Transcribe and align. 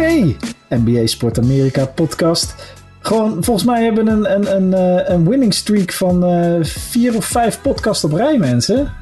Oké, 0.00 0.36
NBA 0.68 1.06
Sport 1.06 1.38
Amerika 1.38 1.86
podcast. 1.86 2.74
Gewoon, 3.00 3.44
volgens 3.44 3.66
mij 3.66 3.84
hebben 3.84 4.04
we 4.04 4.10
een, 4.10 4.32
een, 4.34 4.56
een, 4.56 4.74
eh, 4.74 5.14
een 5.14 5.28
winning 5.28 5.54
streak 5.54 5.92
van 5.92 6.24
eh, 6.24 6.64
vier 6.64 7.16
of 7.16 7.24
vijf 7.24 7.60
podcasts 7.62 8.04
op 8.04 8.12
rij, 8.12 8.38
mensen. 8.38 8.92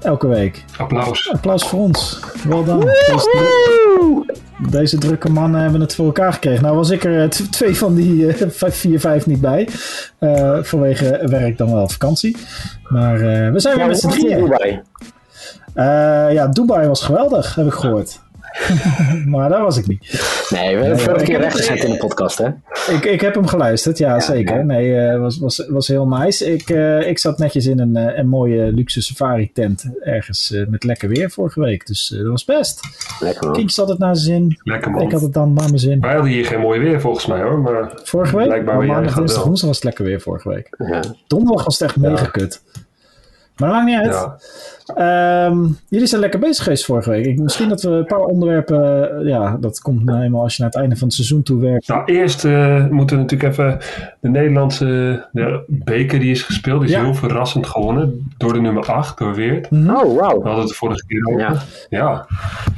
Elke 0.00 0.26
week. 0.26 0.64
Applaus. 0.76 1.30
Applaus 1.32 1.64
voor 1.64 1.78
ons. 1.80 2.20
Wel 2.48 2.64
dan. 2.64 2.80
Deze, 2.80 4.24
deze 4.70 4.98
drukke 4.98 5.30
mannen 5.30 5.60
hebben 5.60 5.80
het 5.80 5.94
voor 5.94 6.06
elkaar 6.06 6.32
gekregen. 6.32 6.62
Nou 6.62 6.76
was 6.76 6.90
ik 6.90 7.04
er 7.04 7.22
eh, 7.22 7.28
twee 7.28 7.76
van 7.76 7.94
die 7.94 8.28
eh, 8.28 8.48
vijf, 8.50 8.76
vier, 8.76 9.00
vijf 9.00 9.26
niet 9.26 9.40
bij. 9.40 9.68
Eh, 10.18 10.58
vanwege 10.62 11.22
werk 11.26 11.58
dan 11.58 11.72
wel 11.72 11.88
vakantie. 11.88 12.36
Maar 12.88 13.14
eh, 13.14 13.52
we 13.52 13.60
zijn 13.60 13.74
weer 13.74 13.84
Ja, 13.84 13.90
met 13.90 14.00
z'n 14.00 14.08
drieën. 14.08 14.38
Dubai? 14.38 14.80
Eh, 15.74 16.32
ja, 16.32 16.46
Dubai 16.46 16.88
was 16.88 17.02
geweldig, 17.02 17.54
heb 17.54 17.66
ik 17.66 17.72
gehoord. 17.72 18.20
maar 19.32 19.48
daar 19.48 19.62
was 19.62 19.76
ik 19.76 19.86
niet. 19.86 20.00
Nee, 20.50 20.76
we 20.76 20.82
hebben 20.82 20.98
vorige 20.98 21.24
keer 21.24 21.38
rechtgezet 21.40 21.84
in 21.84 21.90
de 21.90 21.96
podcast, 21.96 22.38
hè? 22.38 22.48
Ik, 22.94 23.04
ik 23.04 23.20
heb 23.20 23.34
hem 23.34 23.46
geluisterd, 23.46 23.98
ja, 23.98 24.20
zeker. 24.20 24.56
ja. 24.56 24.62
Nee, 24.62 24.96
eh, 24.96 25.18
was, 25.18 25.38
was, 25.38 25.66
was 25.68 25.88
heel 25.88 26.06
nice. 26.08 26.52
Ik, 26.52 26.70
eh, 26.70 27.08
ik 27.08 27.18
zat 27.18 27.38
netjes 27.38 27.66
in 27.66 27.78
een, 27.78 27.96
eh, 27.96 28.18
een 28.18 28.28
mooie 28.28 28.72
luxe 28.72 29.02
safari 29.02 29.52
tent 29.52 29.84
ergens 30.00 30.64
met 30.68 30.84
lekker 30.84 31.08
weer 31.08 31.30
vorige 31.30 31.60
week. 31.60 31.86
Dus 31.86 32.12
eh, 32.12 32.18
dat 32.18 32.28
was 32.30 32.44
best. 32.44 32.80
Lekker 33.20 33.44
man. 33.44 33.52
Kiekjes 33.52 33.76
had 33.76 33.88
het 33.88 33.98
naar 33.98 34.16
zijn 34.16 34.40
zin. 34.40 34.60
Lekker 34.62 34.90
man. 34.90 35.02
Ik 35.02 35.12
had 35.12 35.20
het 35.20 35.32
dan 35.32 35.52
naar 35.52 35.66
mijn 35.68 35.78
zin. 35.78 36.00
Wij 36.00 36.12
hadden 36.12 36.30
hier 36.30 36.44
geen 36.44 36.60
mooi 36.60 36.80
weer 36.80 37.00
volgens 37.00 37.26
mij 37.26 37.42
hoor. 37.42 37.60
Maar 37.60 37.92
Vorige 38.04 38.36
week? 38.36 38.46
Blijkbaar 38.46 38.74
Maar 38.74 38.84
weer, 38.84 38.92
maandag, 38.94 39.14
dinsdag, 39.14 39.44
woensdag 39.44 39.68
was 39.68 39.76
het 39.76 39.84
lekker 39.84 40.04
weer 40.04 40.20
vorige 40.20 40.48
week. 40.48 40.74
Ja. 40.78 41.00
Donderdag 41.26 41.64
was 41.64 41.78
het 41.78 41.88
echt 41.88 41.96
mega 41.96 42.26
kut. 42.26 42.62
Maar 43.56 43.68
dat 43.68 43.78
maakt 43.78 43.86
niet 43.86 44.12
uit. 44.12 44.81
Ehm, 44.94 45.66
jullie 45.88 46.06
zijn 46.06 46.20
lekker 46.20 46.40
bezig 46.40 46.62
geweest 46.64 46.84
vorige 46.84 47.10
week. 47.10 47.26
Ik, 47.26 47.38
misschien 47.38 47.68
dat 47.68 47.82
we 47.82 47.90
een 47.90 48.06
paar 48.06 48.18
onderwerpen... 48.24 49.10
eh, 49.20 49.26
ja, 49.26 49.56
dat 49.60 49.80
komt 49.80 50.04
nou 50.04 50.22
eenmaal 50.22 50.42
als 50.42 50.56
je 50.56 50.62
naar 50.62 50.70
het 50.70 50.80
einde 50.80 50.96
van 50.96 51.06
het 51.06 51.16
seizoen 51.16 51.42
toe 51.42 51.60
werkt. 51.60 51.88
Nou, 51.88 52.04
eerst 52.04 52.44
eh, 52.44 52.86
moeten 52.86 53.16
we 53.16 53.22
natuurlijk 53.22 53.52
even 53.52 53.78
de 54.20 54.28
Nederlandse 54.28 55.26
de 55.32 55.64
beker 55.66 56.18
die 56.20 56.30
is 56.30 56.42
gespeeld. 56.42 56.80
Die 56.80 56.88
is 56.90 56.94
Ja. 56.96 57.02
heel 57.04 57.14
verrassend 57.14 57.66
gewonnen 57.66 58.30
door 58.36 58.52
de 58.52 58.60
nummer 58.60 58.84
8, 58.92 59.18
door 59.18 59.34
Weert. 59.34 59.70
Mhm. 59.70 59.90
Oh, 59.90 60.02
We 60.02 60.14
wauw. 60.20 60.42
hadden 60.42 60.58
het 60.58 60.68
de 60.68 60.74
vorige 60.74 61.06
keer 61.06 61.26
over. 61.26 61.40
Ja. 61.40 61.56
Ja, 61.88 62.26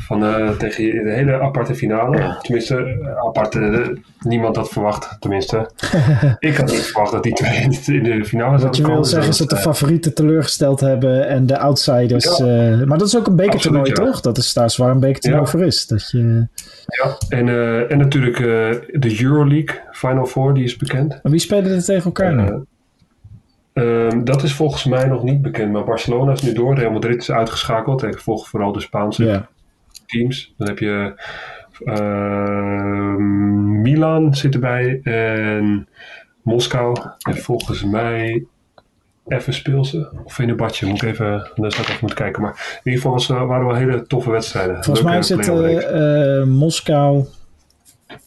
van, 0.06 0.24
eh, 0.24 0.48
tegen 0.50 0.84
de 1.04 1.12
hele 1.12 1.40
aparte 1.40 1.74
finale. 1.74 2.16
Ja. 2.16 2.38
Tenminste, 2.42 2.96
aparte, 3.26 3.92
niemand 4.20 4.56
had 4.56 4.68
verwacht. 4.68 5.16
Tenminste, 5.20 5.70
ik 6.38 6.56
had 6.56 6.70
niet 6.70 6.80
verwacht 6.86 7.12
dat 7.12 7.22
die 7.22 7.32
twee 7.32 7.60
in 7.62 7.70
de- 7.70 7.94
in 7.94 8.02
de 8.18 8.24
finale 8.24 8.50
Wat 8.50 8.60
zouden 8.60 8.80
je 8.80 8.86
wil 8.86 8.90
komen. 8.94 9.08
zeggen 9.08 9.30
is 9.30 9.38
dat 9.38 9.50
de 9.50 9.56
favorieten 9.56 10.14
teleurgesteld 10.14 10.80
hebben 10.80 11.28
en 11.28 11.46
de 11.46 11.58
outsiders. 11.94 12.38
Ja. 12.38 12.80
eh, 12.80 12.86
maar 12.86 12.98
dat 12.98 13.06
is 13.06 13.16
ook 13.16 13.26
een 13.26 13.36
bekertoernooi, 13.36 13.88
ja. 13.88 13.94
toch? 13.94 14.20
Dat 14.20 14.38
is 14.38 14.52
daar 14.52 14.64
is 14.64 14.76
waar 14.76 14.90
een 14.90 15.00
bekertoernooi 15.00 15.44
Ja. 15.44 15.50
voor 15.50 15.62
is. 15.62 15.86
Dat 15.86 16.10
je... 16.10 16.46
ja, 16.86 17.16
en, 17.28 17.48
eh, 17.48 17.90
en 17.90 17.98
natuurlijk 17.98 18.36
eh, 18.36 18.44
de 19.00 19.22
Euroleague 19.22 19.80
Final 19.90 20.26
Four, 20.26 20.54
die 20.54 20.64
is 20.64 20.76
bekend. 20.76 21.20
Wie 21.22 21.38
spelen 21.38 21.70
er 21.70 21.84
tegen 21.84 22.04
elkaar 22.04 22.60
ehm, 23.72 24.24
dat 24.24 24.42
is 24.42 24.54
volgens 24.54 24.84
mij 24.84 25.06
nog 25.06 25.22
niet 25.22 25.42
bekend, 25.42 25.72
maar 25.72 25.84
Barcelona 25.84 26.32
is 26.32 26.42
nu 26.42 26.52
door. 26.52 26.74
Real 26.74 26.92
Madrid 26.92 27.20
is 27.20 27.30
uitgeschakeld. 27.30 28.02
Ik 28.02 28.18
volg 28.18 28.48
vooral 28.48 28.72
de 28.72 28.80
Spaanse 28.80 29.46
teams. 30.06 30.54
Dan 30.56 30.68
heb 30.68 30.78
je 30.78 31.14
ehm, 31.84 33.80
Milan 33.80 34.34
zit 34.34 34.54
erbij 34.54 35.00
en 35.02 35.88
Moskou. 36.42 36.96
En 37.28 37.36
volgens 37.36 37.84
mij 37.84 38.44
even 39.28 39.52
speelsen. 39.54 40.08
Of 40.24 40.32
Fenerbahce, 40.34 40.86
moet 40.86 41.02
ik 41.02 41.08
even, 41.08 41.26
daar 41.54 41.70
zou 41.70 41.82
ik 41.82 41.88
even 41.88 41.98
moeten 42.00 42.18
kijken. 42.18 42.42
Maar 42.42 42.50
in 42.84 42.90
ieder 42.92 43.00
geval 43.00 43.12
was, 43.12 43.30
eh, 43.30 43.46
waren 43.46 43.66
wel 43.66 43.74
hele 43.76 44.06
toffe 44.06 44.30
wedstrijden. 44.30 44.84
Volgens 44.84 45.06
mij 45.06 45.22
zitten 45.22 45.60
reeks. 45.60 45.84
eh, 45.84 46.42
Moskou 46.44 47.24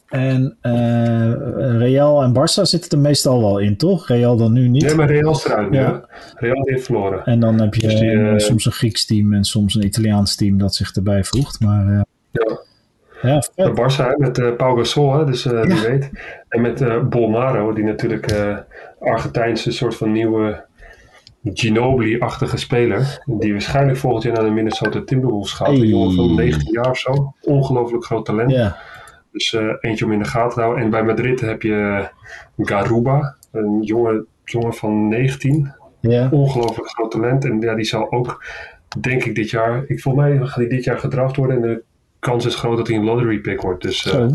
en 0.07 0.57
eh, 0.61 1.31
Real 1.77 2.23
en 2.23 2.33
Barça 2.33 2.61
zitten 2.61 2.89
er 2.91 2.99
meestal 2.99 3.39
wel 3.41 3.57
in, 3.59 3.77
toch? 3.77 4.07
Real 4.07 4.37
dan 4.37 4.53
nu 4.53 4.67
niet. 4.67 4.83
Nee, 4.85 4.95
maar 4.95 5.07
Real 5.07 5.31
is 5.31 5.45
eruit. 5.45 5.73
Ja. 5.73 6.05
Real 6.35 6.61
heeft 6.63 6.85
verloren. 6.85 7.25
En 7.25 7.39
dan 7.39 7.59
heb 7.61 7.75
je 7.75 7.81
Dus 7.87 7.99
die, 7.99 8.09
eh, 8.11 8.31
eh, 8.33 8.37
soms 8.37 8.65
een 8.65 8.71
Grieks 8.71 9.05
team 9.05 9.33
en 9.33 9.43
soms 9.43 9.75
een 9.75 9.85
Italiaans 9.85 10.35
team 10.35 10.57
dat 10.57 10.75
zich 10.75 10.91
erbij 10.95 11.23
voegt. 11.23 11.59
Maar 11.59 11.87
eh, 11.87 12.01
Ja. 12.31 12.59
ja, 13.21 13.43
vet. 13.55 13.69
Barça, 13.79 14.17
met 14.17 14.37
eh 14.39 14.55
Pau 14.55 14.77
Gasol, 14.77 15.17
hè, 15.17 15.25
dus 15.25 15.45
eh, 15.45 15.61
wie 15.61 15.81
weet. 15.81 16.09
En 16.49 16.61
met 16.61 16.81
eh 16.81 16.99
Bolmaro, 17.03 17.73
die 17.73 17.83
natuurlijk 17.83 18.31
eh 18.31 18.57
Argentijnse 18.99 19.71
soort 19.71 19.95
van 19.95 20.11
nieuwe 20.11 20.65
Ginobili-achtige 21.53 22.57
speler. 22.57 23.23
Die 23.25 23.51
waarschijnlijk 23.51 23.97
volgend 23.97 24.23
jaar 24.23 24.33
naar 24.33 24.43
de 24.43 24.49
Minnesota 24.49 25.01
Timberwolves 25.05 25.51
gaat. 25.51 25.67
Hey. 25.67 25.75
Een 25.75 25.87
jongen 25.87 26.15
van 26.15 26.35
19 26.35 26.71
jaar 26.71 26.89
of 26.89 26.97
zo. 26.97 27.33
Ongelooflijk 27.41 28.05
groot 28.05 28.25
talent. 28.25 28.75
Dus 29.31 29.53
eh, 29.53 29.73
eentje 29.79 30.05
om 30.05 30.11
in 30.11 30.19
de 30.19 30.25
gaten 30.25 30.53
te 30.53 30.61
houden. 30.61 30.83
En 30.83 30.89
bij 30.89 31.03
Madrid 31.03 31.41
heb 31.41 31.61
je 31.61 32.07
Garuba, 32.57 33.35
een 33.51 33.81
jongen, 33.81 34.25
jongen 34.43 34.73
van 34.73 35.07
19. 35.07 35.73
ja. 35.99 36.29
Ongelooflijk 36.31 36.89
groot 36.89 37.11
talent. 37.11 37.45
En 37.45 37.59
ja, 37.59 37.75
die 37.75 37.85
zal 37.85 38.11
ook, 38.11 38.45
denk 39.01 39.23
ik, 39.23 39.35
dit 39.35 39.49
jaar... 39.49 39.83
Ik, 39.87 40.01
volgens 40.01 40.25
mij 40.25 40.37
gaat 40.37 40.55
hij 40.55 40.67
dit 40.67 40.83
jaar 40.83 40.99
gedraft 40.99 41.35
worden. 41.35 41.55
En 41.55 41.61
de 41.61 41.83
kans 42.29 42.45
is 42.45 42.55
groot 42.55 42.77
dat 42.77 42.87
hij 42.87 42.95
een 42.95 43.03
lottery 43.03 43.39
pick 43.39 43.61
wordt. 43.61 43.81
Dus 43.83 44.05
eh, 44.05 44.25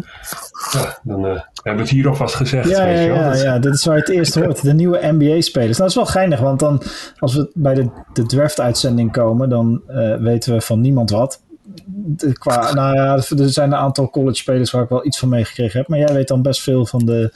ja, 0.72 0.98
dan 1.02 1.26
eh, 1.26 1.32
hebben 1.32 1.42
we 1.62 1.80
het 1.80 1.88
hier 1.88 2.08
alvast 2.08 2.34
gezegd. 2.34 2.68
Ja, 2.68 2.84
weet 2.84 2.96
ja, 2.96 3.02
je 3.02 3.08
wel. 3.08 3.16
ja, 3.18 3.30
Dat- 3.30 3.40
ja, 3.42 3.58
dit 3.58 3.74
is 3.74 3.84
waar 3.84 3.94
je 3.96 4.00
het 4.00 4.10
eerst 4.10 4.34
hoort. 4.34 4.62
De 4.62 4.74
nieuwe 4.74 4.98
NBA-spelers. 5.02 5.78
Nou, 5.78 5.80
dat 5.80 5.88
is 5.88 5.94
wel 5.94 6.06
geinig, 6.06 6.40
want 6.40 6.60
dan 6.60 6.82
als 7.18 7.34
we 7.34 7.50
bij 7.54 7.74
de, 7.74 7.88
de 8.12 8.26
draft-uitzending 8.26 9.12
komen, 9.12 9.48
dan 9.48 9.82
eh, 9.86 10.16
weten 10.16 10.54
we 10.54 10.60
van 10.60 10.80
niemand 10.80 11.10
wat. 11.10 11.42
De- 11.86 12.38
qua, 12.38 12.72
nou 12.72 12.94
ja, 12.96 13.14
er 13.14 13.48
zijn 13.50 13.72
een 13.72 13.78
aantal 13.78 14.10
college-spelers 14.10 14.70
waar 14.70 14.82
ik 14.82 14.88
wel 14.88 15.06
iets 15.06 15.18
van 15.18 15.28
meegekregen 15.28 15.78
heb, 15.78 15.88
maar 15.88 15.98
jij 15.98 16.14
weet 16.14 16.28
dan 16.28 16.42
best 16.42 16.62
veel 16.62 16.86
van 16.86 17.06
de 17.06 17.32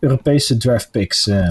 Europese 0.00 0.56
draft-picks. 0.56 1.26
eh. 1.28 1.48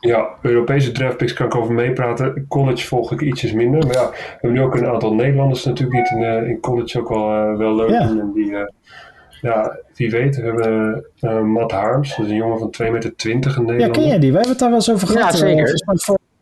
Ja, 0.00 0.28
Europese 0.42 0.92
draftpicks 0.92 1.32
kan 1.32 1.46
ik 1.46 1.54
over 1.54 1.74
meepraten. 1.74 2.44
College 2.48 2.86
volg 2.86 3.12
ik 3.12 3.20
ietsjes 3.20 3.52
minder. 3.52 3.86
Maar 3.86 3.94
ja, 3.94 4.08
we 4.10 4.16
hebben 4.30 4.52
nu 4.52 4.60
ook 4.62 4.74
een 4.74 4.86
aantal 4.86 5.14
Nederlanders 5.14 5.64
natuurlijk 5.64 5.98
niet 5.98 6.10
in, 6.10 6.22
eh, 6.22 6.48
in 6.48 6.60
college 6.60 6.98
ook 7.00 7.08
wel, 7.08 7.30
eh, 7.32 7.56
wel 7.56 7.74
leuk. 7.74 7.90
Ja. 7.90 8.00
En 8.00 8.30
die, 8.34 8.56
eh, 8.56 8.62
ja, 9.40 9.76
wie 9.94 10.10
weet, 10.10 10.36
we 10.36 10.42
hebben 10.42 11.04
eh 11.20 11.40
Matt 11.42 11.72
Harms. 11.72 12.16
Dat 12.16 12.24
is 12.26 12.30
een 12.30 12.36
jongen 12.36 12.58
van 12.58 12.70
2,20 12.70 12.90
meter 12.92 13.56
in 13.56 13.66
Ja, 13.66 13.70
Nederland. 13.72 13.96
ken 13.96 14.06
jij 14.06 14.18
die? 14.18 14.32
Wij 14.32 14.40
hebben 14.40 14.50
het 14.50 14.58
daar 14.58 14.68
wel 14.68 14.78
eens 14.78 14.90
over 14.92 15.08
Ja, 15.08 15.14
gehad. 15.18 15.32
eh, 15.32 15.38
zeker. 15.38 15.80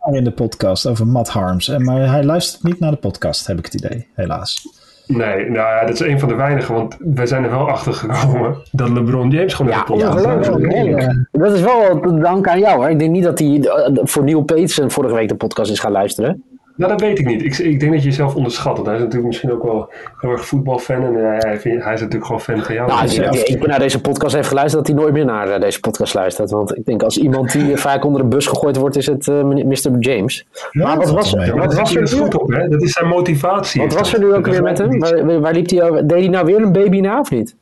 Jaar 0.07 0.15
in 0.17 0.25
de 0.25 0.31
podcast 0.31 0.87
over 0.87 1.07
Matt 1.07 1.29
Harms. 1.29 1.69
En, 1.69 1.85
maar 1.85 2.09
hij 2.11 2.25
luistert 2.25 2.63
niet 2.63 2.79
naar 2.81 2.91
de 2.91 2.97
podcast, 2.97 3.47
heb 3.47 3.59
ik 3.59 3.65
het 3.65 3.75
idee, 3.75 4.07
helaas. 4.15 4.69
Nee, 5.07 5.51
nou 5.51 5.55
ja, 5.55 5.81
dat 5.81 5.95
is 5.95 6.01
een 6.01 6.21
van 6.21 6.29
de 6.29 6.35
weinigen. 6.35 6.75
Want 6.75 6.97
wij 6.99 7.27
zijn 7.27 7.45
er 7.45 7.51
wel 7.51 7.69
achter 7.69 7.93
gekomen 7.93 8.57
dat 8.71 8.89
LeBron 8.89 9.31
James 9.31 9.55
gewoon 9.55 9.73
Ja, 9.73 9.79
de 9.79 9.85
podcast 9.85 10.25
hè? 10.25 11.41
Dat 11.41 11.53
is 11.53 11.61
wel 11.61 12.01
te 12.01 12.19
danken 12.19 12.53
aan 12.53 12.59
jou, 12.59 12.77
hoor. 12.77 12.91
Ik 12.91 12.99
denk 12.99 13.11
niet 13.11 13.25
dat 13.25 13.39
hij 13.39 13.61
eh, 13.61 13.91
voor 14.03 14.25
Neil 14.25 14.43
Peterson 14.43 14.91
vorige 14.91 15.15
week 15.15 15.29
de 15.29 15.35
podcast 15.35 15.71
is 15.71 15.79
gaan 15.79 15.93
luisteren. 15.93 16.45
Nou, 16.77 16.91
dat 16.93 17.01
weet 17.01 17.19
ik 17.19 17.27
niet. 17.27 17.43
Ik, 17.45 17.59
ik 17.59 17.81
denk 17.81 17.93
dat 17.93 18.03
je 18.03 18.09
jezelf 18.09 18.35
onderschat. 18.35 18.75
Want 18.75 18.87
hij 18.87 18.95
is 18.97 19.01
natuurlijk 19.01 19.27
misschien 19.27 19.53
ook 19.53 19.63
wel 19.63 19.91
heel 20.21 20.31
erg 20.31 20.47
voetbalfan. 20.47 21.05
En 21.05 21.15
hij, 21.15 21.37
hij, 21.39 21.61
vindt- 21.61 21.85
hij 21.85 21.93
is 21.95 22.01
natuurlijk 22.01 22.27
gewoon 22.27 22.41
fan 22.41 22.63
van 22.63 22.75
jou. 22.75 22.89
Nou, 22.89 23.01
als 23.03 23.19
één 23.19 23.59
keer 23.59 23.69
naar 23.69 23.79
deze 23.79 24.01
podcast 24.01 24.35
heeft 24.35 24.49
geluisterd, 24.49 24.87
dat 24.87 24.95
hij 24.95 25.03
nooit 25.05 25.15
meer 25.17 25.25
naar 25.25 25.49
eh, 25.49 25.61
deze 25.61 25.81
podcast 25.81 26.15
luistert. 26.15 26.51
Want 26.51 26.77
ik 26.77 26.85
denk 26.85 27.03
als 27.03 27.19
iemand 27.19 27.53
die 27.53 27.73
eh, 27.73 27.79
vaak 27.79 28.05
onder 28.05 28.21
de 28.23 28.27
bus 28.29 28.47
gegooid 28.47 28.77
wordt, 28.77 28.97
is 28.97 29.07
het 29.07 29.29
eh, 29.29 29.43
Mr. 29.45 29.99
James. 29.99 30.47
Maar 30.73 30.97
wat 30.97 31.11
was, 31.11 31.33
wat 31.55 31.75
was 31.75 31.95
er 31.95 32.01
dus 32.01 32.15
nu? 32.15 32.21
goed 32.21 32.41
op, 32.41 32.53
hè? 32.53 32.69
Dat 32.69 32.83
is 32.83 32.93
zijn 32.93 33.09
motivatie. 33.09 33.81
Wat 33.83 33.93
was 33.95 34.13
er 34.15 34.21
nu 34.21 34.35
ook 34.35 34.47
weer 34.47 34.63
met 34.63 34.79
hem? 34.79 34.99
Waar, 34.99 35.41
waar 35.41 35.53
liep 35.53 35.71
hij 35.71 35.83
over? 35.91 36.07
Deed 36.07 36.19
hij 36.19 36.29
nou 36.29 36.45
weer 36.47 36.63
een 36.63 36.73
baby 36.73 37.01
na 37.01 37.21
of 37.21 37.31
niet? 37.31 37.57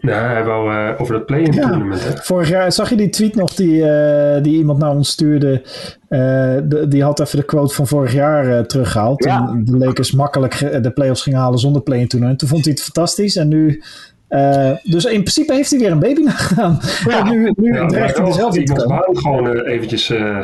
Nee, 0.00 0.14
hij 0.14 0.44
wou 0.44 0.72
eh, 0.74 1.00
over 1.00 1.14
dat 1.14 1.26
play-in 1.26 1.52
Ja. 1.52 1.68
tournament, 1.68 2.04
hè? 2.04 2.10
Vorig 2.16 2.48
jaar 2.48 2.72
zag 2.72 2.88
je 2.90 2.96
die 2.96 3.08
tweet 3.08 3.34
nog 3.34 3.54
die, 3.54 3.88
eh, 3.90 4.42
die 4.42 4.56
iemand 4.56 4.78
naar 4.78 4.90
ons 4.90 5.08
stuurde. 5.10 5.62
Eh, 6.08 6.18
de- 6.64 6.84
die 6.88 7.02
had 7.02 7.20
even 7.20 7.38
de 7.38 7.44
quote 7.44 7.74
van 7.74 7.86
vorig 7.86 8.12
jaar 8.12 8.46
eh, 8.58 8.64
teruggehaald. 8.64 9.24
Ja. 9.24 9.46
Toen 9.46 9.64
de 9.64 9.76
Lakers 9.76 10.12
makkelijk 10.12 10.82
de 10.82 10.90
playoffs 10.90 11.22
gingen 11.22 11.38
halen 11.38 11.58
zonder 11.58 11.82
play-in 11.82 12.08
toernooi. 12.08 12.36
Toen 12.36 12.48
vond 12.48 12.64
hij 12.64 12.72
het 12.72 12.82
fantastisch. 12.82 13.36
En 13.36 13.48
nu, 13.48 13.82
eh, 14.28 14.70
dus 14.82 15.04
in 15.04 15.20
principe 15.20 15.54
heeft 15.54 15.70
hij 15.70 15.78
weer 15.78 15.90
een 15.90 15.98
baby 15.98 16.22
nagedaan. 16.32 16.80
En 17.08 17.28
nu, 17.28 17.52
nu 17.56 17.74
Ja, 17.74 17.86
dreigt 17.86 18.16
hij 18.16 18.26
er 18.26 18.32
zelf 18.32 18.56
in 18.56 18.64
te 18.64 18.72
komen. 18.72 18.88
baan 19.04 19.16
gewoon 19.16 19.60
eventjes 19.60 20.10
eh, 20.10 20.38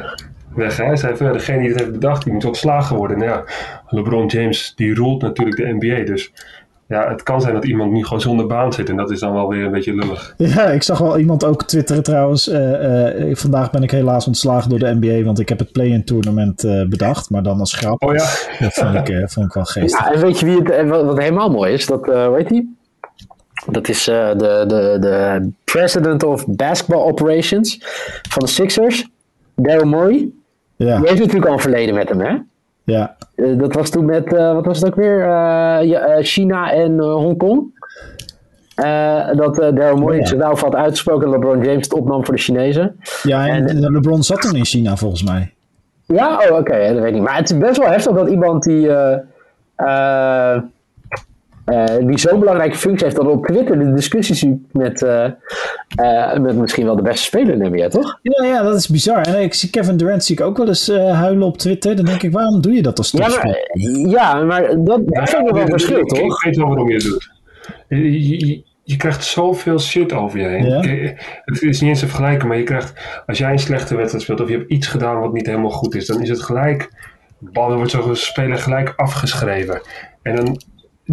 weg. 0.55 0.77
Hè? 0.77 0.85
Hij 0.85 0.97
zei 0.97 1.17
van, 1.17 1.27
ja, 1.27 1.33
degene 1.33 1.59
die 1.59 1.69
het 1.69 1.79
heeft 1.79 1.93
bedacht, 1.93 2.25
die 2.25 2.33
moet 2.33 2.45
ontslagen 2.45 2.97
worden. 2.97 3.19
Nou 3.19 3.31
ja, 3.31 3.45
LeBron 3.89 4.27
James, 4.27 4.73
die 4.77 4.95
roelt 4.95 5.23
natuurlijk 5.23 5.57
de 5.57 5.77
NBA. 5.79 6.05
Dus 6.05 6.33
ja, 6.89 7.09
het 7.11 7.23
kan 7.23 7.41
zijn 7.41 7.55
dat 7.55 7.65
iemand 7.65 7.93
nu 7.93 8.05
gewoon 8.05 8.21
zonder 8.21 8.47
baan 8.47 8.73
zit. 8.73 8.89
En 8.89 8.97
dat 8.97 9.11
is 9.11 9.21
dan 9.21 9.33
wel 9.33 9.49
weer 9.49 9.65
een 9.65 9.71
beetje 9.73 9.95
lullig. 9.95 10.35
Ja, 10.37 10.67
ik 10.67 10.83
zag 10.83 10.99
wel 10.99 11.19
iemand 11.19 11.45
ook 11.45 11.63
twitteren 11.65 12.03
trouwens. 12.03 12.49
eh, 12.49 13.31
eh, 13.31 13.37
vandaag 13.37 13.71
ben 13.71 13.83
ik 13.83 13.91
helaas 13.91 14.27
ontslagen 14.27 14.71
door 14.71 14.79
de 14.79 14.95
NBA. 15.01 15.25
Want 15.25 15.39
ik 15.41 15.49
heb 15.49 15.59
het 15.59 15.73
play-in 15.73 16.05
tournament 16.05 16.65
eh, 16.65 16.83
bedacht. 16.89 17.31
Maar 17.31 17.43
dan 17.43 17.59
als 17.61 17.75
grap. 17.75 18.03
Oh 18.03 18.15
ja, 18.15 18.25
Dat 18.59 18.73
vond 18.75 19.09
ik, 19.09 19.29
vond 19.31 19.47
ik 19.47 19.53
wel 19.53 19.65
geestig. 19.65 20.01
Ja, 20.05 20.13
en 20.13 20.21
weet 20.21 20.39
je 20.39 20.47
wie 20.47 20.63
het, 20.63 20.89
wat, 20.89 21.05
wat 21.05 21.19
helemaal 21.19 21.51
mooi 21.51 21.73
is? 21.73 21.87
Dat, 21.87 22.09
eh 22.09 22.35
heet 22.35 22.49
die? 22.49 22.77
Dat 23.71 23.89
is 23.89 24.09
eh, 24.09 24.29
de, 24.29 24.65
de, 24.69 24.97
de 25.01 25.49
president 25.65 26.23
of 26.23 26.47
basketball 26.47 27.03
operations 27.03 27.79
van 28.29 28.43
de 28.45 28.49
Sixers, 28.51 29.09
Daryl 29.55 29.87
Morey. 29.87 30.29
Ja, 30.77 30.97
Die 30.99 31.09
heeft 31.09 31.19
natuurlijk 31.21 31.47
al 31.47 31.53
een 31.53 31.61
verleden 31.61 31.95
met 31.95 32.09
hem, 32.09 32.21
hè? 32.21 32.37
Ja. 32.89 33.17
Eh, 33.35 33.59
dat 33.59 33.75
was 33.75 33.91
toen 33.91 34.05
met, 34.05 34.33
eh, 34.35 34.53
wat 34.53 34.67
was 34.67 34.79
het 34.81 34.87
ook 34.87 34.95
weer? 34.95 35.23
Eh, 35.23 36.17
China 36.25 36.73
en 36.73 36.99
Hongkong. 37.01 37.77
eh, 38.75 39.27
dat 39.37 39.59
eh 39.61 39.75
Daryl 39.75 39.97
Morey 39.97 40.19
Ja. 40.19 40.27
zich 40.27 40.39
daarover 40.39 40.65
had 40.65 40.75
uitgesproken 40.75 41.31
dat 41.31 41.41
LeBron 41.41 41.65
James 41.65 41.83
het 41.85 41.93
opnam 41.95 42.25
voor 42.25 42.35
de 42.35 42.41
Chinezen. 42.41 42.97
Ja, 43.23 43.47
en, 43.49 43.81
LeBron 43.93 44.23
zat 44.23 44.41
toen 44.41 44.57
in 44.57 44.65
China 44.65 44.97
volgens 44.97 45.23
mij. 45.25 45.53
Ja, 46.07 46.37
oh, 46.51 46.57
oké, 46.59 46.79
dat 46.93 46.99
weet 46.99 47.07
ik 47.07 47.13
niet. 47.13 47.23
Maar 47.23 47.37
het 47.37 47.51
is 47.51 47.59
best 47.59 47.79
wel 47.79 47.91
heftig 47.91 48.15
dat 48.15 48.29
iemand 48.29 48.63
die, 48.63 48.93
eh, 49.77 50.59
die 52.07 52.19
zo'n 52.19 52.39
belangrijke 52.41 52.77
functie 52.77 53.05
heeft, 53.05 53.17
dat 53.19 53.27
op 53.27 53.47
Twitter 53.47 53.79
de 53.79 53.93
discussie 53.95 54.35
zoekt 54.35 54.73
met, 54.75 55.03
eh, 55.03 55.25
eh, 55.97 56.39
met 56.41 56.57
misschien 56.57 56.85
wel 56.85 56.97
de 56.97 57.03
beste 57.03 57.23
speler 57.23 57.53
in 57.53 57.59
de 57.59 57.69
NBA, 57.69 57.89
toch? 57.89 58.19
Ja, 58.23 58.45
ja, 58.45 58.63
dat 58.63 58.75
is 58.77 58.89
bizar. 58.89 59.21
En 59.27 59.43
ik 59.43 59.55
zie 59.55 59.71
Kevin 59.71 59.97
Durant 59.97 60.25
zie 60.25 60.37
ik 60.37 60.45
ook 60.45 60.57
wel 60.57 60.69
eens 60.69 60.89
eh, 60.89 61.21
huilen 61.21 61.47
op 61.47 61.59
Twitter. 61.59 61.97
Dan 61.97 62.05
denk 62.05 62.23
ik, 62.23 62.33
waarom 62.33 62.61
doe 62.61 62.73
je 62.73 62.83
dat 62.83 62.99
als 62.99 63.11
Ja, 63.11 63.29
maar, 63.29 63.59
ja, 64.09 64.43
maar 64.45 64.63
dat, 64.85 65.09
dat 65.09 65.31
vind 65.31 65.49
ik 65.49 65.53
wel 65.55 65.63
een 65.63 65.69
verschil, 65.69 66.05
toch? 66.05 66.19
Ik 66.19 66.43
weet 66.45 66.57
wel 66.57 66.67
waarom 66.67 66.89
je 66.89 66.95
het 66.95 67.03
doet. 67.05 67.31
Je, 67.89 68.29
je- 68.29 68.63
je- 68.83 68.97
krijgt 68.97 69.25
zoveel 69.25 69.79
shit 69.79 70.13
over 70.13 70.39
je 70.41 70.47
heen. 70.47 70.65
Ja. 70.67 70.81
Het 71.45 71.63
is 71.63 71.81
niet 71.81 71.91
eens 71.91 72.01
te 72.01 72.07
vergelijken, 72.07 72.49
maar 72.49 72.57
je 72.57 72.63
krijgt, 72.63 73.23
als 73.27 73.39
jij 73.39 73.53
een 73.53 73.59
slechte 73.59 73.97
wedstrijd 73.97 74.25
speelt 74.25 74.41
of 74.41 74.49
je 74.49 74.57
hebt 74.57 74.71
iets 74.71 74.87
gedaan 74.87 75.21
wat 75.21 75.33
niet 75.33 75.47
helemaal 75.47 75.71
goed 75.71 75.95
is, 75.95 76.07
dan 76.07 76.23
is 76.23 76.29
het 76.29 76.43
gelijk, 76.43 76.91
bal 77.39 77.75
wordt 77.77 77.91
zo'n 77.91 78.17
speler 78.17 78.59
gelijk 78.59 78.93
afgeschreven. 78.97 79.81
En 80.23 80.37
dan, 80.37 80.61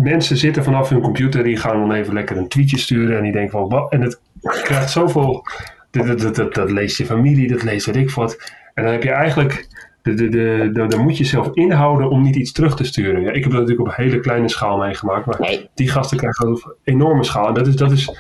mensen 0.02 0.38
zitten 0.38 0.64
vanaf 0.64 0.90
hun 0.90 1.02
computer, 1.02 1.44
die 1.44 1.58
gaan 1.58 1.80
dan 1.80 1.92
even 1.92 2.14
lekker 2.14 2.38
een 2.38 2.48
tweetje 2.48 2.78
sturen 2.78 3.18
en 3.18 3.24
die 3.24 3.32
denken 3.32 3.52
van, 3.52 3.70
wat, 3.70 3.92
en 3.92 4.02
het 4.02 4.20
je 4.42 4.62
krijgt 4.64 4.90
zoveel, 4.92 5.46
dat, 5.92 6.08
dat, 6.08 6.20
dat, 6.20 6.36
dat, 6.36 6.54
dat 6.54 6.72
leest 6.72 6.98
je 6.98 7.06
familie, 7.06 7.48
dat 7.48 7.64
leest 7.64 7.86
weet 7.86 7.96
ik 7.96 8.12
wat. 8.12 8.38
En 8.74 8.84
dan 8.84 8.92
heb 8.92 9.04
je 9.04 9.10
eigenlijk, 9.12 9.68
de, 10.02 10.14
de, 10.14 10.30
de, 10.30 10.70
de, 10.74 10.88
dan 10.88 11.00
moet 11.02 11.18
je 11.18 11.24
zelf 11.24 11.50
inhouden 11.54 12.10
om 12.10 12.22
niet 12.22 12.36
iets 12.36 12.52
terug 12.52 12.76
te 12.76 12.84
sturen. 12.84 13.22
Ja, 13.22 13.28
ik 13.32 13.44
heb 13.44 13.52
dat 13.52 13.62
natuurlijk 13.62 13.80
op 13.90 13.98
een 13.98 14.04
hele 14.06 14.20
kleine 14.20 14.50
schaal 14.50 14.78
meegemaakt, 14.78 15.26
maar 15.26 15.40
Nee. 15.40 15.70
die 15.76 15.90
gasten 15.90 16.18
krijgen 16.18 16.46
dat 16.46 16.56
op 16.64 16.78
een 16.84 16.94
enorme 16.94 17.24
schaal. 17.24 17.48
En 17.48 17.54
dat 17.54 17.68
is, 17.68 17.76
dat 17.76 17.92
is 17.92 18.16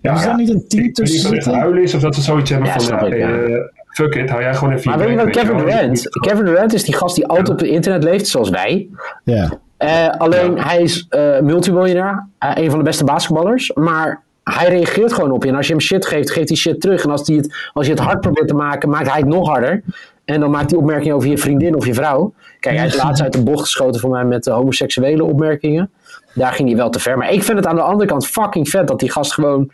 Ja, 0.00 0.14
is 0.14 0.22
daar 0.22 0.36
niet 0.36 0.48
een 0.48 0.64
team 0.68 0.84
ik 0.84 0.96
weet 0.96 0.98
niet 0.98 0.98
of 1.00 1.04
tussen 1.04 1.24
het 1.24 1.34
echt 1.34 1.44
zitten? 1.44 1.60
huilen 1.62 1.82
is 1.82 1.94
of 1.94 2.00
dat 2.00 2.14
ze 2.14 2.20
zoiets 2.20 2.50
hebben 2.50 2.68
Ja, 2.68 2.80
van, 2.80 2.96
ja, 2.98 3.14
ik, 3.14 3.16
ja. 3.18 3.30
eh, 3.36 3.60
fuck 3.92 4.14
it, 4.14 4.30
hou 4.30 4.42
jij 4.42 4.54
gewoon 4.54 4.74
even 4.74 4.90
Maar 4.90 4.98
je 5.00 5.06
weet 5.06 5.18
je 5.18 5.24
wat 5.24 5.34
Kevin. 5.36 5.56
Durant? 5.56 6.08
Kevin 6.20 6.44
Durant 6.44 6.72
is 6.74 6.84
die 6.84 6.94
gast 6.94 7.14
die 7.14 7.26
altijd 7.26 7.48
op 7.48 7.58
het 7.58 7.68
internet 7.68 8.04
leeft, 8.04 8.26
zoals 8.26 8.50
wij. 8.50 8.88
Ja. 9.24 9.58
Eh, 9.76 10.08
alleen 10.18 10.58
hij 10.58 10.82
is 10.82 11.06
eh 11.08 11.40
multimiljonair, 11.40 12.26
eh, 12.38 12.50
een 12.54 12.70
van 12.70 12.78
de 12.78 12.84
beste 12.84 13.04
basketballers, 13.04 13.72
maar 13.72 14.22
hij 14.44 14.68
reageert 14.68 15.12
gewoon 15.12 15.30
op 15.30 15.42
je. 15.42 15.48
En 15.50 15.56
als 15.56 15.66
je 15.66 15.72
hem 15.72 15.82
shit 15.82 16.06
geeft, 16.06 16.30
geeft 16.30 16.48
hij 16.48 16.56
shit 16.56 16.80
terug. 16.80 17.04
En 17.04 17.10
als, 17.10 17.26
hij 17.26 17.36
het, 17.36 17.68
als 17.72 17.86
je 17.86 17.92
het 17.92 18.00
hard 18.00 18.20
probeert 18.20 18.48
te 18.48 18.54
maken, 18.54 18.88
maakt 18.88 19.10
hij 19.10 19.18
het 19.18 19.28
nog 19.28 19.48
harder. 19.48 19.82
En 20.24 20.40
dan 20.40 20.50
maakt 20.50 20.70
hij 20.70 20.78
opmerkingen 20.78 21.14
over 21.16 21.28
je 21.28 21.38
vriendin 21.38 21.74
of 21.76 21.86
je 21.86 21.94
vrouw. 21.94 22.34
Kijk, 22.60 22.76
hij 22.76 22.86
is 22.86 22.96
laatst 22.96 23.22
uit 23.22 23.32
de 23.32 23.42
bocht 23.42 23.60
geschoten 23.60 24.00
voor 24.00 24.10
mij 24.10 24.24
met 24.24 24.46
homoseksuele 24.46 25.24
opmerkingen. 25.24 25.90
Daar 26.34 26.52
ging 26.52 26.68
hij 26.68 26.76
wel 26.76 26.90
te 26.90 26.98
ver. 26.98 27.18
Maar 27.18 27.32
ik 27.32 27.42
vind 27.42 27.58
het 27.58 27.66
aan 27.66 27.74
de 27.76 27.82
andere 27.82 28.08
kant 28.08 28.26
fucking 28.26 28.68
vet 28.68 28.88
dat 28.88 29.00
die 29.00 29.10
gast 29.10 29.32
gewoon 29.32 29.72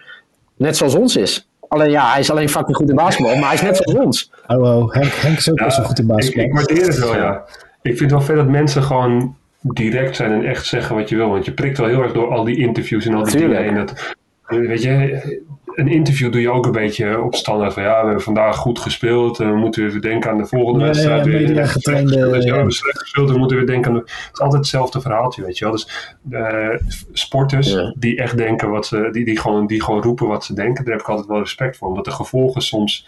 net 0.57 0.77
zoals 0.77 0.95
ons 0.95 1.17
is. 1.17 1.49
Alleen 1.69 1.91
ja, 1.91 2.11
hij 2.11 2.21
is 2.21 2.31
alleen 2.31 2.49
fucking 2.49 2.77
goed 2.77 2.89
in 2.89 2.95
basketbal, 2.97 3.35
maar 3.37 3.45
hij 3.45 3.55
is 3.55 3.63
net 3.63 3.77
zoals 3.77 3.99
ons. 4.05 4.33
Oh, 4.47 4.63
oh. 4.63 4.93
Henk, 4.93 5.13
Henk 5.13 5.39
is 5.39 5.51
ook 5.51 5.59
Ja, 5.59 5.65
best 5.65 5.77
wel 5.77 5.87
goed 5.87 5.99
in 5.99 6.05
ik, 6.05 6.11
basketbal. 6.11 6.45
ik 6.45 6.53
waardeer 6.53 6.87
het 6.87 6.99
wel, 6.99 7.15
ja. 7.17 7.45
Ik 7.83 7.97
vind 7.97 8.01
het 8.01 8.11
wel 8.11 8.21
vet 8.21 8.37
dat 8.37 8.49
mensen 8.49 8.83
gewoon 8.83 9.37
direct 9.61 10.17
zijn 10.17 10.33
en 10.33 10.45
echt 10.45 10.67
zeggen 10.67 10.97
wat 10.97 11.09
je 11.09 11.17
wil. 11.17 11.29
Want 11.31 11.45
je 11.45 11.53
prikt 11.53 11.79
wel 11.79 11.89
heel 11.89 12.03
erg 12.03 12.13
door 12.13 12.29
al 12.35 12.45
die 12.45 12.57
interviews 12.59 13.07
en 13.07 13.15
al 13.15 13.25
die 13.25 13.37
Tuurlijk. 13.37 13.61
dingen. 13.65 13.87
Dat, 13.87 14.15
weet 14.47 14.83
je, 14.83 15.49
een 15.75 15.89
interview 15.89 16.33
doe 16.33 16.41
je 16.41 16.51
ook 16.51 16.67
een 16.67 16.73
beetje 16.73 17.23
op 17.23 17.35
standaard 17.35 17.73
van 17.73 17.83
ja, 17.83 17.99
we 17.99 18.05
hebben 18.05 18.23
vandaag 18.23 18.57
goed 18.57 18.79
gespeeld. 18.79 19.41
En 19.41 19.53
we 19.53 19.59
moeten 19.59 19.87
even 19.87 20.01
denken 20.01 20.31
aan 20.31 20.39
de 20.39 20.47
volgende 20.47 20.79
Ja, 20.81 20.87
wedstrijd. 20.87 21.25
ja, 21.25 21.31
weer. 21.31 21.41
media 21.41 21.55
Slecht 21.55 21.73
getrainde, 21.73 22.17
ja, 22.17 22.27
we 22.31 22.43
ja. 22.47 22.55
hebben 22.55 22.73
slecht 22.73 22.99
gespeeld. 22.99 23.31
We 23.31 23.39
moeten 23.39 23.57
weer 23.57 23.67
denken 23.67 23.91
aan 23.91 23.97
de, 23.97 24.03
Het 24.05 24.31
is 24.33 24.41
altijd 24.41 24.61
hetzelfde 24.61 25.01
verhaaltje, 25.01 25.45
weet 25.45 25.59
je 25.59 25.65
wel. 25.65 25.73
Dus 25.75 26.17
eh, 26.31 26.69
sporters 27.13 27.73
Ja. 27.73 27.95
die 27.99 28.17
echt 28.19 28.37
denken 28.37 28.71
wat 28.71 28.87
ze, 28.87 29.09
die, 29.13 29.25
die, 29.25 29.39
gewoon, 29.41 29.67
die 29.67 29.83
gewoon 29.83 30.03
roepen 30.03 30.27
wat 30.27 30.45
ze 30.45 30.55
denken, 30.55 30.85
daar 30.85 30.93
heb 30.93 31.03
ik 31.03 31.09
altijd 31.09 31.27
wel 31.29 31.39
respect 31.39 31.77
voor. 31.77 31.89
Omdat 31.89 32.05
de 32.05 32.11
gevolgen 32.11 32.63
soms 32.63 33.07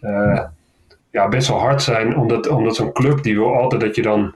eh, 0.00 0.40
ja, 1.10 1.28
best 1.28 1.48
wel 1.48 1.58
hard 1.58 1.82
zijn. 1.82 2.16
Omdat, 2.16 2.48
omdat 2.48 2.76
zo'n 2.76 2.92
club 2.92 3.22
die 3.22 3.34
wil 3.34 3.54
altijd 3.56 3.80
dat 3.80 3.94
je 3.94 4.02
dan 4.02 4.34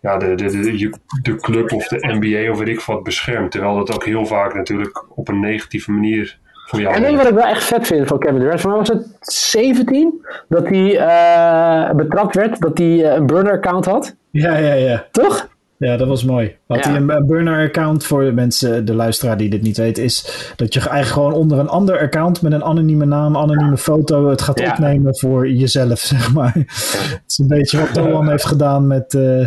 ja, 0.00 0.18
de, 0.18 0.34
de, 0.34 0.50
de, 0.50 0.92
de 1.22 1.36
club 1.36 1.72
of 1.72 1.88
de 1.88 1.96
NBA 2.18 2.50
of 2.50 2.58
weet 2.58 2.68
ik 2.68 2.80
wat 2.80 3.02
beschermt. 3.02 3.50
Terwijl 3.50 3.76
dat 3.76 3.94
ook 3.94 4.04
heel 4.04 4.26
vaak 4.26 4.54
natuurlijk 4.54 5.04
op 5.18 5.28
een 5.28 5.40
negatieve 5.40 5.90
manier 5.90 6.38
voor 6.68 6.80
jou 6.80 6.94
En 6.94 7.00
weet 7.02 7.10
je 7.10 7.16
wat 7.16 7.26
ik 7.28 7.34
wel 7.34 7.44
echt 7.46 7.64
vet 7.64 7.86
vind 7.86 8.06
van 8.06 8.18
Kevin 8.18 8.38
Durant? 8.38 8.60
Voor 8.60 8.70
mij 8.70 8.78
was 8.78 8.88
het 8.88 9.06
17 9.20 10.26
dat 10.48 10.68
hij 10.68 10.98
eh, 10.98 11.94
betrapt 11.94 12.34
werd 12.34 12.60
dat 12.60 12.78
hij 12.78 13.04
eh, 13.04 13.14
een 13.14 13.26
burner-account 13.26 13.84
had. 13.84 14.16
Ja, 14.30 14.56
ja, 14.56 14.72
ja. 14.72 15.06
Toch? 15.10 15.48
Ja, 15.78 15.96
dat 15.96 16.08
was 16.08 16.24
mooi. 16.24 16.56
Had 16.66 16.84
Ja. 16.84 16.90
hij 16.90 17.00
een, 17.00 17.10
een 17.10 17.26
burner-account 17.26 18.04
voor 18.04 18.24
de 18.24 18.32
mensen, 18.32 18.84
de 18.84 18.94
luisteraar 18.94 19.36
die 19.36 19.48
dit 19.50 19.62
niet 19.62 19.76
weet, 19.76 19.98
is 19.98 20.52
dat 20.56 20.74
je 20.74 20.80
eigenlijk 20.80 21.12
gewoon 21.12 21.32
onder 21.32 21.58
een 21.58 21.68
ander 21.68 21.98
account 21.98 22.42
met 22.42 22.52
een 22.52 22.64
anonieme 22.64 23.04
naam, 23.04 23.36
anonieme 23.36 23.76
foto 23.76 24.28
het 24.28 24.42
gaat 24.42 24.60
Ja. 24.60 24.70
opnemen 24.70 25.16
voor 25.18 25.48
jezelf, 25.48 25.98
zeg 26.14 26.32
maar. 26.34 26.52
Het 26.54 27.22
is 27.26 27.38
een 27.38 27.48
beetje 27.48 27.78
wat 27.78 27.94
Doan 27.94 28.28
heeft 28.30 28.46
gedaan 28.46 28.86
met 28.86 29.14
eh, 29.14 29.46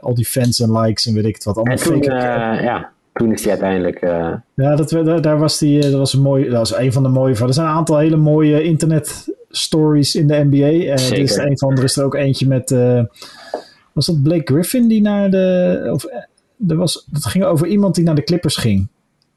al 0.00 0.14
die 0.14 0.24
fans 0.24 0.60
en 0.60 0.72
likes 0.78 1.06
en 1.06 1.14
weet 1.14 1.24
ik 1.24 1.34
het 1.34 1.44
wat. 1.44 1.56
Allemaal 1.56 1.76
En 1.76 1.82
toen, 1.82 2.00
eh, 2.02 2.62
ja, 2.62 2.90
toen 3.12 3.32
is 3.32 3.42
hij 3.42 3.50
uiteindelijk... 3.50 3.96
eh, 3.96 4.32
Ja, 4.54 4.76
dat, 4.76 4.90
daar, 4.90 5.20
daar 5.20 5.38
was 5.38 5.58
die, 5.58 5.76
eh, 5.82 5.90
dat 5.90 5.98
was 5.98 6.12
een 6.12 6.22
mooi, 6.22 6.44
dat 6.44 6.58
was 6.68 6.76
een 6.78 6.92
van 6.92 7.02
de 7.02 7.08
mooie 7.08 7.36
van. 7.36 7.48
Er 7.48 7.54
zijn 7.54 7.66
een 7.66 7.72
aantal 7.72 7.98
hele 7.98 8.16
mooie 8.16 8.62
internet 8.62 9.34
stories 9.50 10.14
in 10.14 10.26
de 10.26 10.44
NBA. 10.44 10.56
Eh 10.66 10.90
er 10.90 10.98
Zeker. 10.98 11.22
is 11.22 11.36
er 11.36 11.46
een 11.46 11.58
van, 11.58 11.76
er 11.76 11.84
is 11.84 11.96
er 11.96 12.04
ook 12.04 12.14
eentje 12.14 12.46
met, 12.46 12.70
eh, 12.70 13.02
was 13.92 14.06
dat 14.06 14.22
Blake 14.22 14.52
Griffin 14.52 14.88
die 14.88 15.02
naar 15.02 15.30
de, 15.30 15.88
of 15.92 16.04
eh, 16.04 16.18
er 16.68 16.76
was, 16.76 17.06
dat 17.10 17.24
ging 17.24 17.44
over 17.44 17.66
iemand 17.66 17.94
die 17.94 18.04
naar 18.04 18.14
de 18.14 18.24
Clippers 18.24 18.56
ging. 18.56 18.88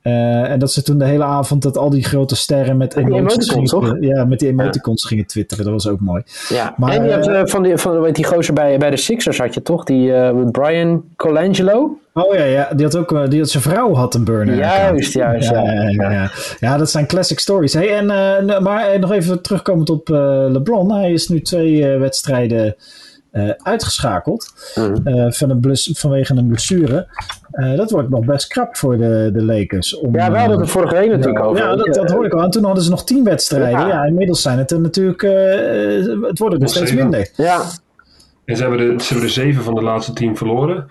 Eh, 0.07 0.51
en 0.51 0.59
dat 0.59 0.71
ze 0.71 0.83
toen 0.83 0.98
de 0.98 1.06
hele 1.06 1.24
avond 1.24 1.62
dat 1.62 1.77
al 1.77 1.89
die 1.89 2.04
grote 2.04 2.36
sterren 2.36 2.77
met 2.77 2.95
emoticons, 2.95 3.71
gingen- 3.74 4.01
ja, 4.01 4.25
met 4.25 4.39
die 4.39 4.48
emoticons 4.50 5.06
gingen 5.07 5.25
twitteren. 5.25 5.63
Dat 5.65 5.74
was 5.74 5.88
ook 5.88 6.00
mooi. 6.00 6.24
ja. 6.50 6.74
Maar, 6.77 6.92
en 6.92 7.04
je 7.04 7.09
hebt 7.12 7.27
eh, 7.27 7.39
eh, 7.39 7.48
van, 7.48 7.63
die, 7.63 7.77
van 7.77 8.06
heet 8.06 8.15
die 8.15 8.25
gozer 8.25 8.54
bij, 8.54 8.77
bij 8.77 8.89
de 8.89 8.98
Sixers 8.98 9.38
had 9.38 9.54
je 9.54 9.62
toch? 9.62 9.83
Die 9.83 10.12
met 10.12 10.51
Brian 10.51 11.04
Colangelo? 11.15 11.98
Oh 12.13 12.33
ja, 12.36 12.44
ja 12.44 12.69
die 12.75 12.86
had 12.86 12.95
ook, 12.95 13.30
die 13.31 13.39
had 13.39 13.50
zijn 13.50 13.63
vrouw 13.63 13.94
had 13.94 14.15
een 14.15 14.24
burner. 14.24 14.56
Juist, 14.56 15.13
juist, 15.13 15.50
Ja, 15.50 15.62
ja. 15.62 16.12
ja, 16.12 16.30
ja, 16.60 16.77
dat 16.77 16.89
zijn 16.89 17.07
classic 17.07 17.39
stories. 17.39 17.74
Hey, 17.74 17.95
en, 17.98 18.10
eh, 18.10 18.57
n- 18.57 18.63
maar 18.63 19.00
nog 19.00 19.12
even 19.12 19.42
terugkomend 19.42 19.89
op 19.89 20.07
LeBron. 20.50 20.94
Hij 20.94 21.12
is 21.12 21.27
nu 21.27 21.42
twee 21.42 21.86
wedstrijden 21.98 22.75
eh, 23.38 23.50
uitgeschakeld 23.63 24.53
Mhm. 24.75 25.08
eh, 25.08 25.32
van 25.32 25.50
een 25.50 25.60
bless, 25.60 25.89
vanwege 25.94 26.34
een 26.36 26.48
blessure. 26.48 27.08
Eh, 27.51 27.75
dat 27.77 27.91
wordt 27.91 28.10
nog 28.10 28.25
best 28.25 28.48
krap 28.48 28.75
voor 28.77 28.98
de, 28.98 29.29
de 29.34 29.44
Lakers. 29.46 29.98
Om, 29.98 30.15
Ja, 30.15 30.32
we 30.32 30.38
hadden 30.38 30.58
het 30.58 30.65
er 30.65 30.72
vorige 30.72 30.96
week 30.96 31.10
natuurlijk 31.10 31.44
over. 31.44 31.63
ja, 31.63 31.75
dat, 31.75 31.94
dat 31.94 32.12
hoorde 32.12 32.27
ik 32.27 32.34
al. 32.34 32.44
En 32.44 32.50
toen 32.50 32.63
hadden 32.63 32.84
ze 32.84 32.89
nog 32.89 33.03
tien 33.06 33.24
wedstrijden. 33.24 33.79
Ja. 33.79 33.88
Ja, 33.88 34.03
inmiddels 34.06 34.41
zijn 34.41 34.58
het 34.58 34.72
er 34.72 34.79
natuurlijk... 34.82 35.24
eh, 35.24 35.32
het 36.27 36.39
wordt 36.39 36.53
er 36.53 36.60
Nog 36.60 36.70
steeds 36.70 36.89
zeven. 36.89 36.96
minder. 37.10 37.29
Ja, 37.36 37.62
En 38.46 38.56
ze 38.56 38.62
hebben, 38.62 38.79
de, 38.98 39.03
ze 39.03 39.08
hebben 39.13 39.27
de 39.27 39.34
zeven 39.34 39.63
van 39.63 39.75
de 39.75 39.82
laatste 39.82 40.13
tien 40.13 40.38
verloren. 40.38 40.86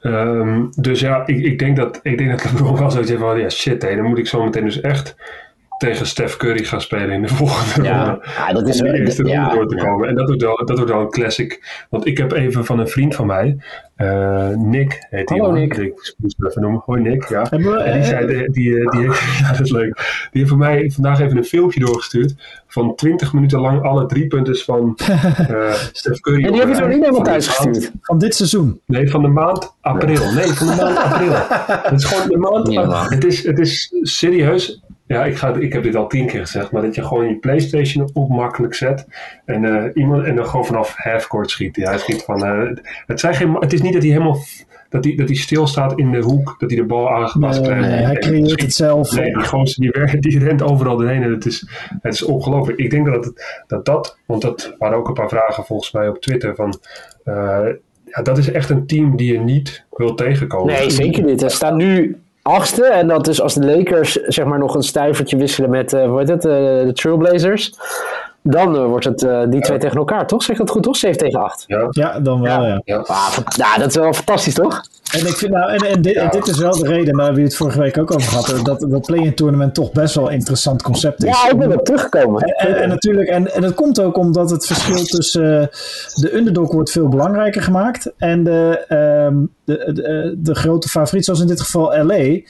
Ehm, 0.00 0.64
dus 0.76 1.00
ja, 1.00 1.26
ik, 1.26 1.44
ik, 1.44 1.58
denk 1.58 1.76
dat, 1.76 2.00
ik 2.02 2.18
denk 2.18 2.30
dat 2.30 2.44
LeBron 2.52 2.78
wel 2.78 2.90
zoiets 2.90 3.10
heeft 3.10 3.22
van, 3.22 3.38
ja 3.38 3.48
shit, 3.48 3.82
hé, 3.82 3.96
dan 3.96 4.04
moet 4.04 4.18
ik 4.18 4.26
zo 4.26 4.44
meteen 4.44 4.64
dus 4.64 4.80
echt 4.80 5.14
tegen 5.80 6.06
Steph 6.06 6.36
Curry 6.36 6.64
gaan 6.64 6.80
spelen 6.80 7.10
in 7.10 7.22
de 7.22 7.28
volgende 7.40 7.88
ja. 7.88 8.04
ronde. 8.04 8.24
ja 8.36 8.52
dat 8.52 8.68
is 8.68 8.82
om 8.82 8.90
die 8.90 9.00
eerste 9.00 9.22
ronde 9.22 9.36
ja, 9.36 9.48
door 9.54 9.66
te 9.68 9.76
komen. 9.76 10.08
En 10.08 10.14
dat 10.14 10.26
wordt, 10.26 10.42
wel, 10.42 10.56
dat 10.64 10.76
wordt 10.76 10.92
wel 10.92 11.00
een 11.00 11.10
classic. 11.10 11.84
Want 11.90 12.06
ik 12.06 12.18
heb 12.18 12.32
even 12.32 12.64
van 12.64 12.78
een 12.78 12.88
vriend 12.88 13.14
van 13.14 13.26
mij, 13.26 13.56
eh, 13.96 14.48
Nick 14.48 15.06
heet 15.10 15.28
die 15.28 15.40
Hallo. 15.40 15.54
Nick. 15.54 15.76
Ik 15.76 16.14
moest 16.16 16.36
hem 16.38 16.46
even 16.48 16.62
noemen. 16.62 16.82
Hoi 16.86 17.00
Nick, 17.02 17.28
ja. 17.28 17.42
We, 17.50 17.56
En 17.56 17.92
die, 17.92 18.02
eh, 18.02 18.08
zei, 18.08 18.26
die, 18.26 18.50
die, 18.50 18.90
die, 18.90 19.02
ja, 19.40 19.50
dat 19.50 19.60
is 19.60 19.70
leuk. 19.70 19.94
Die 19.94 20.28
heeft 20.32 20.48
voor 20.48 20.58
mij 20.58 20.90
vandaag 20.94 21.20
even 21.20 21.36
een 21.36 21.44
filmpje 21.44 21.80
doorgestuurd 21.80 22.34
van 22.66 22.94
20 22.94 23.32
minuten 23.32 23.60
lang 23.60 23.82
alle 23.82 24.06
drie 24.06 24.26
punten 24.26 24.56
van 24.56 24.94
eh 24.96 25.72
Steph 25.92 26.20
Curry. 26.20 26.44
En 26.44 26.52
die 26.52 26.60
heb 26.60 26.68
je 26.68 26.74
op 26.74 26.80
nog 26.80 26.88
een 26.88 26.88
niet 26.88 27.00
helemaal 27.04 27.22
thuis 27.22 27.58
maand- 27.58 27.76
gestuurd. 27.76 27.92
van 28.02 28.18
dit 28.18 28.34
seizoen. 28.34 28.80
Nee, 28.86 29.10
van 29.10 29.22
de 29.22 29.28
maand 29.28 29.74
april. 29.80 30.32
Nee, 30.32 30.46
van 30.46 30.66
de 30.66 30.74
maand 30.82 30.96
april. 30.98 31.32
Het 31.82 32.00
is 32.00 32.04
gewoon 32.04 32.28
de 32.28 32.36
maand. 32.76 33.10
Het 33.10 33.24
is, 33.24 33.46
het 33.46 33.58
is 33.58 33.92
serieus. 34.02 34.82
Ja, 35.10 35.24
ik, 35.24 35.36
ga, 35.36 35.54
ik 35.54 35.72
heb 35.72 35.82
dit 35.82 35.96
al 35.96 36.06
tien 36.06 36.26
keer 36.26 36.40
gezegd, 36.40 36.70
maar 36.70 36.82
dat 36.82 36.94
je 36.94 37.04
gewoon 37.04 37.28
je 37.28 37.36
PlayStation 37.36 38.10
op 38.12 38.28
makkelijk 38.28 38.74
zet 38.74 39.06
en, 39.44 39.64
eh, 39.64 39.90
iemand, 39.94 40.24
en 40.24 40.36
dan 40.36 40.46
gewoon 40.46 40.66
vanaf 40.66 40.94
halfcourt 40.96 41.50
schiet. 41.50 41.76
Ja, 41.76 41.88
hij 41.88 41.98
schiet 41.98 42.22
van, 42.22 42.44
eh, 42.44 42.68
het, 43.06 43.20
zijn 43.20 43.34
geen, 43.34 43.54
het 43.54 43.72
is 43.72 43.82
niet 43.82 43.92
dat 43.92 44.02
hij 44.02 44.10
helemaal 44.10 44.38
dat 44.88 45.04
hij, 45.04 45.14
dat 45.14 45.26
hij 45.26 45.36
stilstaat 45.36 45.98
in 45.98 46.12
de 46.12 46.18
hoek, 46.18 46.54
dat 46.58 46.70
hij 46.70 46.78
de 46.78 46.86
bal 46.86 47.10
aangepast 47.10 47.60
Nee, 47.60 47.68
krijgt. 47.68 47.88
nee, 47.88 48.04
hij 48.04 48.14
creëert 48.14 48.60
het 48.60 48.74
zelf. 48.74 49.12
Nee, 49.12 49.34
die 49.34 49.44
gozer 49.44 49.80
die, 49.82 49.90
werkt, 49.90 50.22
die 50.22 50.38
rent 50.38 50.62
overal 50.62 50.96
doorheen 50.96 51.22
en 51.22 51.32
het 51.32 51.46
is, 51.46 51.68
het 52.02 52.14
is 52.14 52.22
ongelooflijk. 52.22 52.78
Ik 52.78 52.90
denk 52.90 53.06
dat, 53.06 53.24
het, 53.24 53.64
dat 53.66 53.84
dat, 53.84 54.18
want 54.26 54.42
dat 54.42 54.74
waren 54.78 54.98
ook 54.98 55.08
een 55.08 55.14
paar 55.14 55.28
vragen 55.28 55.64
volgens 55.64 55.92
mij 55.92 56.08
op 56.08 56.20
Twitter 56.20 56.54
van, 56.54 56.80
eh, 57.24 57.66
ja, 58.04 58.22
dat 58.22 58.38
is 58.38 58.50
echt 58.50 58.70
een 58.70 58.86
team 58.86 59.16
die 59.16 59.32
je 59.32 59.38
niet 59.38 59.84
wil 59.90 60.14
tegenkomen. 60.14 60.74
Nee, 60.74 60.90
zeker 60.90 61.24
niet. 61.24 61.42
Er 61.42 61.50
staat 61.50 61.74
nu 61.74 62.16
achtste. 62.42 62.84
En 62.84 63.08
dat 63.08 63.28
is 63.28 63.40
als 63.40 63.54
de 63.54 63.66
Lakers 63.76 64.12
zeg 64.12 64.44
maar 64.44 64.58
nog 64.58 64.74
een 64.74 64.82
stuivertje 64.82 65.36
wisselen 65.36 65.70
met, 65.70 65.92
eh 65.92 66.04
hoe 66.06 66.18
heet 66.18 66.28
het, 66.28 66.44
eh, 66.44 66.52
de 66.52 66.90
Trailblazers. 66.92 67.74
Dan 68.42 68.76
eh, 68.76 68.84
wordt 68.84 69.04
het 69.04 69.22
eh, 69.22 69.42
die 69.48 69.60
twee 69.60 69.78
tegen 69.78 69.96
elkaar, 69.96 70.26
toch? 70.26 70.42
Zeg 70.42 70.50
ik 70.50 70.60
dat 70.60 70.70
goed, 70.70 70.82
toch? 70.82 70.96
7 70.96 71.18
tegen 71.18 71.40
8. 71.40 71.64
Ja, 71.66 71.86
Ja, 71.90 72.20
dan 72.20 72.40
wel, 72.40 72.66
ja. 72.66 72.80
ja. 72.84 72.96
Ah, 72.96 73.36
nou, 73.56 73.78
dat 73.78 73.88
is 73.88 73.94
wel 73.94 74.12
fantastisch, 74.12 74.54
toch? 74.54 74.82
En, 75.12 75.26
ik 75.26 75.36
vind, 75.36 75.52
nou, 75.52 75.70
en, 75.70 75.78
en, 75.78 76.02
dit, 76.02 76.16
en 76.16 76.30
dit 76.30 76.48
is 76.48 76.58
wel 76.58 76.78
de 76.78 76.86
reden, 76.86 77.16
daar 77.16 77.24
hebben 77.24 77.42
we 77.42 77.48
het 77.48 77.56
vorige 77.56 77.78
week 77.78 77.98
ook 77.98 78.14
over 78.14 78.28
gehad, 78.28 78.64
dat 78.64 78.80
dat 78.90 79.06
play-in 79.06 79.34
tournament 79.34 79.74
toch 79.74 79.92
best 79.92 80.14
wel 80.14 80.26
een 80.26 80.32
interessant 80.32 80.82
concept 80.82 81.24
is. 81.24 81.42
Ja, 81.42 81.50
ik 81.50 81.58
ben 81.58 81.72
er 81.72 81.82
teruggekomen. 81.82 82.42
En, 82.42 82.82
en 82.82 82.88
natuurlijk, 82.88 83.28
en, 83.28 83.54
en 83.54 83.62
dat 83.62 83.74
komt 83.74 84.00
ook 84.00 84.16
omdat 84.16 84.50
het 84.50 84.66
verschil 84.66 85.04
tussen 85.04 85.60
eh, 85.60 85.68
de 86.14 86.36
underdog 86.36 86.72
wordt 86.72 86.90
veel 86.90 87.08
belangrijker 87.08 87.62
gemaakt 87.62 88.12
en 88.16 88.44
de, 88.44 88.84
ehm, 88.88 89.36
de, 89.64 89.92
de, 89.92 90.34
de 90.38 90.54
grote 90.54 90.88
favoriet, 90.88 91.24
zoals 91.24 91.40
in 91.40 91.46
dit 91.46 91.60
geval 91.60 92.04
LA. 92.04 92.40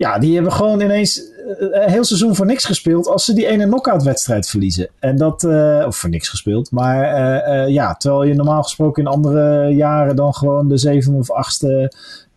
Ja, 0.00 0.18
die 0.18 0.34
hebben 0.34 0.52
gewoon 0.52 0.80
ineens 0.80 1.18
eh, 1.18 1.82
een 1.84 1.90
heel 1.90 2.04
seizoen 2.04 2.34
voor 2.34 2.46
niks 2.46 2.64
gespeeld 2.64 3.06
als 3.06 3.24
ze 3.24 3.32
die 3.34 3.46
ene 3.46 3.66
knockout 3.66 4.02
wedstrijd 4.02 4.48
verliezen. 4.48 4.88
En 4.98 5.16
dat, 5.16 5.44
eh, 5.44 5.84
of 5.86 5.96
voor 5.96 6.10
niks 6.10 6.28
gespeeld, 6.28 6.70
maar 6.70 7.02
eh, 7.04 7.62
eh, 7.62 7.68
ja, 7.68 7.94
terwijl 7.94 8.22
je 8.24 8.34
normaal 8.34 8.62
gesproken 8.62 9.02
in 9.02 9.08
andere 9.08 9.68
jaren 9.74 10.16
dan 10.16 10.34
gewoon 10.34 10.68
de 10.68 10.76
zevende 10.76 11.18
of 11.18 11.30
achtste 11.30 11.92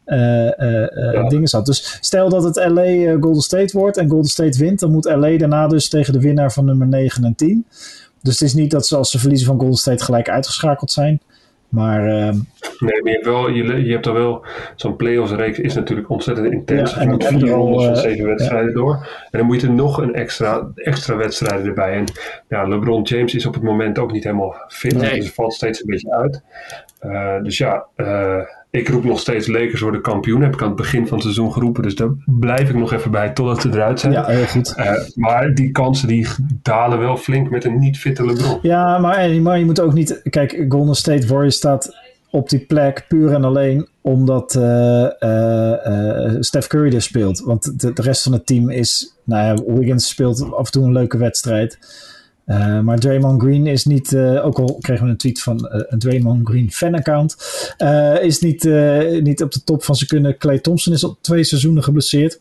eh, 0.06 0.60
eh, 0.60 0.84
eh, 0.98 1.14
Ja. 1.14 1.28
dingen 1.28 1.48
zat. 1.48 1.66
Dus 1.66 1.98
stel 2.02 2.30
dat 2.30 2.44
het 2.44 2.56
LA 2.56 2.84
eh, 2.84 3.18
Golden 3.20 3.42
State 3.42 3.78
wordt 3.78 3.98
en 3.98 4.10
Golden 4.10 4.30
State 4.30 4.58
wint, 4.58 4.80
dan 4.80 4.92
moet 4.92 5.06
LA 5.06 5.38
daarna 5.38 5.68
dus 5.68 5.90
tegen 5.90 6.14
de 6.14 6.20
winnaar 6.20 6.52
van 6.54 6.66
nummer 6.66 6.88
9 6.88 7.24
en 7.24 7.36
10. 7.36 7.66
Dus 8.22 8.34
het 8.40 8.48
is 8.48 8.54
niet 8.54 8.72
dat 8.72 8.88
ze 8.88 8.96
als 8.98 9.12
ze 9.12 9.20
verliezen 9.20 9.48
van 9.48 9.60
Golden 9.60 9.78
State 9.78 10.04
gelijk 10.04 10.30
uitgeschakeld 10.30 10.92
zijn. 10.92 11.22
Maar 11.74 12.08
ehm, 12.08 12.36
Nee, 12.80 13.02
maar 13.02 13.12
je 13.12 13.18
hebt, 13.18 13.26
wel, 13.26 13.50
je, 13.50 13.86
je 13.86 13.92
hebt 13.92 14.06
er 14.06 14.14
wel... 14.14 14.46
Zo'n 14.76 14.96
play-offs 14.96 15.32
reeks 15.32 15.60
is 15.60 15.74
natuurlijk 15.74 16.10
ontzettend 16.10 16.52
intens. 16.52 16.94
Ja, 16.94 17.00
en 17.00 17.10
en 17.10 17.18
je 17.18 17.40
vier 17.40 17.54
al, 17.54 17.60
rondes 17.60 17.86
van 17.86 17.94
eh, 17.94 18.02
zeven 18.02 18.26
wedstrijden 18.26 18.74
door. 18.74 18.94
En 19.32 19.40
dan 19.40 19.46
moet 19.46 19.62
je 19.62 19.68
er 19.68 19.74
nog 19.74 19.98
een 19.98 20.14
extra, 20.14 20.72
extra 20.76 21.16
wedstrijden 21.16 21.68
erbij. 21.68 21.94
En 21.94 22.06
ja, 22.48 22.68
LeBron 22.68 23.02
James 23.02 23.36
is 23.36 23.46
op 23.46 23.54
het 23.54 23.64
moment 23.64 24.00
ook 24.00 24.12
niet 24.12 24.24
helemaal 24.24 24.56
fit. 24.68 24.96
Nee. 24.96 25.20
Dus 25.20 25.32
valt 25.32 25.54
steeds 25.54 25.80
een 25.80 25.90
beetje 25.90 26.12
uit. 26.12 26.42
Eh, 27.00 27.42
dus 27.44 27.58
ja, 27.58 27.86
eh, 27.96 28.42
ik 28.74 28.90
roep 28.90 29.04
nog 29.04 29.20
steeds 29.20 29.48
Lakers 29.48 29.82
worden 29.82 30.02
kampioen. 30.02 30.42
Heb 30.42 30.54
ik 30.54 30.62
aan 30.62 30.68
het 30.68 30.76
begin 30.76 31.02
van 31.08 31.14
het 31.14 31.22
seizoen 31.22 31.54
geroepen. 31.54 31.84
Dus 31.84 31.96
daar 31.96 32.10
blijf 32.26 32.70
ik 32.70 32.76
nog 32.76 32.94
even 32.94 33.12
bij 33.12 33.30
totdat 33.30 33.62
ze 33.62 33.70
eruit 33.70 34.00
zijn. 34.00 34.14
ja, 34.14 34.26
heel 34.26 34.46
goed. 34.46 34.76
Eh, 34.76 34.94
maar 35.16 35.54
die 35.54 35.72
kansen 35.72 36.08
die 36.08 36.28
dalen 36.62 37.00
wel 37.00 37.18
flink 37.18 37.50
met 37.50 37.66
een 37.66 37.80
niet 37.80 37.98
fitte 37.98 38.26
LeBron. 38.26 38.60
Ja, 38.62 38.98
maar, 38.98 39.42
maar 39.42 39.60
je 39.60 39.66
moet 39.66 39.80
ook 39.80 39.94
niet. 39.94 40.22
Kijk, 40.30 40.66
Golden 40.70 40.96
State 40.96 41.28
Warriors 41.28 41.56
staat 41.56 41.96
op 42.34 42.50
die 42.50 42.60
plek 42.60 43.06
puur 43.08 43.34
en 43.34 43.44
alleen 43.44 43.88
omdat 44.02 44.56
eh, 44.56 45.22
eh, 45.22 45.86
eh, 45.86 46.36
Steph 46.40 46.68
Curry 46.68 46.96
er 46.96 47.02
speelt. 47.02 47.40
Want 47.40 47.80
de, 47.80 47.94
de 47.94 48.02
rest 48.02 48.24
van 48.24 48.32
het 48.32 48.46
team 48.46 48.70
is. 48.70 49.16
Nou 49.24 49.46
ja, 49.46 49.74
Wiggins 49.74 50.08
speelt 50.08 50.52
af 50.54 50.66
en 50.66 50.72
toe 50.72 50.84
een 50.84 50.92
leuke 50.92 51.18
wedstrijd. 51.18 51.78
Eh, 52.46 52.80
maar 52.80 53.00
Draymond 53.00 53.42
Green 53.42 53.68
is 53.68 53.86
niet, 53.86 54.14
eh, 54.14 54.46
ook 54.46 54.60
al 54.60 54.78
kregen 54.82 55.06
we 55.06 55.12
een 55.12 55.18
tweet 55.18 55.42
van 55.42 55.68
eh, 55.68 55.82
een 55.88 56.00
Draymond 56.00 56.48
Green 56.48 56.72
fan-account, 56.72 57.36
is 58.22 58.40
niet, 58.40 58.64
niet 59.22 59.44
op 59.44 59.52
de 59.52 59.64
top 59.64 59.84
van 59.84 59.96
zijn 59.96 60.10
kunnen. 60.10 60.38
Clay 60.38 60.60
Thompson 60.60 60.94
is 60.94 61.04
al 61.04 61.18
twee 61.22 61.44
seizoenen 61.44 61.84
geblesseerd. 61.84 62.40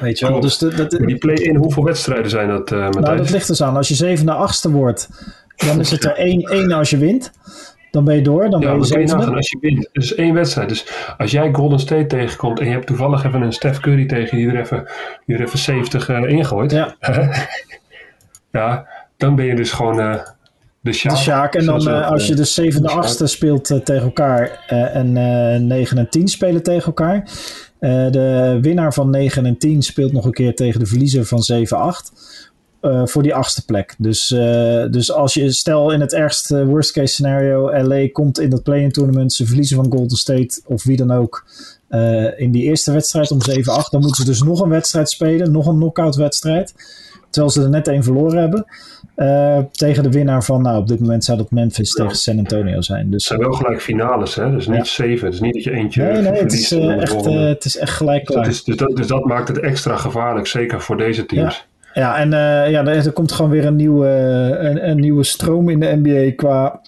Weet 0.00 0.18
je 0.18 0.28
wel, 0.28 0.40
dus 0.40 0.58
de, 0.58 0.68
de, 0.68 0.86
de- 0.86 0.98
Maar 0.98 1.06
die 1.06 1.18
play-in, 1.18 1.56
hoeveel 1.56 1.84
wedstrijden 1.84 2.30
zijn 2.30 2.48
dat, 2.48 2.70
nou, 2.70 3.16
dat 3.16 3.30
ligt 3.30 3.46
dus 3.48 3.62
aan. 3.62 3.76
Als 3.76 3.88
je 3.88 3.94
zevende, 3.94 4.32
achtste 4.32 4.70
wordt, 4.70 5.08
dan 5.56 5.80
is 5.80 5.90
het 5.90 6.04
er 6.04 6.14
één, 6.16 6.40
één 6.42 6.72
als 6.72 6.90
je 6.90 6.96
wint. 6.98 7.32
Dan 7.90 8.04
ben 8.04 8.14
je 8.14 8.22
door, 8.22 8.50
dan 8.50 8.60
Ja, 8.60 8.70
ben 8.70 8.78
je 8.78 8.84
zevende. 8.84 9.14
nagaan 9.16 9.34
als 9.34 9.50
je 9.50 9.58
wint. 9.60 9.88
Dus 9.92 10.14
één 10.14 10.34
wedstrijd. 10.34 10.68
Dus 10.68 10.86
als 11.18 11.30
jij 11.30 11.52
Golden 11.52 11.78
State 11.80 12.06
tegenkomt 12.06 12.60
en 12.60 12.66
je 12.66 12.72
hebt 12.72 12.86
toevallig 12.86 13.24
even 13.24 13.42
een 13.42 13.52
Steph 13.52 13.80
Curry 13.80 14.06
tegen 14.06 14.36
die 14.36 14.48
er 14.48 14.60
even, 14.60 14.88
die 15.26 15.36
er 15.36 15.42
even 15.42 15.58
70 15.58 16.08
eh, 16.08 16.22
ingooit. 16.28 16.70
Ja, 16.72 16.96
Ja, 18.50 18.86
dan 19.18 19.34
ben 19.36 19.44
je 19.44 19.54
dus 19.54 19.70
gewoon 19.72 20.00
eh, 20.00 20.14
de 20.80 20.92
Sjaak. 20.92 21.14
de 21.14 21.20
Sjaak. 21.20 21.54
En 21.54 21.64
dan 21.64 21.88
eh, 21.88 21.98
eh, 21.98 22.10
als 22.10 22.26
je 22.26 22.34
de 22.34 22.44
zevende, 22.44 22.86
de 22.86 22.88
Sjaak. 22.88 23.02
achtste 23.02 23.26
speelt 23.26 23.70
eh, 23.70 23.78
tegen 23.78 24.04
elkaar 24.04 24.64
eh, 24.66 24.94
en 24.96 25.16
eh 25.16 25.60
9 25.60 25.98
en 25.98 26.08
10 26.10 26.28
spelen 26.28 26.62
tegen 26.62 26.86
elkaar. 26.86 27.30
Eh, 27.78 28.10
de 28.10 28.58
winnaar 28.62 28.94
van 28.94 29.10
9 29.10 29.46
en 29.46 29.58
10 29.58 29.82
speelt 29.82 30.12
nog 30.12 30.24
een 30.24 30.32
keer 30.32 30.54
tegen 30.54 30.80
de 30.80 30.86
verliezer 30.86 31.24
van 31.24 31.42
7-8. 31.42 32.12
eh, 32.80 33.06
voor 33.06 33.22
die 33.22 33.34
achtste 33.34 33.64
plek. 33.64 33.94
Dus, 33.98 34.30
eh, 34.30 34.84
dus 34.90 35.12
als 35.12 35.34
je, 35.34 35.50
stel 35.52 35.90
in 35.92 36.00
het 36.00 36.12
ergste 36.14 36.66
worst 36.66 36.92
case 36.92 37.12
scenario, 37.12 37.82
LA 37.82 38.08
komt 38.12 38.40
in 38.40 38.50
dat 38.50 38.62
play-in 38.62 38.92
tournament, 38.92 39.32
ze 39.32 39.46
verliezen 39.46 39.76
van 39.76 39.90
Golden 39.92 40.16
State 40.16 40.60
of 40.66 40.84
wie 40.84 40.96
dan 40.96 41.10
ook 41.10 41.46
eh, 41.88 42.40
in 42.40 42.50
die 42.52 42.62
eerste 42.62 42.92
wedstrijd 42.92 43.30
om 43.30 43.38
7-8, 43.50 43.90
dan 43.90 44.00
moeten 44.00 44.14
ze 44.24 44.24
dus 44.24 44.42
nog 44.42 44.60
een 44.60 44.68
wedstrijd 44.68 45.10
spelen, 45.10 45.52
nog 45.52 45.66
een 45.66 45.76
knockout 45.76 46.14
wedstrijd. 46.16 46.74
Terwijl 47.30 47.52
ze 47.52 47.62
er 47.62 47.68
net 47.68 47.88
één 47.88 48.02
verloren 48.02 48.40
hebben. 48.40 48.64
eh, 49.14 49.58
tegen 49.72 50.02
de 50.02 50.10
winnaar 50.10 50.44
van, 50.44 50.62
nou 50.62 50.78
op 50.78 50.86
dit 50.88 51.00
moment 51.00 51.24
zou 51.24 51.38
dat 51.38 51.50
Memphis 51.50 51.94
Ja. 51.96 52.02
tegen 52.04 52.16
San 52.18 52.38
Antonio 52.38 52.80
zijn. 52.80 53.00
Het 53.02 53.10
Dus 53.10 53.24
zijn 53.26 53.40
wel 53.40 53.52
gelijk 53.52 53.80
finales, 53.82 54.34
hè? 54.34 54.50
Dus 54.50 54.66
niet 54.66 54.76
Ja. 54.76 54.84
zeven. 54.84 55.24
Het 55.24 55.34
is 55.34 55.40
niet 55.40 55.54
dat 55.54 55.62
je 55.64 55.70
eentje 55.72 56.02
nee, 56.02 56.22
nee, 56.22 56.32
het 56.42 56.52
is, 56.52 56.72
eh, 56.72 57.00
echt, 57.02 57.26
eh, 57.26 57.40
het 57.44 57.64
is 57.64 57.76
echt 57.78 57.92
gelijk 57.96 58.26
Dus 58.26 58.34
dat, 58.34 58.36
klaar. 58.44 58.54
is, 58.54 58.64
dus, 58.64 58.76
dat, 58.76 58.96
dus 58.96 59.06
dat 59.06 59.24
maakt 59.24 59.48
het 59.48 59.58
extra 59.60 59.96
gevaarlijk, 59.96 60.46
zeker 60.46 60.80
voor 60.80 60.96
deze 60.96 61.26
teams. 61.26 61.66
Ja, 61.94 62.16
en 62.18 62.30
ja, 62.70 62.86
er, 62.86 63.06
er 63.06 63.12
komt 63.12 63.32
gewoon 63.32 63.50
weer 63.50 63.64
een 63.66 63.76
nieuwe, 63.76 64.06
een, 64.60 64.88
een 64.88 65.00
nieuwe 65.00 65.24
stroom 65.24 65.68
in 65.68 65.80
de 65.80 66.00
NBA 66.04 66.32
qua 66.36 66.80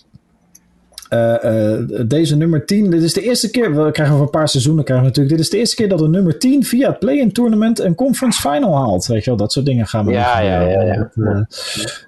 eh, 1.11 1.75
eh, 1.75 1.87
deze 2.07 2.37
nummer 2.37 2.67
10. 2.67 2.91
Dit 2.91 3.03
is 3.03 3.13
de 3.13 3.23
eerste 3.23 3.51
keer, 3.51 3.85
we 3.85 3.91
krijgen 3.91 4.15
over 4.15 4.27
een 4.27 4.31
paar 4.33 4.49
seizoenen 4.49 4.85
krijgen 4.85 5.05
we 5.07 5.11
natuurlijk. 5.11 5.37
Dit 5.37 5.45
is 5.47 5.53
de 5.53 5.59
eerste 5.59 5.77
keer 5.77 5.89
dat 5.89 6.01
een 6.01 6.11
nummer 6.11 6.39
10 6.39 6.65
via 6.65 6.89
het 6.89 6.99
play-in 6.99 7.33
tournament 7.33 7.79
een 7.79 7.95
conference 7.95 8.41
final 8.41 8.77
haalt. 8.77 9.07
Weet 9.07 9.25
je 9.25 9.31
wel, 9.31 9.39
dat 9.39 9.53
soort 9.53 9.67
dingen 9.67 9.87
gaan 9.87 10.07
we 10.07 10.13
Ja, 10.13 10.39
ja, 10.41 10.61
ja, 10.61 10.83
ja. 10.83 11.47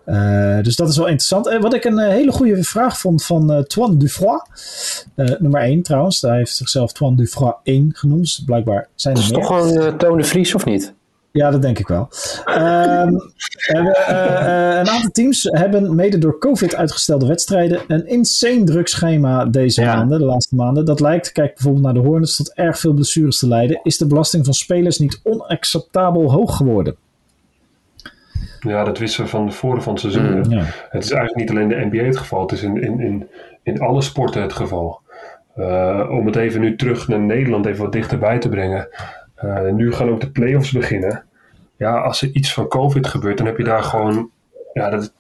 eh, 0.05 0.65
dus 0.65 0.77
dat 0.77 0.89
is 0.89 0.97
wel 0.97 1.07
interessant. 1.07 1.49
En 1.49 1.61
wat 1.61 1.75
ik 1.75 1.85
een 1.85 1.99
hele 1.99 2.33
goede 2.33 2.63
vraag 2.65 2.99
vond 2.99 3.25
van 3.25 3.65
Toine 3.67 3.97
Dufroy. 3.97 4.41
nummer 5.15 5.61
1 5.61 5.83
trouwens. 5.83 6.21
Hij 6.21 6.37
heeft 6.37 6.55
zichzelf 6.57 6.93
Toine 6.93 7.17
Dufroy 7.17 7.55
1 7.63 7.91
genoemd. 7.95 8.21
Dus 8.21 8.43
blijkbaar 8.47 8.89
zijn 8.95 9.15
Dat 9.15 9.23
er 9.25 9.31
is 9.31 9.37
meer. 9.37 9.47
toch 9.49 9.59
gewoon 9.59 9.97
Toon 9.99 10.17
de 10.17 10.25
Vries, 10.25 10.55
of 10.55 10.65
niet? 10.65 10.95
Ja, 11.33 11.51
dat 11.51 11.63
denk 11.63 11.79
ik 11.79 11.89
wel. 11.89 12.09
Ehm, 12.45 13.13
hebben, 13.57 13.95
eh, 13.95 14.71
eh, 14.71 14.79
een 14.79 14.89
aantal 14.89 15.11
teams 15.13 15.43
hebben 15.43 15.95
mede 15.95 16.19
door 16.19 16.39
COVID 16.39 16.75
uitgestelde 16.75 17.27
wedstrijden 17.27 17.81
een 17.87 18.07
insane 18.07 18.65
druk 18.65 18.89
schema 18.89 19.45
deze 19.45 19.81
Ja. 19.81 19.97
maanden, 19.97 20.19
de 20.19 20.25
laatste 20.25 20.55
maanden. 20.55 20.85
Dat 20.85 21.01
lijkt, 21.01 21.33
kijk 21.33 21.55
bijvoorbeeld 21.55 21.85
naar 21.85 21.95
de 21.95 22.01
Hornets, 22.09 22.37
tot 22.37 22.55
erg 22.55 22.79
veel 22.79 22.93
blessures 22.93 23.39
te 23.39 23.49
leiden. 23.49 23.81
Is 23.83 23.99
de 23.99 24.07
belasting 24.07 24.45
van 24.45 24.55
spelers 24.55 24.99
niet 24.99 25.21
onacceptabel 25.23 26.33
hoog 26.33 26.57
geworden? 26.57 26.97
Ja, 28.61 28.85
dat 28.85 28.99
wisten 28.99 29.25
we 29.25 29.31
van 29.31 29.49
tevoren 29.49 29.83
van 29.83 29.93
het 29.93 30.01
seizoen. 30.01 30.39
Mm. 30.39 30.51
Ja. 30.51 30.65
Het 30.89 31.05
is 31.05 31.11
eigenlijk 31.11 31.37
niet 31.37 31.51
alleen 31.51 31.69
de 31.69 31.89
NBA 31.91 32.05
het 32.05 32.17
geval, 32.17 32.41
het 32.41 32.53
is 32.53 32.63
in, 32.63 32.83
in, 32.83 33.01
in, 33.01 33.29
in 33.63 33.81
alle 33.81 34.03
sporten 34.03 34.43
het 34.43 34.53
geval. 34.53 35.01
Eh, 35.55 36.09
om 36.11 36.27
het 36.27 36.37
even 36.37 36.61
nu 36.61 36.77
terug 36.77 37.09
naar 37.09 37.21
Nederland 37.21 37.67
even 37.67 37.83
wat 37.83 37.93
dichterbij 37.93 38.39
te 38.39 38.49
brengen. 38.49 38.89
Eh, 39.43 39.73
nu 39.73 39.93
gaan 39.93 40.09
ook 40.11 40.21
de 40.21 40.31
play-offs 40.31 40.73
beginnen. 40.73 41.25
Ja, 41.77 42.01
als 42.01 42.23
er 42.23 42.31
iets 42.33 42.53
van 42.55 42.69
COVID 42.69 43.07
gebeurt, 43.07 43.37
dan 43.39 43.47
heb 43.47 43.59
je 43.59 43.65
daar 43.65 43.83
gewoon. 43.83 44.31
Ja, 44.73 44.91
dat, 44.91 45.15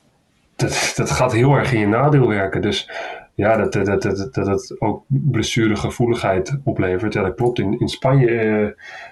dat, 0.56 0.92
dat 0.96 1.10
gaat 1.10 1.32
heel 1.32 1.54
erg 1.54 1.72
in 1.72 1.80
je 1.80 1.86
nadeel 1.86 2.28
werken. 2.28 2.62
Dus 2.62 2.90
ja, 3.34 3.56
dat 3.56 3.72
dat, 3.72 3.86
dat, 3.86 4.02
dat, 4.02 4.34
dat 4.34 4.46
het 4.46 4.76
ook 4.80 5.04
blessuregevoeligheid 5.08 6.58
oplevert. 6.64 7.12
Ja, 7.12 7.22
dat 7.22 7.34
klopt. 7.34 7.58
In, 7.58 7.78
in 7.80 7.88
Spanje 7.88 8.30
eh, 8.30 8.66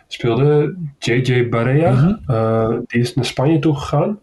speelde 0.06 0.76
JJ 0.98 1.48
Barea. 1.48 1.92
Mhm. 1.92 2.14
Eh, 2.26 2.78
die 2.86 3.00
is 3.00 3.14
naar 3.14 3.24
Spanje 3.24 3.58
toegegaan, 3.58 4.18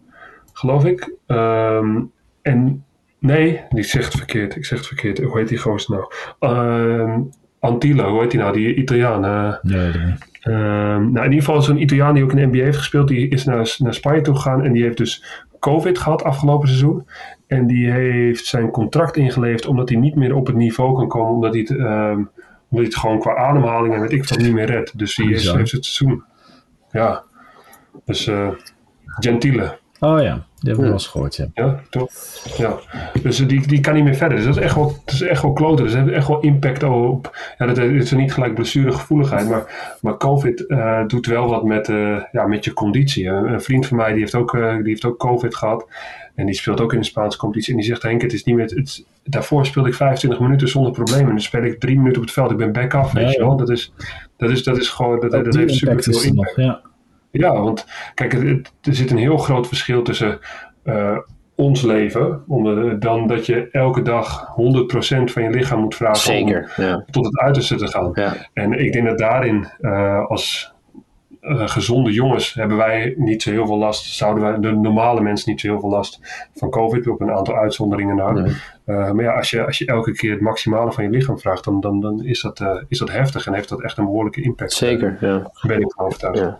geloof 0.53 0.85
ik. 0.85 1.13
Ehm, 1.27 2.01
en 2.41 2.83
nee, 3.19 3.61
die 3.69 3.83
zegt 3.83 4.15
verkeerd. 4.17 4.55
Ik 4.55 4.65
zeg 4.65 4.77
het 4.77 4.87
verkeerd. 4.87 5.17
Hoe 5.19 5.37
heet 5.37 5.47
die 5.47 5.57
gozer 5.57 5.95
nou? 5.95 6.11
Ehm 6.39 7.21
Antillo, 7.59 8.09
hoe 8.11 8.21
heet 8.21 8.31
die 8.31 8.39
nou? 8.39 8.53
Die 8.53 8.75
Italiaan. 8.75 9.25
eh, 9.25 9.53
Nee, 9.61 9.91
Ehm, 10.47 11.11
nou, 11.11 11.25
in 11.25 11.31
ieder 11.31 11.45
geval 11.45 11.61
zo'n 11.61 11.81
Italiaan 11.81 12.13
die 12.13 12.23
ook 12.23 12.31
in 12.31 12.37
de 12.37 12.45
NBA 12.45 12.63
heeft 12.63 12.77
gespeeld, 12.77 13.07
die 13.07 13.27
is 13.27 13.45
naar, 13.45 13.75
naar 13.77 13.93
Spanje 13.93 14.21
toe 14.21 14.35
gegaan 14.35 14.63
en 14.63 14.71
die 14.73 14.83
heeft 14.83 14.97
dus 14.97 15.23
COVID 15.59 15.97
gehad 15.97 16.23
afgelopen 16.23 16.67
seizoen. 16.67 17.07
En 17.47 17.67
die 17.67 17.91
heeft 17.91 18.45
zijn 18.45 18.71
contract 18.71 19.17
ingeleverd 19.17 19.65
omdat 19.65 19.89
hij 19.89 19.97
niet 19.97 20.15
meer 20.15 20.35
op 20.35 20.47
het 20.47 20.55
niveau 20.55 20.95
kan 20.95 21.07
komen, 21.07 21.33
omdat 21.33 21.53
hij 21.53 21.61
het, 21.61 21.77
ehm, 21.77 22.17
omdat 22.17 22.29
hij 22.69 22.83
het 22.83 22.95
gewoon 22.95 23.19
qua 23.19 23.35
ademhaling 23.35 23.93
en 23.93 24.01
weet 24.01 24.11
ik 24.11 24.29
wat 24.29 24.37
niet 24.37 24.53
meer 24.53 24.65
redt. 24.65 24.97
Dus 24.97 25.15
die 25.15 25.31
is, 25.31 25.51
heeft 25.51 25.71
het 25.71 25.85
seizoen. 25.85 26.23
Ja, 26.91 27.23
dus 28.05 28.27
eh 28.27 28.49
Gentile. 29.05 29.77
Oh 29.99 30.21
ja, 30.21 30.46
die 30.59 30.69
hebben 30.69 30.83
we 30.83 30.89
wel 30.89 30.99
eens 30.99 31.07
gehoord, 31.07 31.35
ja. 31.35 31.47
Ja, 31.53 31.79
toch? 31.89 32.09
Ja. 32.57 32.79
Dus 33.21 33.37
die, 33.37 33.67
die 33.67 33.79
kan 33.79 33.93
niet 33.93 34.03
meer 34.03 34.15
verder. 34.15 34.37
Dus 34.37 34.45
dat 34.45 34.57
is 34.57 34.61
echt 34.61 34.75
wel, 34.75 34.95
dat 35.05 35.13
is 35.13 35.21
echt 35.21 35.41
wel 35.41 35.53
kloten. 35.53 35.83
Dus 35.85 35.93
dat 35.93 36.03
heeft 36.03 36.15
echt 36.15 36.27
wel 36.27 36.39
impact 36.39 36.83
op. 36.83 37.37
Ja, 37.57 37.65
dat 37.65 37.77
is 37.77 38.11
niet 38.11 38.33
gelijk 38.33 38.53
blessuregevoeligheid. 38.53 39.49
Maar, 39.49 39.97
maar 40.01 40.17
COVID 40.17 40.65
eh, 40.65 41.05
doet 41.07 41.25
wel 41.25 41.49
wat 41.49 41.63
met, 41.63 41.89
eh, 41.89 42.21
ja, 42.31 42.47
met 42.47 42.65
je 42.65 42.73
conditie. 42.73 43.27
Een, 43.27 43.53
een 43.53 43.61
vriend 43.61 43.85
van 43.85 43.97
mij 43.97 44.11
die 44.11 44.19
heeft, 44.19 44.35
ook, 44.35 44.55
eh, 44.55 44.75
die 44.75 44.87
heeft 44.87 45.05
ook 45.05 45.17
COVID 45.17 45.55
gehad. 45.55 45.87
En 46.35 46.45
die 46.45 46.55
speelt 46.55 46.81
ook 46.81 46.93
in 46.93 46.99
de 46.99 47.05
Spaanse 47.05 47.37
competitie. 47.37 47.73
En 47.73 47.79
die 47.79 47.87
zegt: 47.87 48.01
Henk, 48.01 48.21
het 48.21 48.33
is 48.33 48.43
niet 48.43 48.55
meer. 48.55 48.65
Het, 48.65 49.05
daarvoor 49.23 49.65
speelde 49.65 49.89
ik 49.89 49.95
25 49.95 50.39
minuten 50.39 50.67
zonder 50.67 50.91
problemen. 50.91 51.27
En 51.27 51.33
nu 51.33 51.41
speel 51.41 51.63
ik 51.63 51.79
drie 51.79 51.97
minuten 51.97 52.17
op 52.17 52.23
het 52.23 52.33
veld. 52.33 52.51
Ik 52.51 52.57
ben 52.57 52.71
back 52.71 52.93
af. 52.93 53.11
Weet 53.11 53.31
je 53.31 53.39
wel. 53.39 53.57
Dat 53.57 53.69
is, 53.69 53.93
dat 54.37 54.49
is, 54.49 54.63
dat 54.63 54.77
is 54.77 54.89
gewoon. 54.89 55.19
Dat, 55.19 55.31
dat 55.31 55.55
heeft 55.55 55.73
super 55.73 55.89
impact 55.89 56.17
veel 56.17 56.29
er 56.29 56.35
nog, 56.35 56.55
ja. 56.55 56.81
Ja, 57.39 57.61
want 57.61 57.85
kijk, 58.13 58.31
het- 58.31 58.41
het- 58.43 58.71
er 58.81 58.95
zit 58.95 59.11
een 59.11 59.17
heel 59.17 59.37
groot 59.37 59.67
verschil 59.67 60.01
tussen 60.01 60.39
eh, 60.83 61.17
ons 61.55 61.81
leven, 61.81 62.43
om, 62.47 62.99
dan 62.99 63.27
dat 63.27 63.45
je 63.45 63.69
elke 63.71 64.01
dag 64.01 64.47
100% 64.55 65.31
van 65.31 65.43
je 65.43 65.49
lichaam 65.49 65.79
moet 65.79 65.95
vragen 65.95 66.17
Zeker, 66.17 66.73
om 66.77 66.83
ja. 66.83 67.03
tot 67.11 67.25
het 67.25 67.37
uiterste 67.37 67.75
te 67.75 67.87
gaan. 67.87 68.09
Ja. 68.13 68.33
En 68.53 68.73
ik 68.73 68.93
denk 68.93 69.05
dat 69.05 69.17
daarin 69.17 69.67
uh, 69.81 70.25
als 70.25 70.73
uh, 71.41 71.67
gezonde 71.67 72.11
jongens 72.11 72.53
hebben 72.53 72.77
wij 72.77 73.13
niet 73.17 73.41
zo 73.41 73.51
heel 73.51 73.65
veel 73.65 73.77
last, 73.77 74.05
zouden 74.05 74.43
wij 74.43 74.59
de 74.59 74.71
normale 74.77 75.21
mensen 75.21 75.49
niet 75.51 75.61
zo 75.61 75.67
heel 75.67 75.79
veel 75.79 75.89
last 75.89 76.19
van 76.55 76.69
COVID, 76.69 77.07
op 77.07 77.21
een 77.21 77.31
aantal 77.31 77.55
uitzonderingen 77.55 78.15
na. 78.15 78.31
Nee. 78.31 78.53
Uh, 78.85 79.11
maar 79.11 79.23
ja, 79.23 79.33
als 79.35 79.49
je, 79.49 79.65
als 79.65 79.77
je 79.77 79.85
elke 79.85 80.11
keer 80.11 80.31
het 80.31 80.41
maximale 80.41 80.91
van 80.91 81.03
je 81.03 81.09
lichaam 81.09 81.39
vraagt, 81.39 81.63
dan, 81.63 81.79
dan, 81.79 81.99
dan 82.01 82.23
is, 82.23 82.41
dat, 82.41 82.63
is 82.87 82.99
dat 82.99 83.11
heftig 83.11 83.47
en 83.47 83.53
heeft 83.53 83.69
dat 83.69 83.81
echt 83.81 83.97
een 83.97 84.05
behoorlijke 84.05 84.41
impact. 84.41 84.73
Zeker, 84.73 85.17
ja. 85.21 85.51
Ben 85.61 85.79
ik 85.81 85.91
van 85.95 86.05
overtuigd. 86.05 86.39
Ja. 86.39 86.59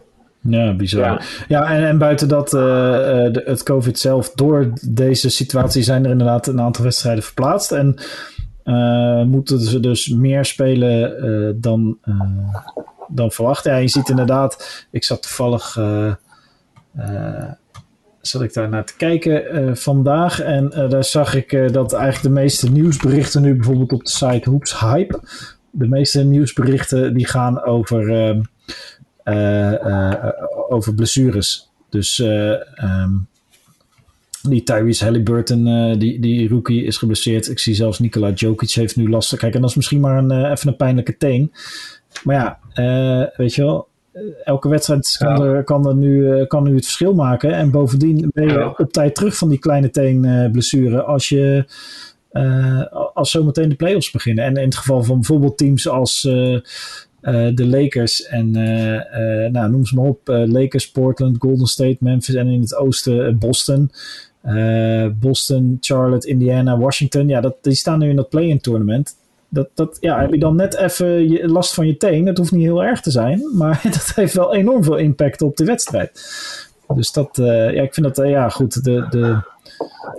Ja, 0.50 0.76
bizar. 0.76 1.02
Ja, 1.02 1.22
ja 1.48 1.72
en, 1.76 1.88
en 1.88 1.98
buiten 1.98 2.28
dat, 2.28 2.54
uh, 2.54 2.62
de, 2.62 3.42
het 3.46 3.64
COVID 3.64 4.00
zelf, 4.00 4.32
door 4.32 4.72
deze 4.90 5.30
situatie 5.30 5.84
zijn 5.84 6.06
er 6.06 6.12
inderdaad 6.12 6.48
een 6.48 6.62
aantal 6.62 6.84
wedstrijden 6.84 7.24
verplaatst. 7.24 7.72
En 7.72 7.96
uh, 8.66 9.24
moeten 9.24 9.60
ze 9.60 9.80
dus 9.80 10.08
meer 10.10 10.46
spelen 10.46 11.26
uh, 11.26 11.54
dan, 11.56 11.98
dan 13.08 13.32
verwacht. 13.32 13.64
Ja, 13.64 13.76
je 13.76 13.88
ziet 13.88 14.10
inderdaad, 14.10 14.86
ik 14.92 15.04
zat 15.04 15.22
toevallig, 15.22 15.80
zat 18.22 18.42
ik 18.42 18.54
daar 18.54 18.70
naar 18.70 18.86
te 18.86 18.96
kijken 18.98 19.78
vandaag. 19.78 20.42
En 20.42 20.70
daar 20.90 21.04
zag 21.04 21.36
ik 21.36 21.74
dat 21.74 21.94
eigenlijk 21.94 22.36
de 22.36 22.42
meeste 22.42 22.72
nieuwsberichten 22.72 23.42
nu 23.42 23.56
bijvoorbeeld 23.56 23.92
op 23.92 24.04
de 24.04 24.10
site 24.10 24.50
Hoops 24.50 24.80
Hype. 24.80 25.20
De 25.72 25.88
meeste 25.88 26.24
nieuwsberichten 26.24 27.14
die 27.14 27.28
gaan 27.28 27.64
over... 27.64 28.36
Uh, 29.28 29.72
uh, 29.72 30.30
over 30.70 30.94
blessures. 30.94 31.70
Dus 31.90 32.20
uh, 32.20 32.52
um, 32.84 33.28
die 34.50 34.64
Tyrese 34.64 35.04
Halliburton, 35.04 35.64
die, 36.00 36.20
die 36.20 36.50
rookie, 36.50 36.84
is 36.84 36.98
geblesseerd. 36.98 37.50
Ik 37.50 37.60
zie 37.60 37.76
zelfs 37.76 38.00
Nikola 38.00 38.32
Jokic 38.32 38.72
heeft 38.72 38.96
nu 38.96 39.10
last. 39.10 39.38
Kijk, 39.38 39.54
en 39.56 39.62
dat 39.62 39.70
is 39.70 39.76
misschien 39.76 40.00
maar 40.00 40.18
een, 40.18 40.52
even 40.52 40.68
een 40.68 40.76
pijnlijke 40.76 41.18
teen. 41.18 41.52
Maar 42.24 42.36
ja, 42.36 42.60
weet 43.38 43.56
je 43.56 43.62
wel. 43.62 43.88
Elke 44.44 44.70
wedstrijd 44.70 45.16
kan, 45.20 45.38
ja. 45.38 45.44
er, 45.44 45.64
kan, 45.64 45.88
er 45.88 45.96
nu, 45.96 46.46
kan 46.46 46.64
nu 46.64 46.76
het 46.76 46.84
verschil 46.84 47.14
maken. 47.14 47.54
En 47.54 47.72
bovendien 47.72 48.30
ben 48.34 48.48
je 48.48 48.54
ja. 48.54 48.74
op 48.78 48.92
tijd 48.92 49.16
terug 49.16 49.38
van 49.38 49.50
die 49.50 49.60
kleine 49.60 49.90
teen 49.90 50.50
blessure 50.52 51.04
als 51.04 51.30
je 51.30 51.66
als 53.14 53.32
zometeen 53.32 53.70
de 53.70 53.76
playoffs 53.76 54.12
beginnen. 54.12 54.44
En 54.44 54.56
in 54.56 54.66
het 54.66 54.76
geval 54.76 55.04
van 55.04 55.16
bijvoorbeeld 55.16 55.58
teams 55.58 55.88
als 55.88 56.30
de 57.54 57.68
Lakers 57.68 58.26
en 58.26 58.58
uh, 58.58 58.94
uh, 58.94 59.52
nou, 59.52 59.70
noem 59.70 59.86
ze 59.86 59.96
maar 59.96 60.06
op. 60.06 60.20
Lakers, 60.28 60.92
Portland, 60.92 61.36
Golden 61.40 61.68
State, 61.68 61.98
Memphis 62.00 62.36
en 62.36 62.48
in 62.48 62.62
het 62.62 62.76
oosten 62.76 63.38
Boston. 63.38 63.92
Boston, 65.20 65.78
Charlotte, 65.82 66.28
Indiana, 66.28 66.78
Washington. 66.78 67.28
Ja, 67.28 67.42
dat, 67.42 67.56
die 67.62 67.74
staan 67.74 68.00
nu 68.00 68.10
in 68.10 68.16
dat 68.16 68.30
play-in 68.30 68.62
tournament. 68.62 69.16
Dat, 69.50 69.70
dat, 69.74 69.98
ja, 70.00 70.20
heb 70.20 70.32
je 70.32 70.40
dan 70.40 70.56
net 70.56 70.76
even 70.76 71.40
last 71.52 71.74
van 71.74 71.88
je 71.88 71.98
teen. 71.98 72.26
Dat 72.26 72.38
hoeft 72.38 72.52
niet 72.52 72.64
heel 72.64 72.84
erg 72.84 73.02
te 73.02 73.12
zijn. 73.12 73.42
Maar 73.58 73.80
dat 73.84 74.12
heeft 74.16 74.34
wel 74.34 74.56
enorm 74.56 74.84
veel 74.84 74.98
impact 74.98 75.42
op 75.42 75.58
de 75.58 75.66
wedstrijd. 75.66 76.12
Dus 76.96 77.12
dat, 77.12 77.30
ja, 77.34 77.82
ik 77.82 77.94
vind 77.94 78.16
dat, 78.16 78.28
ja 78.28 78.50
goed. 78.50 78.84
De, 78.84 79.08
de... 79.10 79.38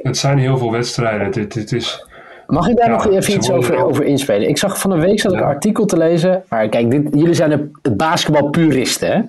Het 0.02 0.16
zijn 0.16 0.38
heel 0.38 0.58
veel 0.58 0.70
wedstrijden. 0.70 1.26
Het, 1.26 1.54
het 1.54 1.72
is... 1.72 2.06
Mag 2.48 2.68
ik 2.68 2.76
daar 2.76 2.90
ja, 2.90 2.92
nog 2.92 3.06
even 3.06 3.34
iets 3.34 3.50
over, 3.50 3.84
over 3.84 4.04
inspelen? 4.04 4.48
Ik 4.48 4.58
zag 4.58 4.78
van 4.78 4.90
een 4.90 5.00
week 5.00 5.20
zat 5.20 5.32
ik 5.32 5.38
ja. 5.38 5.44
een 5.44 5.50
artikel 5.50 5.84
te 5.84 5.96
lezen. 5.96 6.42
Maar 6.48 6.68
kijk, 6.68 6.90
dit, 6.90 7.08
jullie 7.10 7.34
zijn 7.34 7.70
de 7.82 7.90
basketbalpuristen. 7.90 9.12
Hè? 9.12 9.20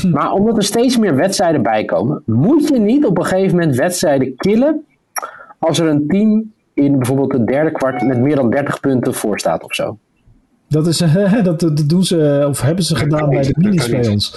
Hm. 0.00 0.10
Maar 0.10 0.32
omdat 0.32 0.56
er 0.56 0.62
steeds 0.62 0.98
meer 0.98 1.16
wedstrijden 1.16 1.62
bij 1.62 1.84
komen, 1.84 2.22
moet 2.26 2.68
je 2.68 2.78
niet 2.78 3.06
op 3.06 3.18
een 3.18 3.24
gegeven 3.24 3.58
moment 3.58 3.76
wedstrijden 3.76 4.36
killen 4.36 4.84
als 5.58 5.78
er 5.78 5.88
een 5.88 6.06
team 6.06 6.52
in 6.74 6.96
bijvoorbeeld 6.96 7.32
het 7.32 7.46
derde 7.46 7.72
kwart 7.72 8.02
met 8.02 8.18
meer 8.18 8.36
dan 8.36 8.50
30 8.50 8.80
punten 8.80 9.14
voor 9.14 9.38
staat 9.38 9.64
of 9.64 9.74
zo. 9.74 9.98
Dat, 10.68 10.86
is, 10.86 10.98
dat, 11.42 11.60
dat 11.60 11.84
doen 11.86 12.04
ze, 12.04 12.46
of 12.48 12.60
hebben 12.60 12.84
ze 12.84 12.96
gedaan 12.96 13.28
bij 13.28 13.42
de 13.42 13.54
minis 13.56 13.88
bij 13.88 14.08
ons. 14.08 14.34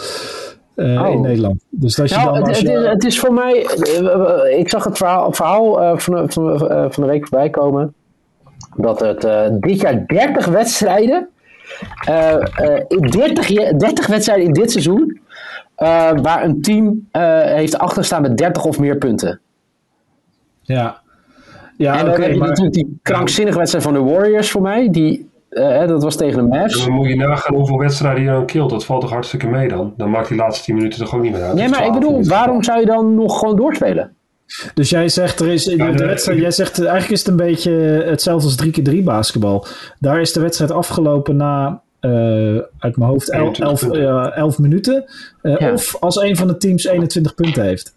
Uh, 0.76 1.02
oh. 1.02 1.14
in 1.14 1.22
Nederland. 1.22 1.64
Dus 1.70 1.96
dat 1.96 2.10
je 2.10 2.16
nou, 2.16 2.40
dan 2.40 2.48
het, 2.48 2.60
je... 2.60 2.70
het, 2.70 2.84
is, 2.84 2.90
het, 2.90 3.04
is, 3.04 3.20
voor 3.20 3.34
mij. 3.34 3.68
Uh, 4.02 4.60
ik 4.60 4.70
zag 4.70 4.84
het 4.84 4.98
verhaal, 4.98 5.32
verhaal 5.32 5.82
uh, 5.82 5.98
van, 5.98 6.32
van, 6.32 6.60
van 6.92 7.04
de 7.04 7.10
week 7.10 7.28
voorbij 7.28 7.50
komen. 7.50 7.94
Dat 8.76 9.00
het 9.00 9.22
dit 9.62 9.82
jaar 9.82 10.06
30 10.06 10.46
wedstrijden. 10.46 11.30
30, 13.10 13.48
30 13.78 14.08
wedstrijden 14.08 14.46
in 14.46 14.54
dit 14.54 14.72
seizoen. 14.72 15.20
waar 16.22 16.44
een 16.44 16.62
team 16.62 17.08
heeft 17.12 17.78
achterstaan 17.78 18.22
met 18.22 18.38
30 18.38 18.66
of 18.66 18.80
meer 18.80 18.98
punten. 18.98 19.40
Ja. 20.62 21.04
Ja, 21.78 21.98
en 22.00 22.06
dan 22.06 22.14
okay, 22.14 22.24
heb 22.24 22.34
je 22.34 22.40
maar... 22.40 22.48
natuurlijk 22.48 22.76
die 22.76 23.00
krankzinnige 23.02 23.58
wedstrijd 23.58 23.86
van 23.86 23.94
de 23.94 24.00
Warriors 24.00 24.52
voor 24.52 24.62
mij. 24.62 24.90
Die, 24.90 25.30
uh, 25.50 25.88
dat 25.88 26.04
was 26.04 26.16
tegen 26.16 26.38
de 26.38 26.58
Mavs. 26.58 26.84
Dan 26.84 26.94
moet 26.94 27.08
je 27.08 27.16
nagaan 27.16 27.56
hoeveel 27.56 27.78
wedstrijden 27.78 28.24
je 28.24 28.30
dan 28.30 28.46
killt. 28.46 28.70
Dat 28.70 28.86
valt 28.86 29.02
toch 29.02 29.12
hartstikke 29.12 29.48
mee 29.48 29.68
dan? 29.68 29.94
Dan 29.98 30.10
maakt 30.10 30.28
die 30.28 30.38
laatste 30.38 30.64
10 30.64 30.76
minuten 30.76 31.00
toch 31.00 31.16
ook 31.16 31.22
niet 31.22 31.32
meer 31.32 31.44
uit. 31.44 31.56
Nee, 31.56 31.70
maar 31.70 31.86
ik 31.86 31.94
bedoel, 31.94 32.24
waarom 32.24 32.64
zou 32.64 32.80
je 32.80 32.86
dan 32.86 33.16
nog 33.16 33.40
gewoon 33.40 33.56
doorspelen? 33.56 34.16
Dus 34.74 34.90
jij 34.90 35.10
zegt, 35.10 35.40
er 35.40 35.48
is, 35.48 35.66
ja, 35.66 35.92
de 35.92 36.06
wedstrijd, 36.06 36.40
jij 36.40 36.52
zegt 36.52 36.80
eigenlijk 36.80 37.12
is 37.12 37.20
het 37.20 37.28
een 37.28 37.36
beetje 37.36 37.72
hetzelfde 38.06 38.48
als 38.48 38.58
3x3 38.66 39.04
basketbal. 39.04 39.68
Daar 40.00 40.22
is 40.22 40.34
de 40.34 40.40
wedstrijd 40.40 40.72
afgelopen 40.72 41.36
na, 41.36 41.82
uh, 42.02 42.62
uit 42.80 42.98
mijn 42.98 43.10
hoofd, 43.10 43.30
11 43.30 43.82
uh, 43.82 44.58
minuten. 44.58 45.06
Uh, 45.42 45.58
ja. 45.58 45.74
Of 45.74 45.96
als 46.00 46.16
een 46.16 46.36
van 46.36 46.48
de 46.48 46.58
teams 46.58 46.86
21 46.86 47.36
punten 47.36 47.64
heeft. 47.64 47.94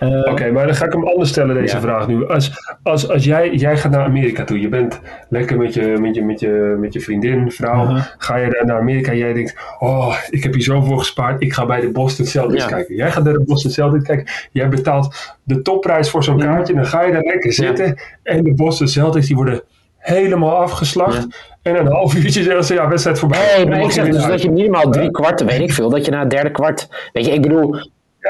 Uh, 0.00 0.18
Oké, 0.18 0.30
okay, 0.30 0.50
maar 0.50 0.66
dan 0.66 0.74
ga 0.74 0.84
ik 0.84 0.92
hem 0.92 1.04
anders 1.04 1.30
stellen, 1.30 1.54
deze 1.54 1.74
ja. 1.74 1.80
vraag 1.80 2.08
nu. 2.08 2.28
Als, 2.28 2.52
als, 2.82 3.08
als 3.08 3.24
jij, 3.24 3.54
jij 3.54 3.76
gaat 3.76 3.92
naar 3.92 4.04
Amerika 4.04 4.44
toe, 4.44 4.60
je 4.60 4.68
bent 4.68 5.00
lekker 5.28 5.58
met 5.58 5.74
je, 5.74 5.96
met 6.00 6.14
je, 6.14 6.22
met 6.22 6.40
je, 6.40 6.76
met 6.78 6.92
je 6.92 7.00
vriendin, 7.00 7.50
vrouw, 7.50 7.84
uh 7.84 7.88
-huh. 7.88 8.04
ga 8.18 8.36
je 8.36 8.50
daar 8.50 8.66
naar 8.66 8.78
Amerika 8.78 9.10
en 9.10 9.18
jij 9.18 9.32
denkt, 9.32 9.56
oh, 9.78 10.16
ik 10.30 10.42
heb 10.42 10.52
hier 10.52 10.62
zoveel 10.62 10.96
gespaard, 10.96 11.42
ik 11.42 11.52
ga 11.52 11.66
bij 11.66 11.80
de 11.80 11.90
Boston 11.90 12.26
Celtics 12.26 12.62
ja. 12.62 12.68
kijken. 12.68 12.94
Jij 12.94 13.10
gaat 13.10 13.24
naar 13.24 13.32
de 13.32 13.44
Boston 13.44 13.70
Celtics 13.70 14.04
kijken, 14.04 14.26
jij 14.52 14.68
betaalt 14.68 15.34
de 15.42 15.62
topprijs 15.62 16.10
voor 16.10 16.24
zo'n 16.24 16.38
kaartje, 16.38 16.74
dan 16.74 16.86
ga 16.86 17.02
je 17.02 17.12
daar 17.12 17.22
lekker 17.22 17.52
zitten 17.52 18.00
en 18.22 18.42
de 18.44 18.54
Boston 18.54 18.88
Celtics 18.88 19.26
die 19.26 19.36
worden 19.36 19.62
helemaal 19.98 20.56
afgeslacht. 20.56 21.26
En 21.62 21.76
een 21.76 21.86
half 21.86 22.14
uurtje 22.14 22.42
zeggen 22.42 22.64
ze, 22.64 22.74
ja, 22.74 22.88
wedstrijd 22.88 23.18
voorbij. 23.18 23.56
Nee, 23.56 23.66
maar 23.66 23.80
ik 23.80 23.90
zeg 23.90 24.08
dus 24.08 24.26
dat 24.26 24.42
je 24.42 24.50
minimaal 24.50 24.90
drie 24.90 25.10
kwarten, 25.10 25.46
weet 25.46 25.60
ik 25.60 25.72
veel, 25.72 25.90
dat 25.90 26.04
je 26.04 26.10
na 26.10 26.20
het 26.20 26.30
derde 26.30 26.50
kwart, 26.50 26.88
weet 27.12 27.26
je, 27.26 27.32
ik 27.32 27.42
bedoel, 27.42 27.76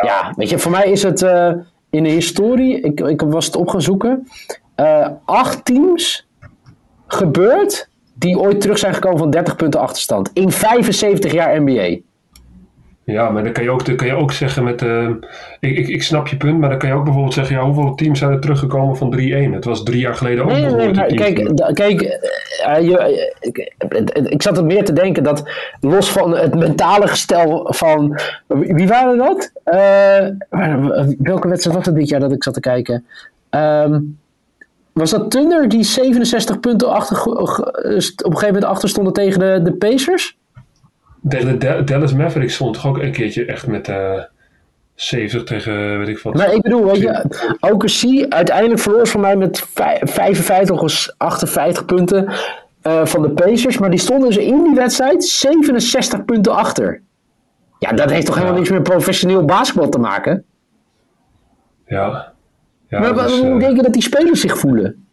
ja. 0.03 0.33
weet 0.37 0.51
je, 0.51 0.59
voor 0.59 0.71
mij 0.71 0.91
is 0.91 1.03
het 1.03 1.23
uh, 1.23 1.53
in 1.91 2.03
de 2.03 2.09
historie, 2.09 2.81
ik, 2.81 3.01
ik 3.01 3.21
was 3.21 3.47
het 3.47 3.57
op 3.57 3.69
gaan 3.69 3.83
zoeken, 3.83 4.29
uh, 4.77 5.09
acht 5.25 5.65
teams 5.65 6.29
gebeurd 7.07 7.89
die 8.15 8.39
ooit 8.39 8.61
terug 8.61 8.79
zijn 8.79 8.95
gekomen 8.95 9.19
van 9.19 9.31
30 9.31 9.57
punten 9.57 9.81
achterstand. 9.81 10.31
In 10.33 10.51
75 10.51 11.33
jaar 11.33 11.63
NBA. 11.63 11.99
Ja, 13.05 13.31
maar 13.31 13.45
dan 13.45 13.53
kan 13.53 13.63
je 13.63 13.71
ook, 13.71 13.87
dan 13.87 13.97
kan 13.97 14.07
je 14.07 14.15
ook 14.15 14.33
zeggen 14.33 14.65
met... 14.65 14.83
Uh, 14.83 15.09
ik, 15.61 15.79
ik, 15.79 15.89
ik 15.89 16.03
snap 16.03 16.29
je 16.29 16.37
punt, 16.37 16.59
maar 16.59 16.69
dan 16.69 16.79
kan 16.79 16.89
je 16.89 16.95
ook 16.95 17.05
bijvoorbeeld 17.05 17.35
zeggen... 17.35 17.57
Ja, 17.57 17.65
hoeveel 17.65 17.95
teams 17.95 18.19
zijn 18.19 18.31
er 18.31 18.41
teruggekomen 18.41 18.97
van 18.97 19.15
3-1? 19.17 19.19
Het 19.53 19.65
was 19.65 19.83
drie 19.83 20.01
jaar 20.01 20.15
geleden 20.15 20.45
ook 20.45 20.51
nee, 20.51 20.71
nee, 20.71 20.95
maar 20.95 21.07
kijk, 21.07 21.57
da, 21.57 21.73
kijk 21.73 22.03
uh, 22.03 22.89
je, 22.89 23.35
ik, 23.41 23.73
ik 24.29 24.43
zat 24.43 24.57
er 24.57 24.65
meer 24.65 24.85
te 24.85 24.93
denken 24.93 25.23
dat... 25.23 25.51
Los 25.81 26.11
van 26.11 26.37
het 26.37 26.55
mentale 26.55 27.09
gestel 27.09 27.67
van... 27.71 28.21
Wie 28.47 28.89
waren 28.89 29.19
dat? 29.19 29.53
Uh, 29.65 30.29
welke 31.19 31.49
wedstrijd 31.49 31.77
was 31.77 31.87
het 31.87 31.95
dit 31.95 32.09
jaar 32.09 32.21
dat 32.21 32.33
ik 32.33 32.45
zat 32.45 32.55
te 32.55 32.61
kijken? 32.61 33.05
Um, 33.51 34.19
was 34.93 35.11
dat 35.11 35.31
Thunder 35.31 35.69
die 35.69 35.83
67 35.83 36.61
punten 36.61 36.89
achter, 36.93 37.25
op 37.25 37.59
een 37.83 38.03
gegeven 38.03 38.47
moment 38.47 38.65
achter 38.65 38.89
stonden 38.89 39.13
tegen 39.13 39.39
de, 39.39 39.61
de 39.63 39.73
Pacers? 39.73 40.37
Tegen 41.29 41.59
de 41.59 41.85
Dallas 41.85 42.15
Mavericks 42.15 42.55
stond 42.55 42.75
toch 42.75 42.87
ook 42.87 42.99
een 42.99 43.13
keertje 43.13 43.45
echt 43.45 43.67
met 43.67 43.89
uh, 43.89 44.23
70 44.95 45.45
tegen 45.45 45.99
weet 45.99 46.09
ik 46.09 46.19
wat. 46.19 46.35
Maar 46.35 46.53
ik 46.53 46.63
bedoel, 46.63 46.97
je, 46.97 47.25
OKC 47.61 48.33
uiteindelijk 48.33 48.81
verloor 48.81 49.07
van 49.07 49.21
mij 49.21 49.37
met 49.37 49.67
55 49.75 50.81
of 50.81 51.09
58 51.17 51.85
punten 51.85 52.33
uh, 52.87 53.07
van 53.07 53.23
de 53.23 53.31
Pacers. 53.31 53.79
Maar 53.79 53.91
die 53.91 53.99
stonden 53.99 54.29
dus 54.29 54.39
in 54.39 54.63
die 54.63 54.75
wedstrijd 54.75 55.25
67 55.25 56.25
punten 56.25 56.55
achter. 56.55 57.03
Ja, 57.79 57.93
dat 57.93 58.11
heeft 58.11 58.27
toch 58.27 58.35
helemaal 58.35 58.55
ja. 58.55 58.61
niks 58.61 58.73
met 58.73 58.83
professioneel 58.83 59.45
basketbal 59.45 59.89
te 59.89 59.99
maken? 59.99 60.45
Ja. 61.87 62.33
ja 62.89 63.01
maar 63.01 63.15
dus, 63.15 63.41
hoe 63.41 63.51
uh, 63.51 63.59
denk 63.59 63.77
je 63.77 63.83
dat 63.83 63.93
die 63.93 64.03
spelers 64.03 64.41
zich 64.41 64.59
voelen? 64.59 65.04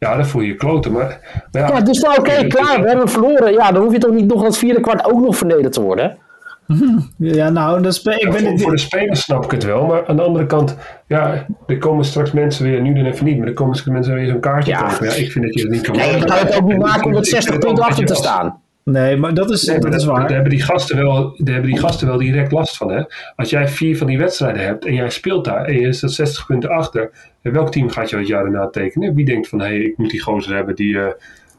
Ja, 0.00 0.16
dan 0.16 0.26
voel 0.26 0.42
je 0.42 0.48
je 0.48 0.54
kloten. 0.54 0.92
Maar, 0.92 1.20
maar 1.52 1.62
ja, 1.62 1.68
ja, 1.68 1.80
dus 1.80 2.00
nou, 2.00 2.18
oké, 2.18 2.30
okay, 2.30 2.46
klaar, 2.46 2.82
we 2.82 2.88
hebben 2.88 3.08
verloren. 3.08 3.52
Ja, 3.52 3.72
dan 3.72 3.82
hoef 3.82 3.92
je 3.92 3.98
toch 3.98 4.12
niet 4.12 4.26
nog 4.26 4.42
dat 4.42 4.58
vierde 4.58 4.80
kwart 4.80 5.04
ook 5.04 5.20
nog 5.20 5.36
vernederd 5.36 5.72
te 5.72 5.80
worden. 5.80 6.18
Ja, 7.16 7.48
nou, 7.48 7.82
dat 7.82 7.96
ik 7.96 8.20
ja, 8.20 8.30
ben 8.30 8.40
voor, 8.40 8.58
voor 8.58 8.70
de 8.70 8.78
spelers 8.78 9.22
snap 9.22 9.44
ik 9.44 9.50
het 9.50 9.64
wel. 9.64 9.86
Maar 9.86 10.06
aan 10.06 10.16
de 10.16 10.22
andere 10.22 10.46
kant, 10.46 10.76
ja, 11.06 11.46
er 11.66 11.78
komen 11.78 12.04
straks 12.04 12.32
mensen 12.32 12.64
weer, 12.64 12.80
nu 12.80 12.94
dan 12.94 13.04
even 13.04 13.24
niet, 13.24 13.38
maar 13.38 13.46
er 13.46 13.52
komen 13.52 13.74
straks 13.74 13.96
mensen 13.96 14.14
weer 14.14 14.26
zo'n 14.26 14.40
kaartje 14.40 14.72
ja. 14.72 14.88
kopen. 14.88 15.06
Ja, 15.06 15.12
ik 15.12 15.32
vind 15.32 15.44
dat 15.44 15.54
je 15.54 15.60
het 15.60 15.70
niet 15.70 15.80
kan 15.80 15.96
Nee, 15.96 16.16
je 16.16 16.24
kan 16.24 16.38
het 16.38 16.54
ook 16.54 16.68
niet 16.68 16.78
maken 16.78 17.04
om 17.04 17.12
met 17.12 17.26
60 17.26 17.58
punten 17.58 17.84
achter 17.84 18.04
te 18.04 18.14
staan. 18.14 18.60
Nee, 18.84 19.16
maar 19.16 19.34
dat 19.34 19.50
is, 19.50 19.64
Nee, 19.64 19.78
maar 19.78 19.90
dat 19.90 20.00
is 20.00 20.06
waar. 20.06 20.20
Daar 20.20 20.30
hebben, 20.32 20.50
die 20.50 20.62
gasten 20.62 20.96
wel, 20.96 21.34
daar 21.36 21.54
hebben 21.54 21.70
die 21.70 21.80
gasten 21.80 22.06
wel 22.06 22.18
direct 22.18 22.52
last 22.52 22.76
van. 22.76 22.90
Hè? 22.92 23.02
Als 23.36 23.50
jij 23.50 23.68
vier 23.68 23.96
van 23.96 24.06
die 24.06 24.18
wedstrijden 24.18 24.62
hebt 24.64 24.84
en 24.84 24.94
jij 24.94 25.10
speelt 25.10 25.44
daar 25.44 25.64
en 25.64 25.80
je 25.80 25.92
staat 25.92 26.12
60 26.12 26.46
punten 26.46 26.70
achter. 26.70 27.10
En 27.42 27.52
welk 27.52 27.70
team 27.72 27.88
gaat 27.90 28.10
jou 28.10 28.22
het 28.22 28.30
jaar 28.30 28.42
daarna 28.42 28.68
tekenen? 28.68 29.14
Wie 29.14 29.24
denkt 29.24 29.48
van 29.48 29.60
hé, 29.60 29.66
hey, 29.66 29.78
ik 29.80 29.96
moet 29.98 30.10
die 30.10 30.20
gozer 30.22 30.54
hebben 30.54 30.74
die. 30.74 30.98
eh, 30.98 31.06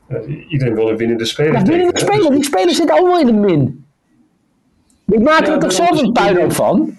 eh, 0.08 0.18
iedereen 0.50 0.76
wil 0.76 0.90
een 0.90 0.98
winnende 0.98 1.26
speler 1.26 1.54
Ja, 1.54 1.62
winnende 1.64 1.92
hè? 1.94 2.00
spelers, 2.00 2.30
die 2.30 2.44
spelers 2.44 2.76
zitten 2.78 2.96
allemaal 2.96 3.20
in 3.20 3.26
de 3.26 3.34
min. 3.34 3.86
Die 5.06 5.20
maken 5.20 5.46
Ja, 5.46 5.54
er 5.54 5.60
toch 5.60 5.72
zelf 5.72 6.02
een 6.02 6.12
puinhoop 6.12 6.54
van? 6.54 6.98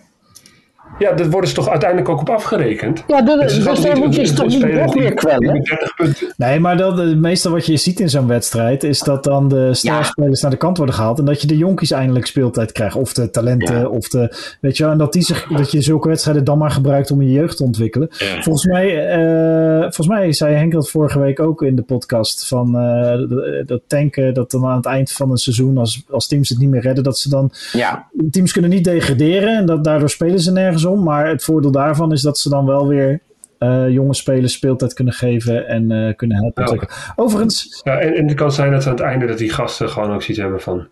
Ja, 0.98 1.12
dat 1.12 1.26
worden 1.26 1.48
ze 1.48 1.54
toch 1.56 1.68
uiteindelijk 1.68 2.08
ook 2.10 2.20
op 2.20 2.30
afgerekend. 2.30 3.04
Ja, 3.06 3.22
de, 3.22 3.36
dus 3.40 3.56
niet 3.58 3.94
moet 3.94 4.14
je 4.14 4.32
toch 4.32 4.46
niet 4.46 4.72
nog 4.74 4.94
meer 4.94 5.14
kwellen? 5.14 5.52
die 5.52 5.62
30 5.62 5.94
punten. 5.94 6.32
Nee, 6.36 6.60
maar 6.60 6.76
dat, 6.76 6.98
het 6.98 7.18
meeste 7.20 7.50
wat 7.50 7.66
je 7.66 7.76
ziet 7.76 8.00
in 8.00 8.10
zo'n 8.10 8.26
wedstrijd 8.26 8.84
is 8.84 8.98
dat 9.00 9.24
dan 9.24 9.48
de 9.48 9.74
sterspelers 9.74 10.42
naar 10.42 10.50
de 10.50 10.56
kant 10.56 10.76
worden 10.76 10.94
gehaald 10.94 11.18
en 11.18 11.24
dat 11.24 11.40
je 11.40 11.46
de 11.46 11.56
jonkies 11.56 11.90
eindelijk 11.90 12.26
speeltijd 12.26 12.72
krijgt. 12.72 12.96
Of 12.96 13.12
de 13.12 13.30
talenten, 13.30 13.78
Ja. 13.78 13.86
of 13.86 14.08
de, 14.08 14.36
weet 14.60 14.76
je 14.76 14.82
wel, 14.82 14.92
en 14.92 14.98
dat, 14.98 15.12
die 15.12 15.22
zich, 15.22 15.46
dat 15.46 15.70
je 15.70 15.80
zulke 15.82 16.08
wedstrijden 16.08 16.44
dan 16.44 16.58
maar 16.58 16.70
gebruikt 16.70 17.10
om 17.10 17.22
je 17.22 17.30
jeugd 17.30 17.56
te 17.56 17.64
ontwikkelen. 17.64 18.08
Volgens 18.40 18.64
mij, 18.66 19.08
eh, 19.08 19.80
volgens 19.80 20.08
mij 20.08 20.32
zei 20.32 20.54
Henk 20.54 20.72
dat 20.72 20.90
vorige 20.90 21.18
week 21.18 21.40
ook 21.40 21.62
in 21.62 21.76
de 21.76 21.82
podcast 21.82 22.48
van 22.48 22.76
eh, 22.78 23.18
dat- 23.28 23.66
dat 23.68 23.80
tanken, 23.86 24.34
dat 24.34 24.50
dan 24.50 24.64
aan 24.66 24.76
het 24.76 24.86
eind 24.86 25.12
van 25.12 25.30
een 25.30 25.36
seizoen, 25.36 25.78
als, 25.78 26.02
als 26.10 26.26
teams 26.26 26.48
het 26.48 26.58
niet 26.58 26.68
meer 26.70 26.80
redden, 26.82 27.04
dat 27.04 27.18
ze 27.18 27.28
dan 27.28 27.50
Ja, 27.72 28.06
teams 28.30 28.52
kunnen 28.52 28.70
niet 28.70 28.84
degraderen 28.84 29.56
en 29.56 29.66
dat, 29.66 29.84
daardoor 29.84 30.10
spelen 30.10 30.40
ze 30.40 30.52
nergens 30.52 30.81
om. 30.84 31.02
Maar 31.02 31.28
het 31.28 31.44
voordeel 31.44 31.70
daarvan 31.70 32.12
is 32.12 32.22
dat 32.22 32.38
ze 32.38 32.48
dan 32.48 32.66
wel 32.66 32.88
weer 32.88 33.20
eh, 33.58 33.88
jonge 33.88 34.14
spelers 34.14 34.52
speeltijd 34.52 34.94
kunnen 34.94 35.14
geven 35.14 35.68
en 35.68 35.90
eh, 35.90 36.16
kunnen 36.16 36.36
helpen 36.36 36.74
Ja. 36.74 36.88
Overigens, 37.16 37.80
Ja, 37.84 37.98
en, 37.98 38.14
en 38.14 38.26
het 38.26 38.36
kan 38.36 38.52
zijn 38.52 38.72
dat 38.72 38.82
ze 38.82 38.88
aan 38.88 38.94
het 38.94 39.04
einde 39.04 39.26
dat 39.26 39.38
die 39.38 39.50
gasten 39.50 39.88
gewoon 39.88 40.12
ook 40.12 40.22
zoiets 40.22 40.42
hebben 40.42 40.60
van 40.60 40.88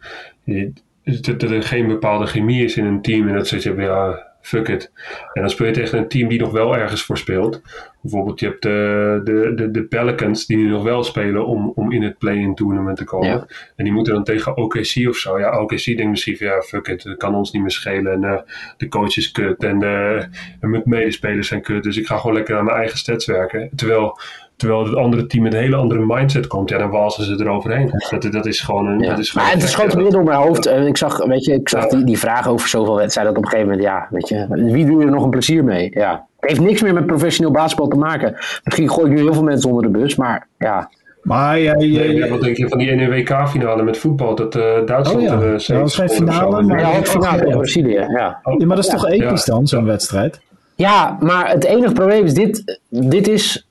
dat 1.05 1.43
er 1.43 1.63
geen 1.63 1.87
bepaalde 1.87 2.27
chemie 2.27 2.65
is 2.65 2.77
in 2.77 2.85
een 2.85 3.03
team 3.03 3.29
en 3.29 3.35
dat 3.35 3.47
ze 3.47 3.61
zeggen 3.61 3.83
ja 3.83 4.30
fuck 4.41 4.69
it. 4.69 4.93
En 5.33 5.41
dan 5.41 5.51
speel 5.51 5.67
je 5.67 5.73
tegen 5.73 5.99
een 5.99 6.09
team 6.09 6.29
die 6.29 6.41
nog 6.41 6.53
wel 6.53 6.77
ergens 6.77 7.03
voor 7.03 7.19
speelt. 7.19 7.63
Bijvoorbeeld 8.03 8.41
je 8.41 8.47
hebt 8.47 8.63
de, 8.63 9.21
de, 9.25 9.53
de, 9.55 9.71
de 9.71 9.83
Pelicans 9.83 10.47
die 10.47 10.57
nu 10.57 10.69
nog 10.69 10.83
wel 10.83 11.05
spelen 11.05 11.47
om, 11.47 11.73
om 11.75 11.93
in 11.93 12.03
het 12.03 12.19
play-in 12.19 12.55
tournament 12.55 12.97
te 12.97 13.05
komen. 13.05 13.29
Ja. 13.29 13.47
En 13.77 13.85
die 13.85 13.93
moeten 13.93 14.15
dan 14.15 14.25
tegen 14.25 14.57
OKC 14.57 15.09
of 15.09 15.17
zo. 15.17 15.39
Ja, 15.39 15.61
OKC 15.61 15.85
denkt 15.85 16.11
misschien 16.11 16.37
van 16.37 16.47
ja 16.47 16.61
fuck 16.61 16.89
it, 16.89 17.03
dat 17.03 17.17
kan 17.17 17.35
ons 17.35 17.53
niet 17.53 17.63
meer 17.63 17.71
schelen. 17.71 18.13
En 18.13 18.25
eh, 18.25 18.41
de 18.77 18.89
coach 18.89 19.17
is 19.17 19.31
kut 19.31 19.65
en, 19.65 19.79
de, 19.79 20.27
en 20.61 20.71
mijn 20.71 20.83
medespelers 20.85 21.49
zijn 21.49 21.63
kut. 21.63 21.83
Dus 21.83 21.97
ik 21.97 22.07
ga 22.07 22.17
gewoon 22.17 22.37
lekker 22.37 22.57
aan 22.57 22.65
mijn 22.65 22.77
eigen 22.77 22.99
stats 22.99 23.27
werken. 23.27 23.71
Terwijl 23.77 24.19
Terwijl 24.61 24.85
het 24.85 24.95
andere 24.97 25.27
team 25.27 25.43
met 25.43 25.55
een 25.55 25.61
hele 25.61 25.77
andere 25.77 26.05
mindset 26.07 26.47
komt, 26.47 26.71
ja, 26.71 26.79
dan 26.79 26.91
walsen 26.91 27.25
ze 27.25 27.33
eroverheen. 27.45 27.91
Dat, 28.11 28.33
dat 28.33 28.47
is 28.47 28.61
gewoon 28.61 28.87
een. 28.87 28.99
ja. 29.01 29.11
Dat 29.11 29.19
is 29.19 29.31
gewoon 29.31 29.47
maar 29.47 29.57
het 29.57 29.69
schoot 29.69 29.95
meer 29.95 30.11
door 30.11 30.25
mijn 30.25 30.39
hoofd. 30.39 30.67
En 30.67 30.87
ik 30.87 30.97
zag, 30.97 31.25
weet 31.27 31.45
je, 31.45 31.55
ik 31.55 31.69
zag 31.69 31.87
die, 31.87 32.05
die 32.05 32.19
vraag 32.19 32.49
over 32.49 32.69
zoveel 32.69 32.97
wedstrijden. 32.97 33.35
Dat 33.35 33.43
op 33.45 33.49
een 33.53 33.59
gegeven 33.59 33.79
moment, 33.79 33.95
ja, 33.95 34.07
weet 34.11 34.29
je, 34.29 34.47
wie 34.73 34.87
doe 34.87 35.01
je 35.01 35.05
er 35.07 35.13
nog 35.13 35.25
een 35.25 35.31
plezier 35.31 35.65
mee? 35.65 35.91
Ja. 35.95 36.27
Het 36.41 36.51
heeft 36.51 36.61
niks 36.63 36.83
meer 36.83 36.95
met 36.95 37.07
professioneel 37.07 37.53
basketbal 37.53 37.89
te 37.89 37.97
maken. 37.97 38.37
Misschien 38.65 38.91
gooi 38.91 39.11
ik 39.11 39.17
nu 39.17 39.23
heel 39.23 39.33
veel 39.35 39.43
mensen 39.43 39.71
onder 39.71 39.93
de 39.93 39.99
bus, 39.99 40.17
maar 40.17 40.47
ja. 40.59 40.91
maar 41.23 41.61
jij, 41.61 41.75
Nee, 41.75 41.91
jij- 41.91 42.15
ja, 42.15 42.29
wat 42.29 42.41
denk 42.41 42.57
je 42.57 42.69
van 42.69 42.79
die 42.79 43.09
WK-finale 43.09 43.83
met 43.83 43.99
voetbal? 43.99 44.35
Dat 44.35 44.55
eh, 44.55 44.63
Duitsland. 44.87 45.17
Oh 45.17 45.23
ja, 45.23 45.33
er, 45.33 45.55
eh, 45.55 45.67
dat 45.67 45.79
was 45.81 45.95
geen 45.95 46.09
finale, 46.11 46.63
maar- 46.63 46.81
Ja, 46.81 47.03
finale 47.05 47.37
ja. 47.37 47.43
tegen 47.43 47.59
Brazilië, 47.59 47.93
ja. 47.93 48.07
ja, 48.11 48.41
maar 48.45 48.77
dat 48.77 48.79
is 48.79 48.87
toch 48.89 49.09
episch 49.09 49.45
Ja. 49.45 49.53
dan, 49.55 49.67
zo'n 49.67 49.85
wedstrijd? 49.85 50.41
Ja, 50.75 51.17
maar 51.21 51.51
het 51.51 51.65
enige 51.65 51.93
probleem 51.93 52.25
is 52.25 52.35
dit. 52.35 52.81
Dit 52.89 53.29
is. 53.29 53.69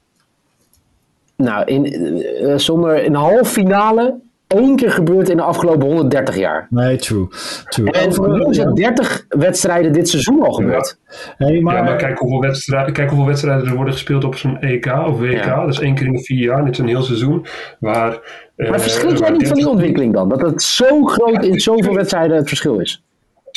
Nou, 1.43 1.65
in, 1.65 1.85
eh, 2.23 2.53
zonder 2.57 3.05
een 3.05 3.15
halve 3.15 3.45
finale. 3.45 4.15
één 4.47 4.75
keer 4.75 4.91
gebeurd 4.91 5.29
in 5.29 5.37
de 5.37 5.43
afgelopen 5.43 5.87
130 5.87 6.37
jaar. 6.37 6.67
Nee, 6.69 6.97
true. 6.97 7.27
true. 7.65 7.91
En 7.91 8.07
Over- 8.07 8.29
nu 8.29 8.45
is 8.49 8.57
het 8.57 8.75
30 8.75 9.25
wedstrijden 9.29 9.93
dit 9.93 10.09
seizoen 10.09 10.41
al 10.43 10.51
gebeurd. 10.51 10.97
Hey, 11.37 11.59
maar, 11.61 11.75
Ja, 11.75 11.83
maar 11.83 11.95
kijk 11.95 12.17
hoeveel, 12.17 12.41
wedstrijden, 12.41 12.93
kijk 12.93 13.09
hoeveel 13.09 13.27
wedstrijden 13.27 13.67
er 13.67 13.75
worden 13.75 13.93
gespeeld 13.93 14.23
op 14.23 14.35
zo'n 14.35 14.57
EK 14.59 14.85
of 15.07 15.19
WK. 15.19 15.43
Ja. 15.43 15.59
Dat 15.65 15.73
is 15.73 15.79
één 15.79 15.95
keer 15.95 16.05
in 16.05 16.13
de 16.13 16.23
vier 16.23 16.43
jaar, 16.43 16.63
niet 16.63 16.75
zo'n 16.75 16.87
heel 16.87 17.01
seizoen. 17.01 17.45
Waar, 17.79 18.19
eh, 18.55 18.69
Maar 18.69 18.79
verschilt 18.81 19.19
jij 19.19 19.29
niet 19.29 19.47
van 19.47 19.55
die 19.55 19.63
30 19.63 19.67
ontwikkeling 19.67 20.13
dan? 20.13 20.29
Dat 20.29 20.41
het 20.41 20.61
zo 20.61 21.03
groot 21.03 21.45
in 21.45 21.59
zoveel 21.59 21.93
wedstrijden 21.93 22.37
het 22.37 22.47
verschil 22.47 22.79
is? 22.79 23.03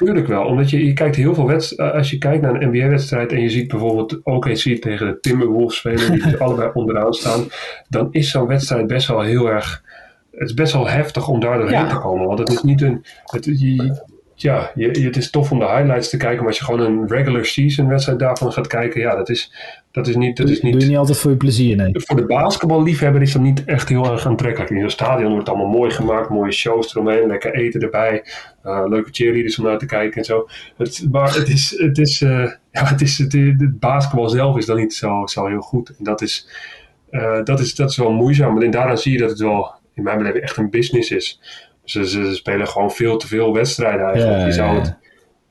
Tuurlijk 0.05 0.27
wel, 0.27 0.45
omdat 0.45 0.71
je, 0.71 0.87
je 0.87 0.93
kijkt 0.93 1.17
heel 1.17 1.35
veel 1.35 1.47
wedstrijden. 1.47 1.97
Als 1.97 2.11
je 2.11 2.19
kijkt 2.19 2.43
naar 2.43 2.55
een 2.63 2.69
NBA-wedstrijd 2.69 3.33
en 3.33 3.41
je 3.41 3.49
ziet 3.51 3.69
bijvoorbeeld 3.69 4.21
OKC 4.25 4.59
tegen 4.81 5.07
de 5.07 5.19
Timberwolves 5.21 5.77
spelen, 5.77 6.13
die 6.13 6.23
dus 6.23 6.39
allebei 6.45 6.71
onderaan 6.75 7.15
staan, 7.15 7.45
dan 7.89 8.09
is 8.11 8.31
zo'n 8.31 8.47
wedstrijd 8.47 8.87
best 8.87 9.07
wel 9.09 9.21
heel 9.21 9.47
erg. 9.51 9.83
Het 10.33 10.49
is 10.49 10.55
best 10.55 10.73
wel 10.73 10.89
heftig 10.89 11.29
om 11.29 11.41
daar 11.41 11.59
doorheen 11.59 11.79
Ja. 11.79 11.89
te 11.89 11.99
komen. 11.99 12.27
Want 12.27 12.39
het 12.39 12.49
is 12.49 12.63
niet 12.63 12.83
een. 12.83 13.05
Het, 13.25 13.45
je, 13.45 14.03
ja, 14.43 14.71
je, 14.75 14.89
het 14.89 15.17
is 15.17 15.31
tof 15.31 15.53
om 15.53 15.59
de 15.59 15.67
highlights 15.67 16.09
te 16.09 16.17
kijken, 16.17 16.39
maar 16.39 16.47
als 16.47 16.59
je 16.59 16.65
gewoon 16.65 16.81
een 16.81 17.09
regular 17.09 17.45
season 17.45 17.89
wedstrijd 17.89 18.19
daarvan 18.19 18.53
gaat 18.53 18.67
kijken, 18.67 19.01
ja, 19.01 19.17
dat 19.17 19.29
is, 19.29 19.53
dat 19.91 20.09
is 20.09 20.17
niet. 20.17 20.37
Dat 20.37 20.49
is 20.49 20.61
doe 20.61 20.71
je 20.71 20.77
niet 20.77 20.89
niet 20.89 20.97
altijd 20.97 21.19
voor 21.19 21.31
je 21.31 21.37
plezier, 21.37 21.77
nee. 21.77 21.91
voor 21.95 22.17
de 22.17 22.27
basketballiefhebber 22.27 23.23
is 23.23 23.33
dat 23.33 23.43
niet 23.43 23.65
echt 23.65 23.89
heel 23.89 24.13
erg 24.13 24.27
aantrekkelijk. 24.27 24.71
In 24.71 24.81
zo'n 24.81 24.91
stadion 24.91 25.31
wordt 25.31 25.47
het 25.47 25.57
allemaal 25.57 25.79
mooi 25.79 25.91
gemaakt, 25.91 26.29
mooie 26.29 26.53
shows 26.53 26.95
eromheen, 26.95 27.27
lekker 27.27 27.55
eten 27.55 27.81
erbij, 27.81 28.25
eh, 28.63 28.85
leuke 28.89 29.09
cheerleaders 29.13 29.59
om 29.59 29.65
naar 29.65 29.79
te 29.79 29.87
kijken 29.87 30.19
en 30.19 30.25
zo. 30.25 30.49
Het, 30.77 31.07
maar 31.11 31.35
het 31.35 31.49
is, 31.49 31.79
het 31.79 31.99
is, 31.99 32.23
eh, 32.23 32.31
ja, 32.73 32.85
het 32.85 33.01
is, 33.01 33.19
het, 33.19 33.33
het 33.33 33.79
basketbal 33.79 34.29
zelf 34.29 34.57
is 34.57 34.67
dan 34.67 34.77
niet 34.77 34.95
zo, 34.95 35.27
zo 35.27 35.47
heel 35.47 35.61
goed. 35.61 35.89
En 35.89 36.05
dat 36.05 36.23
is, 36.23 36.49
eh, 37.11 37.43
dat 37.45 37.61
is, 37.61 37.75
dat 37.75 37.91
is 37.91 37.97
wel 37.97 38.13
moeizaam. 38.13 38.63
En 38.63 38.71
daaraan 38.71 38.99
zie 38.99 39.13
je 39.13 39.19
dat 39.19 39.31
het 39.31 39.39
wel, 39.39 39.75
in 39.95 40.03
mijn 40.03 40.19
beleving, 40.19 40.45
echt 40.45 40.57
een 40.57 40.71
business 40.71 41.11
is. 41.11 41.41
Dus 41.83 41.93
ze, 41.93 42.05
ze 42.07 42.35
spelen 42.35 42.69
gewoon 42.69 42.91
veel 42.91 43.17
te 43.17 43.27
veel 43.27 43.53
wedstrijden 43.55 44.07
eigenlijk. 44.07 44.39
Ja, 44.41 44.47
je, 44.47 44.53
zou 44.53 44.79
het 44.79 44.97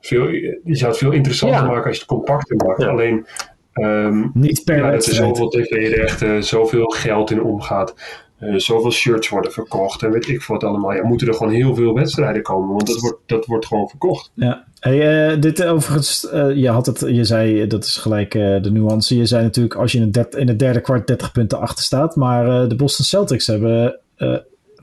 veel, 0.00 0.28
je 0.28 0.60
zou 0.76 0.90
het 0.90 1.00
veel 1.00 1.12
interessanter 1.12 1.58
Ja. 1.60 1.66
maken 1.66 1.84
als 1.86 1.94
je 1.94 2.00
het 2.02 2.10
compacter 2.10 2.56
maakt. 2.56 2.82
Ja. 2.82 2.88
Alleen, 2.88 3.26
ehm, 3.72 4.28
Niet 4.34 4.64
per 4.64 4.74
ja, 4.76 4.80
dat 4.80 4.90
er 4.90 4.96
wedstrijd. 4.96 5.28
zoveel 5.36 5.48
tv-rechten, 5.48 6.44
zoveel 6.44 6.86
geld 6.86 7.30
in 7.30 7.42
omgaat. 7.42 7.94
eh, 8.38 8.54
zoveel 8.56 8.90
shirts 8.92 9.28
worden 9.28 9.52
verkocht 9.52 10.02
en 10.02 10.10
weet 10.10 10.28
ik 10.28 10.42
wat 10.42 10.64
allemaal. 10.64 10.92
Ja, 10.94 11.06
moeten 11.06 11.28
er 11.28 11.34
gewoon 11.34 11.52
heel 11.52 11.74
veel 11.74 11.94
wedstrijden 11.94 12.42
komen, 12.42 12.68
want 12.68 12.86
dat 12.86 13.00
wordt, 13.00 13.18
dat 13.26 13.46
wordt 13.46 13.66
gewoon 13.66 13.88
verkocht. 13.88 14.30
Ja. 14.34 14.64
Hey, 14.80 15.28
eh, 15.32 15.40
dit 15.40 15.64
overigens, 15.64 16.28
eh, 16.30 16.54
je 16.56 16.68
had 16.68 16.86
het, 16.86 17.00
je 17.06 17.24
zei, 17.24 17.66
dat 17.66 17.84
is 17.84 17.96
gelijk 17.96 18.34
eh, 18.34 18.62
de 18.62 18.70
nuance. 18.70 19.16
Je 19.16 19.26
zei 19.26 19.42
natuurlijk 19.42 19.74
als 19.74 19.92
je 19.92 19.98
in 19.98 20.04
het, 20.04 20.12
derde, 20.14 20.38
in 20.38 20.48
het 20.48 20.58
derde 20.58 20.80
kwart 20.80 21.06
30 21.06 21.32
punten 21.32 21.60
achter 21.60 21.84
staat. 21.84 22.16
Maar 22.16 22.62
eh, 22.62 22.68
de 22.68 22.76
Boston 22.76 23.04
Celtics 23.04 23.46
hebben, 23.46 23.98
eh, 24.16 24.36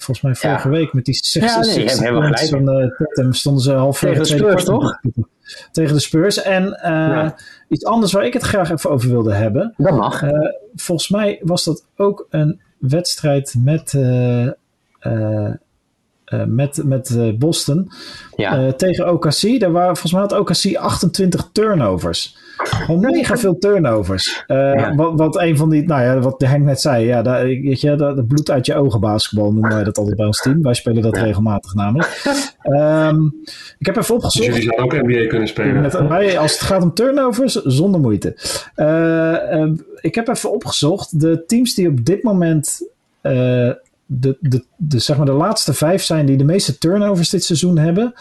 volgens 0.03 0.21
mij 0.21 0.35
vorige 0.35 0.67
Ja. 0.69 0.73
week 0.73 0.93
met 0.93 1.05
die 1.05 1.13
60, 1.21 1.43
Ja, 1.99 2.11
nee, 2.29 2.47
van 2.49 2.69
eh, 2.69 2.87
Tatum 2.97 3.33
stonden 3.33 3.63
ze 3.63 3.71
half 3.73 3.99
Tegen 3.99 4.17
de 4.17 4.25
Spurs, 4.25 4.63
toch? 4.63 4.99
Tegen 5.71 5.93
de 5.93 5.99
Spurs. 5.99 6.41
En 6.41 6.73
eh, 6.73 6.91
Ja. 6.91 7.35
iets 7.67 7.85
anders 7.85 8.11
waar 8.11 8.25
ik 8.25 8.33
het 8.33 8.41
graag 8.43 8.71
even 8.71 8.89
over 8.89 9.09
wilde 9.09 9.33
hebben. 9.33 9.73
Dat 9.77 9.97
mag. 9.97 10.23
Eh, 10.23 10.31
volgens 10.75 11.09
mij 11.09 11.39
was 11.43 11.63
dat 11.63 11.85
ook 11.95 12.27
een 12.29 12.61
wedstrijd 12.77 13.55
met, 13.63 13.93
eh, 13.93 14.45
eh, 14.45 14.53
eh, 16.25 16.43
met, 16.45 16.81
met 16.85 17.09
eh, 17.09 17.33
Boston 17.37 17.91
Ja. 18.35 18.57
eh, 18.65 18.73
tegen 18.73 19.11
OKC. 19.11 19.59
Daar 19.59 19.71
waren, 19.71 19.97
volgens 19.97 20.11
mij 20.11 20.21
had 20.21 20.31
OKC 20.31 20.75
28 20.75 21.49
turnovers. 21.51 22.37
Mega 22.87 23.37
veel 23.37 23.57
turnovers. 23.57 24.43
Ja. 24.47 24.95
wat, 24.95 25.13
wat 25.15 25.39
een 25.41 25.57
van 25.57 25.69
die, 25.69 25.83
nou 25.83 26.01
ja, 26.01 26.19
wat 26.19 26.41
Henk 26.41 26.65
net 26.65 26.81
zei. 26.81 27.05
Ja, 27.05 27.21
daar, 27.21 27.43
weet 27.45 27.81
je, 27.81 27.95
dat, 27.95 28.15
dat 28.15 28.27
bloed 28.27 28.51
uit 28.51 28.65
je 28.65 28.75
ogen 28.75 28.99
basketbal 28.99 29.51
noemen 29.51 29.73
wij 29.73 29.83
dat 29.83 29.97
altijd 29.97 30.15
bij 30.15 30.25
ons 30.25 30.41
team. 30.41 30.61
Wij 30.61 30.73
spelen 30.73 31.01
dat 31.01 31.15
Ja. 31.15 31.23
regelmatig 31.23 31.73
namelijk. 31.73 32.21
Ehm, 32.61 33.25
ik 33.79 33.85
heb 33.85 33.95
even 33.97 34.15
Dus 34.15 34.23
opgezocht. 34.25 34.45
jullie 34.45 34.61
zouden 34.61 34.85
ook 34.85 35.07
NBA 35.07 35.27
kunnen 35.27 35.47
spelen. 35.47 35.81
Met, 35.81 36.07
wij, 36.07 36.37
als 36.37 36.51
het 36.51 36.61
gaat 36.61 36.83
om 36.83 36.93
turnovers, 36.93 37.53
zonder 37.53 38.01
moeite. 38.01 38.35
Eh, 38.75 39.61
eh, 39.61 39.71
ik 40.01 40.15
heb 40.15 40.27
even 40.27 40.51
opgezocht. 40.51 41.19
De 41.19 41.43
teams 41.47 41.75
die 41.75 41.87
op 41.87 42.05
dit 42.05 42.23
moment 42.23 42.81
de, 43.21 44.37
de, 44.39 44.63
de, 44.77 44.99
zeg 44.99 45.17
maar 45.17 45.25
de 45.25 45.31
laatste 45.31 45.73
vijf 45.73 46.03
zijn 46.03 46.25
die 46.25 46.37
de 46.37 46.43
meeste 46.43 46.77
turnovers 46.77 47.29
dit 47.29 47.43
seizoen 47.43 47.77
hebben. 47.77 48.13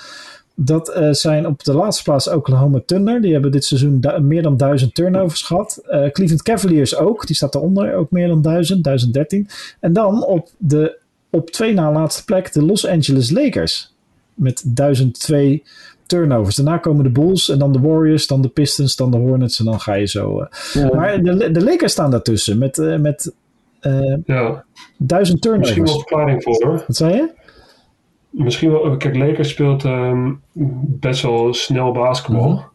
Dat 0.61 0.89
eh, 0.89 1.09
zijn 1.13 1.47
op 1.47 1.65
de 1.65 1.73
laatste 1.75 2.03
plaats 2.03 2.29
Oklahoma 2.29 2.81
Thunder. 2.87 3.21
Die 3.21 3.33
hebben 3.33 3.51
dit 3.51 3.65
seizoen 3.65 4.01
du- 4.01 4.21
meer 4.21 4.43
dan 4.43 4.57
duizend 4.57 4.95
turnovers 4.95 5.43
gehad. 5.43 5.81
Eh, 5.87 6.11
Cleveland 6.11 6.43
Cavaliers 6.43 6.97
ook. 6.97 7.27
Die 7.27 7.37
staat 7.37 7.53
daaronder. 7.53 7.95
Ook 7.95 8.11
meer 8.11 8.29
dan 8.29 8.43
duizend. 8.43 8.85
1013. 8.85 9.49
En 9.81 9.93
dan 9.93 10.25
op 10.25 10.49
de 10.59 10.99
op 11.31 11.51
twee 11.51 11.75
na 11.75 11.93
laatste 11.93 12.25
plek 12.25 12.53
de 12.53 12.63
Los 12.65 12.87
Angeles 12.87 13.31
Lakers. 13.31 13.95
Met 14.35 14.63
1002 14.77 15.63
turnovers. 16.07 16.57
Daarna 16.57 16.79
komen 16.79 17.05
de 17.05 17.11
Bulls 17.11 17.49
en 17.49 17.59
dan 17.59 17.73
de 17.73 17.81
Warriors, 17.81 18.27
dan 18.27 18.43
de 18.43 18.49
Pistons, 18.49 18.97
dan 18.97 19.11
de 19.11 19.17
Hornets 19.17 19.59
en 19.59 19.65
dan 19.65 19.81
ga 19.81 19.95
je 19.95 20.07
zo. 20.07 20.41
eh. 20.41 20.47
Ja. 20.73 20.95
Maar 20.95 21.23
de, 21.23 21.51
de 21.51 21.65
Lakers 21.65 21.93
staan 21.93 22.11
daartussen 22.11 22.59
met, 22.59 22.77
met 23.01 23.33
eh, 23.81 24.17
Ja, 24.25 24.65
1000 24.97 24.99
misschien 24.99 25.51
wel 25.51 25.61
turnovers. 25.61 25.93
verklaring 25.93 26.43
voor 26.43 26.65
hoor. 26.67 26.85
Wat 26.87 26.97
zei 26.97 27.15
je? 27.15 27.37
Misschien 28.31 28.71
wel, 28.71 28.97
kijk, 28.97 29.17
Lakers 29.17 29.49
speelt 29.49 29.85
ehm, 29.85 30.33
best 31.01 31.23
wel 31.23 31.55
snel 31.55 31.93
basketbal. 31.93 32.51
Mhm. 32.51 32.67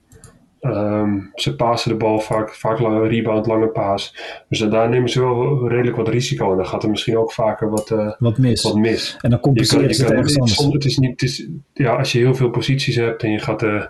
Ehm, 0.63 1.20
ze 1.36 1.56
passen 1.56 1.92
de 1.92 1.98
bal 1.98 2.20
vaak, 2.20 2.54
vaak 2.54 2.80
lange 2.80 3.08
rebound, 3.08 3.46
lange 3.46 3.68
paas. 3.68 4.16
Dus 4.50 4.60
daar 4.60 4.89
nemen 4.89 5.10
ze 5.10 5.20
wel 5.20 5.68
redelijk 5.68 5.98
wat 5.98 6.08
risico. 6.08 6.52
En 6.52 6.58
dan 6.58 6.68
gaat 6.68 6.84
er 6.84 6.89
misschien 6.89 7.18
ook 7.18 7.32
vaker 7.32 7.70
wat, 7.70 7.89
uh, 7.89 8.12
wat, 8.20 8.38
mis. 8.38 8.63
wat 8.63 8.76
mis. 8.76 9.18
En 9.22 9.30
dan 9.30 9.39
compenseren 9.39 9.96
ze 9.96 10.04
het 10.04 10.12
ergens 10.12 10.39
anders. 10.39 10.74
Het 10.74 10.86
is 10.86 10.98
niet, 10.98 11.12
het 11.12 11.22
is, 11.22 11.48
ja, 11.74 11.96
als 11.96 12.12
je 12.12 12.20
heel 12.20 12.36
veel 12.36 12.50
posities 12.50 12.96
hebt 12.96 13.24
en 13.24 13.32
je, 13.32 13.39
gaat, 13.39 13.63
uh, 13.63 13.84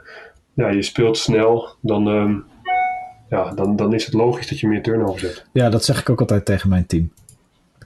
ja, 0.53 0.69
je 0.69 0.81
speelt 0.81 1.17
snel, 1.17 1.67
dan, 1.81 2.07
um, 2.07 2.43
ja, 3.29 3.51
dan, 3.51 3.75
dan 3.75 3.93
is 3.93 4.05
het 4.05 4.13
logisch 4.13 4.47
dat 4.47 4.59
je 4.59 4.67
meer 4.67 4.81
turnovers 4.81 5.21
hebt. 5.21 5.45
Ja, 5.51 5.69
dat 5.69 5.85
zeg 5.85 5.99
ik 5.99 6.09
ook 6.09 6.19
altijd 6.19 6.45
tegen 6.45 6.69
mijn 6.69 6.85
team. 6.85 7.11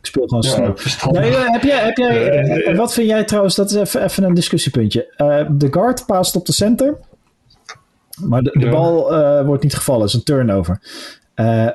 Speel 0.08 0.28
gewoon 0.28 0.44
snel. 0.44 0.76
Nee, 1.12 1.32
heb 1.32 1.64
jij, 1.64 1.86
heb 1.86 1.98
jij, 1.98 2.76
wat 2.76 2.94
vind 2.94 3.08
jij 3.08 3.24
trouwens, 3.24 3.56
dat 3.56 3.70
is 3.70 3.76
even, 3.76 4.04
even 4.04 4.24
een 4.24 4.34
discussiepuntje. 4.34 5.14
Uh, 5.18 5.46
de 5.52 5.68
guard 5.72 6.06
paast 6.06 6.36
op 6.36 6.46
de 6.46 6.52
center. 6.52 6.98
Maar 8.22 8.44
de, 8.44 8.50
de 8.60 8.66
ja. 8.66 8.72
bal 8.72 9.14
uh, 9.14 9.46
wordt 9.46 9.64
niet 9.64 9.76
gevallen, 9.76 10.06
is 10.06 10.14
een 10.14 10.24
turnover. 10.24 10.82
Uh, 11.36 11.70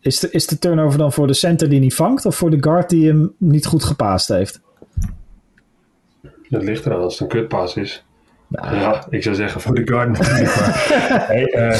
is, 0.00 0.18
de, 0.18 0.30
is 0.30 0.46
de 0.46 0.58
turnover 0.58 0.98
dan 0.98 1.12
voor 1.12 1.26
de 1.26 1.34
center 1.34 1.68
die 1.68 1.80
niet 1.80 1.94
vangt, 1.94 2.26
of 2.26 2.36
voor 2.36 2.50
de 2.50 2.56
guard 2.60 2.90
die 2.90 3.06
hem 3.06 3.34
niet 3.38 3.66
goed 3.66 3.84
gepaast 3.84 4.28
heeft? 4.28 4.60
Dat 6.48 6.62
ligt 6.62 6.86
eraan 6.86 7.00
als 7.00 7.12
het 7.12 7.22
een 7.22 7.38
kutpaas 7.38 7.74
is. 7.74 8.04
Nou, 8.48 8.76
ja, 8.76 9.06
ik 9.10 9.22
zou 9.22 9.34
zeggen 9.34 9.60
voor 9.60 9.74
de. 9.74 9.90
Maar, 9.90 10.16
hey, 11.32 11.54
uh, 11.54 11.78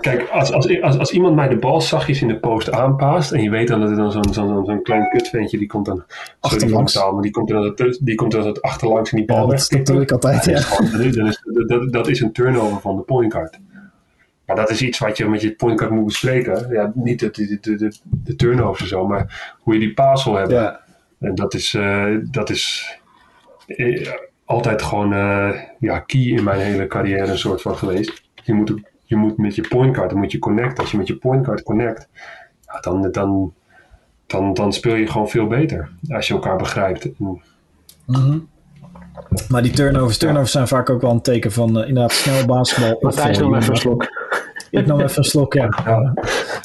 kijk, 0.00 0.28
als, 0.28 0.52
als, 0.52 0.80
als, 0.80 0.98
als 0.98 1.10
iemand 1.10 1.34
mij 1.34 1.48
de 1.48 1.56
bal 1.56 1.80
zachtjes 1.80 2.22
in 2.22 2.28
de 2.28 2.38
post 2.38 2.72
aanpaast. 2.72 3.32
en 3.32 3.42
je 3.42 3.50
weet 3.50 3.68
dan 3.68 3.80
dat 3.80 3.90
er 3.90 3.96
dan 3.96 4.12
zo'n 4.12 4.32
zo'n 4.32 4.64
zo'n 4.64 4.82
klein 4.82 5.08
kutventje. 5.08 5.58
die 5.58 5.66
komt 5.66 5.86
dan. 5.86 6.04
Achterlangs. 6.40 6.94
Maar 6.94 7.22
die 7.22 7.30
komt 7.30 7.48
dan, 7.48 7.74
die 8.00 8.14
komt 8.14 8.32
dan 8.32 8.46
het 8.46 8.62
achterlangs 8.62 9.10
en 9.10 9.16
die 9.16 9.26
bal 9.26 9.40
ja, 9.42 9.46
weg. 9.46 9.66
Dat 9.66 9.86
doe 9.86 10.00
ik 10.00 10.12
altijd, 10.12 10.44
ja. 10.44 10.60
Dat 10.92 11.00
is, 11.00 11.42
dat, 11.66 11.92
dat 11.92 12.08
is 12.08 12.20
een 12.20 12.32
turnover 12.32 12.80
van 12.80 12.96
de 12.96 13.02
point 13.02 13.32
guard. 13.32 13.58
Maar 14.46 14.56
dat 14.56 14.70
is 14.70 14.82
iets 14.82 14.98
wat 14.98 15.16
je 15.16 15.28
met 15.28 15.40
je 15.40 15.54
point 15.54 15.78
guard 15.78 15.94
moet 15.94 16.04
bespreken. 16.04 16.68
Ja, 16.70 16.92
niet 16.94 17.20
de, 17.20 17.30
de, 17.30 17.58
de, 17.60 17.76
de, 17.76 17.92
de 18.24 18.36
turnovers 18.36 18.80
en 18.80 18.88
zo, 18.88 19.06
maar 19.06 19.56
hoe 19.60 19.74
je 19.74 19.80
die 19.80 19.94
paas 19.94 20.24
wil 20.24 20.34
hebben. 20.34 20.56
Ja. 20.56 20.80
En 21.20 21.34
dat 21.34 21.54
is. 21.54 21.74
Uh, 21.74 22.16
dat 22.30 22.50
is 22.50 22.96
uh, 23.66 24.08
altijd 24.50 24.82
gewoon 24.82 25.12
uh, 25.12 25.50
ja, 25.78 25.98
key 25.98 26.20
in 26.20 26.44
mijn 26.44 26.60
hele 26.60 26.86
carrière 26.86 27.30
een 27.30 27.38
soort 27.38 27.62
van 27.62 27.76
geweest. 27.76 28.22
Je 28.42 28.54
moet, 28.54 28.74
je 29.04 29.16
moet 29.16 29.38
met 29.38 29.54
je 29.54 29.66
pointcard, 29.68 30.10
dan 30.10 30.18
moet 30.18 30.32
je 30.32 30.38
connecten. 30.38 30.78
Als 30.78 30.90
je 30.90 30.96
met 30.96 31.06
je 31.06 31.16
pointcard 31.16 31.62
connect, 31.62 32.08
ja, 32.66 32.80
dan, 32.80 33.10
dan, 33.10 33.52
dan, 34.26 34.54
dan 34.54 34.72
speel 34.72 34.94
je 34.94 35.06
gewoon 35.06 35.28
veel 35.28 35.46
beter. 35.46 35.90
Als 36.08 36.28
je 36.28 36.34
elkaar 36.34 36.56
begrijpt. 36.56 37.08
Mm 37.18 37.40
-hmm. 38.06 38.48
Maar 39.48 39.62
die 39.62 39.72
turnovers, 39.72 40.18
turnovers 40.18 40.52
zijn 40.52 40.68
vaak 40.68 40.90
ook 40.90 41.00
wel 41.00 41.10
een 41.10 41.22
teken 41.22 41.52
van 41.52 41.78
uh, 41.78 41.88
inderdaad 41.88 42.12
snel 42.12 42.46
basketbal. 42.46 42.98
Matthijs 43.00 43.38
nog 43.38 43.56
even 43.56 43.70
een 43.70 43.76
slok. 43.76 44.08
Ik 44.70 44.86
nam 44.86 45.00
even 45.00 45.18
een 45.18 45.24
slok, 45.24 45.54
ja. 45.54 45.68
ja. 45.84 46.12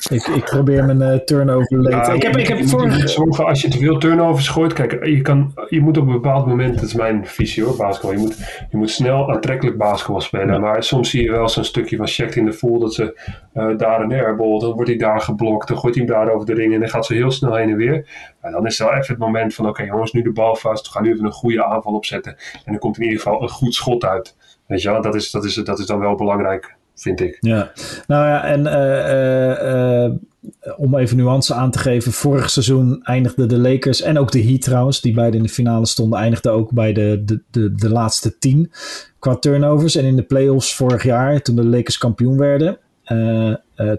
Ik, 0.10 0.28
ik 0.28 0.44
probeer 0.44 0.86
mijn 0.86 1.14
uh, 1.14 1.20
turnover 1.20 1.78
late. 1.78 1.96
Ja, 1.96 2.14
ik 2.14 2.24
heb, 2.24 2.38
ik 2.38 2.48
heb 2.48 2.68
vorige... 2.68 3.44
Als 3.44 3.62
je 3.62 3.68
te 3.68 3.78
veel 3.78 3.98
turnovers 3.98 4.48
gooit. 4.48 4.74
Kijk, 4.74 5.06
je, 5.06 5.22
kan, 5.22 5.54
je 5.70 5.82
moet 5.82 5.98
op 5.98 6.08
een 6.08 6.14
bepaald 6.14 6.46
moment, 6.46 6.76
dat 6.76 6.84
is 6.84 6.94
mijn 6.94 7.28
visie 7.28 7.64
hoor, 7.64 7.76
basketbal. 7.76 8.12
Je 8.12 8.18
moet, 8.18 8.66
je 8.70 8.78
moet 8.78 8.90
snel 8.90 9.32
aantrekkelijk 9.32 9.78
basketbal 9.78 10.22
spelen. 10.22 10.54
Ja. 10.54 10.60
Maar 10.60 10.84
soms 10.84 11.10
zie 11.10 11.24
je 11.24 11.32
wel 11.32 11.50
zo'n 11.50 11.64
stukje 11.64 11.98
van 11.98 12.08
checked 12.08 12.36
in 12.36 12.46
de 12.46 12.54
voel 12.54 12.80
dat 12.80 12.94
ze 12.94 13.20
uh, 13.54 13.78
daar 13.78 14.02
een 14.02 14.14
airball, 14.14 14.60
dan 14.60 14.72
wordt 14.72 14.90
hij 14.90 14.98
daar 14.98 15.22
geblokt, 15.22 15.68
dan 15.68 15.78
gooit 15.78 15.96
hij 15.96 16.04
hem 16.06 16.14
daar 16.14 16.34
over 16.34 16.46
de 16.46 16.54
ring 16.54 16.74
en 16.74 16.80
dan 16.80 16.90
gaat 16.90 17.06
ze 17.06 17.14
heel 17.14 17.32
snel 17.32 17.56
heen 17.56 17.70
en 17.70 17.78
weer. 17.78 18.08
En 18.42 18.52
dan 18.52 18.66
is 18.66 18.78
het 18.78 18.88
wel 18.88 18.98
even 18.98 19.14
het 19.14 19.24
moment 19.24 19.54
van, 19.54 19.66
oké 19.66 19.82
okay, 19.82 19.94
jongens, 19.94 20.12
nu 20.12 20.22
de 20.22 20.32
bal 20.32 20.56
vast, 20.56 20.86
we 20.86 20.92
gaan 20.92 21.04
nu 21.04 21.12
even 21.12 21.26
een 21.26 21.32
goede 21.32 21.66
aanval 21.66 21.94
opzetten. 21.94 22.36
En 22.54 22.72
dan 22.72 22.78
komt 22.78 22.98
in 22.98 23.04
ieder 23.04 23.20
geval 23.20 23.42
een 23.42 23.50
goed 23.50 23.74
schot 23.74 24.06
uit. 24.06 24.36
Weet 24.68 24.82
je 24.82 24.90
wel, 24.92 25.02
dat 25.02 25.16
is, 25.16 25.32
dat 25.32 25.46
is, 25.46 25.56
dat 25.56 25.80
is 25.80 25.86
dan 25.86 26.00
wel 26.00 26.16
belangrijk 26.16 26.76
vind 26.96 27.20
ik. 27.22 27.38
Ja, 27.40 27.72
nou 28.08 28.28
ja, 28.28 28.44
en 28.44 28.60
uh, 28.60 30.06
uh, 30.06 30.76
om 30.78 30.98
even 30.98 31.18
nuance 31.18 31.54
aan 31.54 31.72
te 31.72 31.80
geven, 31.80 32.12
vorig 32.12 32.50
seizoen 32.50 33.04
eindigden 33.04 33.48
de 33.48 33.58
Lakers 33.58 34.02
en 34.02 34.18
ook 34.18 34.32
de 34.32 34.44
Heat 34.44 34.62
trouwens, 34.62 35.02
die 35.02 35.14
beide 35.14 35.38
in 35.38 35.44
de 35.44 35.50
finale 35.50 35.86
stonden, 35.86 36.20
eindigden 36.20 36.52
ook 36.52 36.72
bij 36.72 36.94
de, 36.94 37.22
de, 37.26 37.42
de, 37.52 37.76
de 37.76 37.90
laatste 37.90 38.38
tien 38.38 38.72
qua 39.20 39.36
turnovers. 39.36 39.96
En 39.96 40.06
in 40.06 40.16
de 40.16 40.24
playoffs 40.24 40.76
vorig 40.76 41.04
jaar, 41.04 41.42
toen 41.42 41.56
de 41.56 41.66
Lakers 41.66 41.98
kampioen 41.98 42.38
werden, 42.38 42.78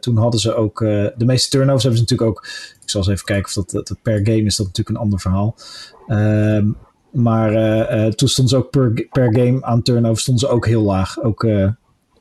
toen 0.01 0.17
hadden 0.17 0.41
ze 0.41 0.55
ook 0.55 0.79
de 0.79 1.25
meeste 1.25 1.51
turnovers 1.51 1.83
hebben 1.83 2.01
ze 2.01 2.07
natuurlijk 2.09 2.39
ook. 2.39 2.47
Ik 2.83 2.91
zal 2.91 3.01
eens 3.01 3.11
even 3.11 3.25
kijken 3.25 3.47
of 3.47 3.67
dat, 3.67 3.87
dat 3.87 3.99
per 4.03 4.19
game 4.19 4.43
is, 4.43 4.57
dat 4.57 4.67
natuurlijk 4.67 4.97
een 4.97 5.03
ander 5.03 5.21
verhaal. 5.21 5.57
Ehm, 6.07 6.71
maar 7.11 7.51
toen 8.15 8.29
stonden 8.29 8.59
ze 8.59 8.65
ook 8.65 8.71
per, 8.71 9.07
per 9.11 9.35
game 9.35 9.63
aan 9.63 9.83
turnovers 9.83 10.23
stonden 10.23 10.49
ze 10.49 10.55
ook 10.55 10.67
heel 10.67 10.83
laag. 10.83 11.23
Ook 11.23 11.47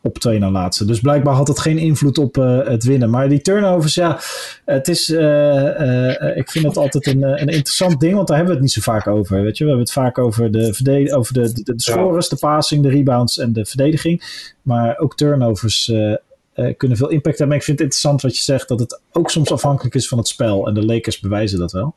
op 0.05 0.17
twee 0.17 0.39
na 0.39 0.51
laatste. 0.51 0.85
Dus 0.85 0.99
blijkbaar 0.99 1.33
had 1.33 1.47
het 1.47 1.59
geen 1.59 1.77
invloed 1.77 2.17
op 2.17 2.37
uh, 2.37 2.67
het 2.67 2.83
winnen. 2.83 3.09
Maar 3.09 3.29
die 3.29 3.41
turnovers, 3.41 3.93
ja, 3.95 4.19
het 4.65 4.87
is, 4.87 5.09
uh, 5.09 5.19
uh, 5.19 6.37
ik 6.37 6.51
vind 6.51 6.65
het 6.65 6.77
altijd 6.77 7.07
een, 7.07 7.23
een 7.23 7.47
interessant 7.47 7.99
ding, 7.99 8.15
want 8.15 8.27
daar 8.27 8.37
hebben 8.37 8.55
we 8.55 8.61
het 8.61 8.75
niet 8.75 8.83
zo 8.83 8.91
vaak 8.91 9.07
over. 9.07 9.41
Weet 9.41 9.57
je, 9.57 9.63
we 9.63 9.69
hebben 9.69 9.85
het 9.85 9.95
vaak 9.95 10.17
over 10.17 10.51
de, 10.51 10.73
verdedig- 10.73 11.13
over 11.13 11.33
de, 11.33 11.53
de, 11.53 11.63
de 11.63 11.73
scores, 11.81 12.29
de 12.29 12.35
passing, 12.35 12.83
de 12.83 12.89
rebounds 12.89 13.37
en 13.37 13.53
de 13.53 13.65
verdediging. 13.65 14.23
Maar 14.61 14.97
ook 14.97 15.15
turnovers 15.15 15.85
kunnen 16.77 16.97
veel 16.97 17.09
impact 17.09 17.37
hebben. 17.37 17.47
Maar 17.47 17.57
ik 17.57 17.63
vind 17.63 17.79
het 17.79 17.87
interessant 17.87 18.21
wat 18.21 18.37
je 18.37 18.43
zegt, 18.43 18.67
dat 18.67 18.79
het 18.79 19.01
ook 19.11 19.29
soms 19.29 19.51
afhankelijk 19.51 19.95
is 19.95 20.07
van 20.07 20.17
het 20.17 20.27
spel. 20.27 20.67
En 20.67 20.73
de 20.73 20.85
Lakers 20.85 21.19
bewijzen 21.19 21.59
dat 21.59 21.71
wel. 21.71 21.95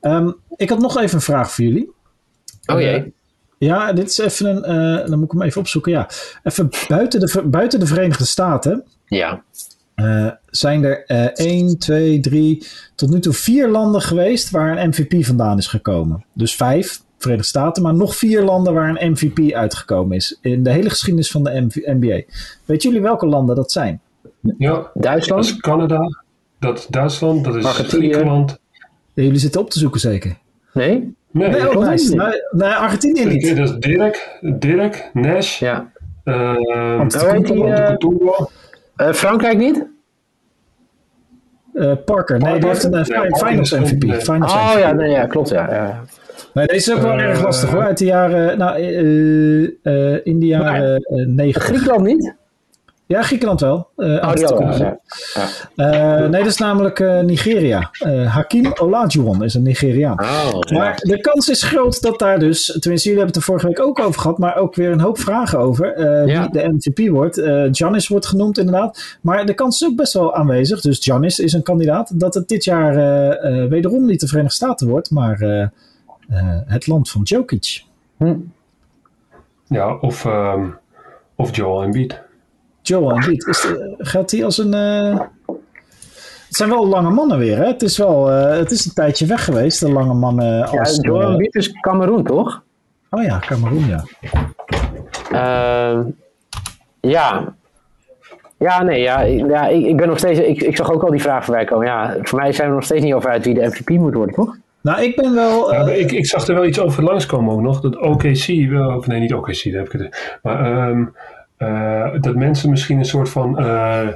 Um, 0.00 0.36
ik 0.56 0.68
had 0.68 0.78
nog 0.78 0.98
even 0.98 1.14
een 1.14 1.22
vraag 1.22 1.52
voor 1.52 1.64
jullie. 1.64 1.90
Oh 2.66 2.80
jee. 2.80 3.12
Ja, 3.60 3.92
dit 3.92 4.10
is 4.10 4.18
even 4.18 4.68
een. 4.68 5.00
Uh, 5.00 5.08
dan 5.08 5.18
moet 5.18 5.32
ik 5.32 5.38
hem 5.38 5.42
even 5.42 5.60
opzoeken. 5.60 5.92
Ja, 5.92 6.08
even 6.42 6.70
buiten 6.88 7.20
de, 7.20 7.42
buiten 7.44 7.80
de 7.80 7.86
Verenigde 7.86 8.24
Staten. 8.24 8.84
Ja. 9.06 9.42
Uh, 9.96 10.30
zijn 10.46 10.84
er 10.84 11.04
uh, 11.06 11.24
1, 11.24 11.78
2, 11.78 12.20
3, 12.20 12.66
tot 12.94 13.10
nu 13.10 13.20
toe 13.20 13.32
vier 13.32 13.68
landen 13.68 14.00
geweest 14.00 14.50
waar 14.50 14.78
een 14.78 14.88
MVP 14.88 15.24
vandaan 15.24 15.58
is 15.58 15.66
gekomen. 15.66 16.24
Dus 16.32 16.54
vijf 16.54 17.02
Verenigde 17.18 17.48
Staten, 17.48 17.82
maar 17.82 17.94
nog 17.94 18.16
vier 18.16 18.42
landen 18.42 18.74
waar 18.74 18.88
een 18.88 19.10
MVP 19.10 19.52
uitgekomen 19.52 20.16
is. 20.16 20.38
In 20.40 20.62
de 20.62 20.70
hele 20.70 20.88
geschiedenis 20.88 21.30
van 21.30 21.44
de 21.44 21.70
NBA. 21.84 22.22
Weet 22.64 22.82
jullie 22.82 23.00
welke 23.00 23.26
landen 23.26 23.56
dat 23.56 23.72
zijn? 23.72 24.00
Ja, 24.58 24.90
Duitsland. 24.94 25.44
Dat 25.44 25.54
is 25.54 25.60
Canada, 25.60 26.22
dat 26.58 26.78
is 26.78 26.86
Duitsland, 26.86 27.44
dat 27.44 27.54
is 27.54 27.66
Griekenland. 27.66 28.58
Ja, 29.14 29.22
jullie 29.22 29.38
zitten 29.38 29.60
op 29.60 29.70
te 29.70 29.78
zoeken 29.78 30.00
zeker? 30.00 30.38
Nee? 30.72 31.14
Nee, 31.32 31.48
nee, 31.48 31.68
ook 31.68 31.84
nice. 31.84 32.14
nee, 32.14 32.42
nee, 32.50 32.70
Argentinië 32.70 33.24
niet. 33.24 33.56
Dat 33.56 33.68
is 33.68 33.76
Dirk, 33.76 34.38
Dirk, 34.40 35.10
Nash. 35.12 35.58
Ja. 35.58 35.90
Uh, 36.24 36.54
die, 37.42 37.54
uh, 37.54 37.92
uh, 38.96 39.12
Frankrijk 39.12 39.58
niet? 39.58 39.86
Uh, 41.74 41.92
Parker, 42.04 42.38
nee, 42.38 42.58
die 42.58 42.68
heeft 42.68 42.84
een 42.84 42.94
uh, 42.94 43.04
Finals 43.04 43.70
MVP. 43.70 44.22
Finals 44.22 44.52
oh 44.52 44.70
MVP. 44.70 44.78
ja, 44.78 44.92
nee, 44.92 45.10
ja, 45.10 45.26
klopt. 45.26 45.48
Ja, 45.48 45.74
ja. 45.74 46.00
Nee, 46.54 46.66
deze 46.66 46.90
is 46.90 46.96
ook 46.96 47.02
wel 47.02 47.18
erg 47.18 47.42
lastig 47.42 47.70
hoor. 47.70 47.82
Uit 47.82 47.98
de 47.98 48.04
jaren, 48.04 48.58
nou, 48.58 48.80
in 50.22 50.38
de 50.38 50.46
jaren 50.46 51.04
negen. 51.26 51.60
Griekenland 51.60 52.04
niet? 52.04 52.34
Ja, 53.10 53.22
Griekenland 53.22 53.60
wel. 53.60 53.88
Uh, 53.96 54.06
oh, 54.06 54.32
ja. 54.34 54.98
ja. 55.34 55.48
Uh, 55.76 56.28
nee, 56.28 56.42
dat 56.42 56.50
is 56.50 56.56
namelijk 56.56 56.98
uh, 56.98 57.20
Nigeria. 57.20 57.90
Hakim 58.26 58.72
Olajuwon 58.74 59.44
is 59.44 59.54
een 59.54 59.62
Nigeriaan. 59.62 60.20
Oh, 60.20 60.60
maar 60.60 60.96
de 60.96 61.20
kans 61.20 61.48
is 61.48 61.62
groot 61.62 62.02
dat 62.02 62.18
daar 62.18 62.38
dus, 62.38 62.64
tenminste 62.64 63.08
jullie 63.08 63.24
hebben 63.24 63.26
het 63.26 63.36
er 63.36 63.42
vorige 63.42 63.66
week 63.66 63.80
ook 63.80 63.98
over 63.98 64.20
gehad, 64.20 64.38
maar 64.38 64.56
ook 64.56 64.74
weer 64.74 64.90
een 64.90 65.00
hoop 65.00 65.18
vragen 65.18 65.58
over 65.58 65.94
wie 66.24 66.50
de 66.50 66.72
MVP 66.72 67.08
wordt. 67.08 67.40
Giannis 67.70 68.08
wordt 68.08 68.26
genoemd 68.26 68.58
inderdaad. 68.58 69.18
Maar 69.20 69.46
de 69.46 69.54
kans 69.54 69.80
is 69.80 69.88
ook 69.88 69.96
best 69.96 70.12
wel 70.12 70.34
aanwezig, 70.34 70.80
dus 70.80 70.98
Giannis 70.98 71.38
is 71.38 71.52
een 71.52 71.62
kandidaat, 71.62 72.20
dat 72.20 72.34
het 72.34 72.48
dit 72.48 72.64
jaar 72.64 72.94
wederom 73.68 74.06
niet 74.06 74.20
de 74.20 74.26
Verenigde 74.26 74.56
Staten 74.56 74.88
wordt, 74.88 75.10
maar 75.10 75.70
het 76.66 76.86
land 76.86 77.10
van 77.10 77.22
Jokic. 77.22 77.84
Hm. 78.16 78.34
Ja, 79.66 79.96
of, 79.96 80.24
um, 80.24 80.76
of 81.34 81.56
Joel 81.56 81.82
Embiid. 81.82 82.28
Joel 82.82 83.10
Embiid, 83.10 83.46
is 83.46 83.60
de, 83.60 83.94
geldt 83.98 84.30
die 84.30 84.44
als 84.44 84.58
een... 84.58 84.74
Uh... 84.74 85.20
Het 86.46 86.58
zijn 86.58 86.70
wel 86.70 86.86
lange 86.86 87.10
mannen 87.10 87.38
weer, 87.38 87.56
hè? 87.56 87.66
Het 87.66 87.82
is 87.82 87.98
wel, 87.98 88.30
uh, 88.30 88.58
het 88.58 88.70
is 88.70 88.86
een 88.86 88.92
tijdje 88.92 89.26
weg 89.26 89.44
geweest, 89.44 89.80
de 89.80 89.92
lange 89.92 90.14
mannen. 90.14 90.68
Als, 90.68 90.98
ja, 91.00 91.20
Embiid 91.20 91.54
is 91.54 91.72
Cameroen, 91.80 92.24
toch? 92.24 92.62
Oh 93.10 93.22
ja, 93.22 93.38
Cameroen, 93.38 93.86
ja. 93.86 94.04
Uh, 95.32 96.04
ja. 97.00 97.54
Ja, 98.58 98.82
nee, 98.82 99.00
ja, 99.00 99.20
ja 99.20 99.66
ik, 99.66 99.86
ik 99.86 99.96
ben 99.96 100.08
nog 100.08 100.18
steeds... 100.18 100.38
Ik, 100.38 100.62
ik 100.62 100.76
zag 100.76 100.92
ook 100.92 101.02
al 101.02 101.10
die 101.10 101.20
vraag 101.20 101.44
voorbij 101.44 101.64
komen. 101.64 101.86
Ja, 101.86 102.16
voor 102.22 102.38
mij 102.38 102.52
zijn 102.52 102.68
we 102.68 102.74
nog 102.74 102.84
steeds 102.84 103.04
niet 103.04 103.14
over 103.14 103.30
uit 103.30 103.44
wie 103.44 103.54
de 103.54 103.66
MVP 103.66 103.88
moet 103.88 104.14
worden, 104.14 104.34
toch? 104.34 104.56
Nou, 104.80 105.02
ik 105.02 105.16
ben 105.16 105.34
wel... 105.34 105.72
Uh... 105.72 105.78
Ja, 105.78 105.92
ik, 105.92 106.12
ik 106.12 106.26
zag 106.26 106.46
er 106.46 106.54
wel 106.54 106.64
iets 106.64 106.80
over 106.80 107.02
langskomen 107.02 107.54
ook 107.54 107.60
nog. 107.60 107.80
Dat 107.80 107.98
OKC, 107.98 108.48
of 108.96 109.06
nee, 109.06 109.20
niet 109.20 109.34
OKC, 109.34 109.64
daar 109.64 109.82
heb 109.82 109.92
ik 109.92 110.00
het... 110.00 110.38
Maar... 110.42 110.88
Um, 110.88 111.14
dat 112.20 112.34
mensen 112.34 112.70
misschien 112.70 112.98
een 112.98 113.04
soort 113.04 113.28
van 113.28 113.62
uh, 113.62 114.08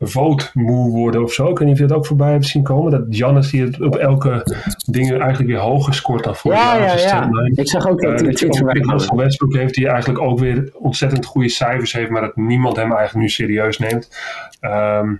vote 0.00 0.50
moe 0.52 0.90
worden 0.90 1.22
of 1.22 1.32
zo. 1.32 1.50
Ik 1.50 1.58
weet 1.58 1.68
niet 1.68 1.76
of 1.76 1.82
je 1.82 1.86
dat 1.86 1.96
ook 1.96 2.06
voorbij 2.06 2.30
hebt 2.32 2.46
zien 2.46 2.62
komen. 2.62 2.90
Dat 2.90 3.04
Jannes 3.08 3.50
die 3.50 3.62
het 3.62 3.80
op 3.80 3.96
elke 3.96 4.42
ding 4.90 5.10
eigenlijk 5.10 5.50
weer 5.50 5.58
hoger 5.58 5.94
scoort 5.94 6.24
dan 6.24 6.36
vorig 6.36 6.58
Ja, 6.58 6.78
jaar. 6.78 6.98
ja, 6.98 7.28
ja. 7.32 7.50
Ik 7.54 7.68
zag 7.68 7.88
ook 7.88 8.00
Eh, 8.00 8.10
dat 8.10 8.20
Russell 8.20 8.80
kwamen. 8.80 9.16
Westbrook 9.16 9.54
heeft 9.54 9.74
die 9.74 9.88
eigenlijk 9.88 10.20
ook 10.20 10.38
weer 10.38 10.70
ontzettend 10.78 11.24
goede 11.24 11.48
cijfers 11.48 11.92
heeft, 11.92 12.10
maar 12.10 12.22
dat 12.22 12.36
niemand 12.36 12.76
hem 12.76 12.92
eigenlijk 12.92 13.14
nu 13.14 13.28
serieus 13.28 13.78
neemt. 13.78 14.08
Ehm, 14.60 15.14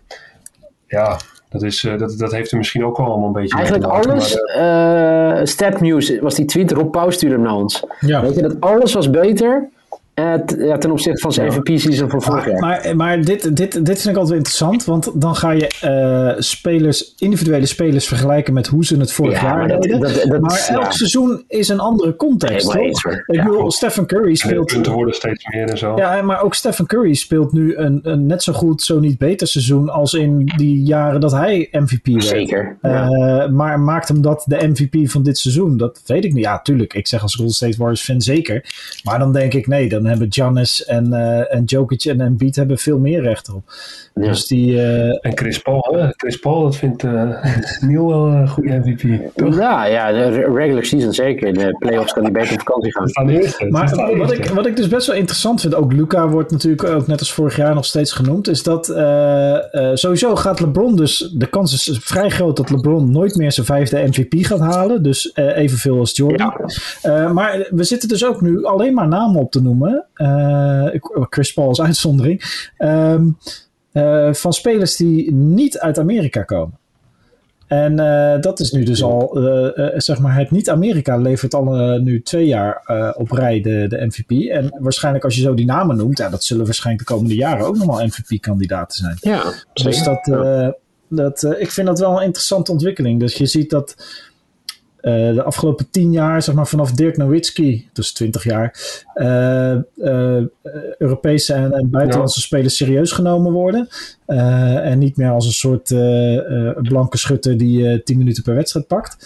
ja, 0.86 1.16
dat, 1.48 1.62
is, 1.62 1.84
eh, 1.84 1.98
dat, 1.98 2.18
dat 2.18 2.32
heeft 2.32 2.50
er 2.50 2.56
misschien 2.58 2.84
ook 2.84 2.96
wel 2.96 3.06
allemaal 3.06 3.26
een 3.26 3.32
beetje 3.32 3.56
Eigenlijk 3.56 3.86
maken, 3.86 4.10
alles, 4.10 4.34
maar, 4.34 4.54
eh, 4.54 5.40
eh 5.40 5.46
Stat 5.46 5.80
News 5.80 6.18
was 6.18 6.34
die 6.34 6.44
tweet, 6.44 6.72
Rob 6.72 6.90
Pauw 6.90 7.10
stuurde 7.10 7.34
hem 7.34 7.44
naar 7.44 7.54
ons. 7.54 7.84
Ja. 8.00 8.22
Weet 8.22 8.34
je, 8.34 8.42
dat 8.42 8.60
alles 8.60 8.94
was 8.94 9.10
beter 9.10 9.54
eh, 9.56 9.79
ja, 10.58 10.78
ten 10.78 10.90
opzichte 10.90 11.20
van 11.20 11.32
zijn 11.32 11.50
Ja. 11.50 11.56
MVP-season 11.58 12.10
van 12.10 12.22
vorig 12.22 12.46
Maar, 12.46 12.50
jaar. 12.52 12.60
maar, 12.60 12.96
maar 12.96 13.24
dit, 13.24 13.56
dit, 13.56 13.86
dit 13.86 14.00
vind 14.00 14.08
ik 14.14 14.16
altijd 14.16 14.36
interessant, 14.36 14.84
want 14.84 15.10
dan 15.20 15.36
ga 15.36 15.50
je 15.50 15.66
eh, 15.80 16.40
spelers, 16.42 17.14
individuele 17.18 17.66
spelers 17.66 18.06
vergelijken 18.08 18.54
met 18.54 18.66
hoe 18.66 18.84
ze 18.84 18.96
het 18.96 19.12
vorig 19.12 19.40
Ja, 19.40 19.46
jaar 19.46 19.56
maar 19.58 19.68
dat- 19.68 19.82
deden. 19.82 20.00
dat- 20.00 20.22
dat- 20.28 20.40
maar 20.40 20.66
ja. 20.68 20.74
elk 20.74 20.92
seizoen 20.92 21.44
is 21.48 21.68
een 21.68 21.80
andere 21.80 22.16
context, 22.16 22.74
eens. 22.74 23.04
Ik 23.04 23.22
Ja, 23.26 23.44
bedoel. 23.44 23.70
Stephen 23.70 24.06
Curry 24.06 24.34
speelt... 24.34 24.72
punten 24.72 24.92
worden 24.92 25.14
steeds 25.14 25.44
meer 25.54 25.68
en 25.68 25.78
zo. 25.78 25.96
Ja, 25.96 26.22
maar 26.22 26.42
ook 26.42 26.54
Stephen 26.54 26.86
Curry 26.86 27.14
speelt 27.14 27.52
nu 27.52 27.76
een, 27.76 27.98
een 28.02 28.26
net 28.26 28.42
zo 28.42 28.52
goed, 28.52 28.82
zo 28.82 28.98
niet 29.00 29.18
beter 29.18 29.46
seizoen 29.46 29.88
als 29.88 30.14
in 30.14 30.52
die 30.56 30.82
jaren 30.82 31.20
dat 31.20 31.32
hij 31.32 31.68
MVP 31.70 32.06
werd. 32.06 32.24
Zeker. 32.24 32.76
Ja. 32.82 33.08
Eh, 33.08 33.48
maar 33.50 33.80
maakt 33.80 34.08
hem 34.08 34.22
dat 34.22 34.44
de 34.46 34.68
MVP 34.68 35.10
van 35.10 35.22
dit 35.22 35.38
seizoen? 35.38 35.76
Dat 35.76 36.02
weet 36.06 36.24
ik 36.24 36.32
niet. 36.32 36.44
Ja, 36.44 36.60
tuurlijk. 36.62 36.94
Ik 36.94 37.06
zeg 37.06 37.22
als 37.22 37.34
Golden 37.34 37.54
State 37.54 37.76
Warriors 37.76 38.02
fan 38.02 38.20
zeker. 38.20 38.64
Maar 39.04 39.18
dan 39.18 39.32
denk 39.32 39.54
ik, 39.54 39.66
nee, 39.66 39.88
dan 39.88 40.04
hebben 40.10 40.32
Giannis 40.32 40.84
en, 40.84 41.12
eh 41.12 41.54
en 41.54 41.64
Jokic 41.64 42.04
en 42.04 42.20
Embiid 42.20 42.56
hebben 42.56 42.78
veel 42.78 42.98
meer 42.98 43.22
recht 43.22 43.54
op. 43.54 43.62
Ja. 44.14 44.22
Dus 44.26 44.46
die... 44.46 44.82
eh, 44.82 45.18
En 45.20 45.32
Chris 45.38 45.58
Paul, 45.58 45.96
hè? 45.98 46.08
Chris 46.16 46.36
Paul, 46.38 46.62
dat 46.62 46.76
vindt 46.76 47.04
eh 47.04 47.44
Neil 47.86 48.06
wel 48.06 48.26
een 48.26 48.48
goede 48.48 48.78
MVP. 48.84 49.30
Toch? 49.34 49.56
Ja, 49.56 49.84
ja, 49.84 50.12
de 50.12 50.28
re- 50.28 50.52
regular 50.54 50.84
season 50.84 51.12
zeker. 51.12 51.48
In 51.48 51.54
de 51.54 51.76
playoffs 51.78 52.12
kan 52.12 52.22
hij 52.22 52.32
beter 52.32 52.52
op 52.52 52.58
vakantie 52.60 52.92
gaan. 52.92 53.08
Staan 53.08 53.70
Maar 53.70 53.88
staan 53.88 54.16
wat 54.18 54.32
ik, 54.32 54.46
wat 54.46 54.66
ik 54.66 54.76
dus 54.76 54.88
best 54.88 55.06
wel 55.06 55.16
interessant 55.16 55.60
vind, 55.60 55.74
ook 55.74 55.92
Luca 55.92 56.28
wordt 56.28 56.50
natuurlijk 56.50 56.84
ook 56.84 57.06
net 57.06 57.18
als 57.18 57.32
vorig 57.32 57.56
jaar 57.56 57.74
nog 57.74 57.84
steeds 57.84 58.12
genoemd, 58.12 58.48
is 58.48 58.62
dat 58.62 58.86
sowieso 59.94 60.36
gaat 60.36 60.60
LeBron 60.60 60.96
dus, 60.96 61.32
de 61.36 61.46
kans 61.46 61.72
is 61.88 61.98
vrij 62.02 62.30
groot 62.30 62.56
dat 62.56 62.70
LeBron 62.70 63.10
nooit 63.12 63.36
meer 63.36 63.52
zijn 63.52 63.66
vijfde 63.66 64.06
MVP 64.06 64.46
gaat 64.46 64.58
halen, 64.60 65.02
dus 65.02 65.32
eh, 65.32 65.56
evenveel 65.56 65.98
als 65.98 66.16
Jordan. 66.16 66.52
Eh, 67.02 67.30
maar 67.32 67.66
we 67.70 67.84
zitten 67.84 68.08
dus 68.08 68.24
ook 68.24 68.40
nu 68.40 68.64
alleen 68.64 68.94
maar 68.94 69.08
namen 69.08 69.40
op 69.40 69.50
te 69.50 69.62
noemen, 69.62 69.99
Eh, 70.14 70.86
Chris 71.28 71.52
Paul 71.52 71.68
als 71.68 71.80
uitzondering, 71.80 72.68
ehm, 72.76 73.28
eh, 73.92 74.32
van 74.32 74.52
spelers 74.52 74.96
die 74.96 75.32
niet 75.32 75.78
uit 75.78 75.98
Amerika 75.98 76.42
komen. 76.42 76.78
En 77.66 77.98
eh, 77.98 78.40
dat 78.40 78.60
is 78.60 78.72
nu 78.72 78.84
dus 78.84 79.02
al, 79.02 79.30
zeg 79.96 80.18
maar, 80.18 80.36
het 80.36 80.50
niet-Amerika 80.50 81.16
levert 81.16 81.54
al 81.54 81.98
nu 81.98 82.22
twee 82.22 82.46
jaar 82.46 82.82
op 83.16 83.30
rij 83.30 83.60
de, 83.60 83.86
de 83.88 84.06
MVP. 84.06 84.30
En 84.30 84.74
waarschijnlijk 84.78 85.24
als 85.24 85.34
je 85.34 85.42
zo 85.42 85.54
die 85.54 85.66
namen 85.66 85.96
noemt, 85.96 86.18
ja, 86.18 86.28
dat 86.28 86.44
zullen 86.44 86.64
waarschijnlijk 86.64 87.08
de 87.08 87.14
komende 87.14 87.34
jaren 87.34 87.66
ook 87.66 87.76
nog 87.76 87.86
wel 87.86 88.06
MVP-kandidaten 88.06 88.98
zijn. 88.98 89.16
Ja, 89.20 89.52
Dus 89.72 90.04
dat, 90.04 90.24
dat, 91.08 91.54
ik 91.58 91.70
vind 91.70 91.86
dat 91.86 91.98
wel 91.98 92.16
een 92.16 92.24
interessante 92.24 92.72
ontwikkeling. 92.72 93.20
Dus 93.20 93.34
je 93.34 93.46
ziet 93.46 93.70
dat 93.70 93.96
eh, 95.00 95.34
de 95.34 95.42
afgelopen 95.42 95.90
tien 95.90 96.12
jaar, 96.12 96.42
zeg 96.42 96.54
maar 96.54 96.66
vanaf 96.66 96.92
Dirk 96.92 97.16
Nowitzki, 97.16 97.88
dus 97.92 98.12
20 98.12 98.44
jaar, 98.44 98.74
eh, 99.14 99.72
eh, 99.72 100.44
Europese 100.98 101.52
en, 101.52 101.72
en 101.72 101.90
buitenlandse 101.90 102.40
spelers 102.40 102.76
serieus 102.76 103.12
genomen 103.12 103.52
worden. 103.52 103.88
En 104.26 104.98
niet 104.98 105.16
meer 105.16 105.30
als 105.30 105.46
een 105.46 105.52
soort 105.52 105.88
blanke 106.88 107.18
schutter 107.18 107.56
die 107.56 108.02
10 108.02 108.18
minuten 108.18 108.42
per 108.42 108.54
wedstrijd 108.54 108.86
pakt. 108.86 109.16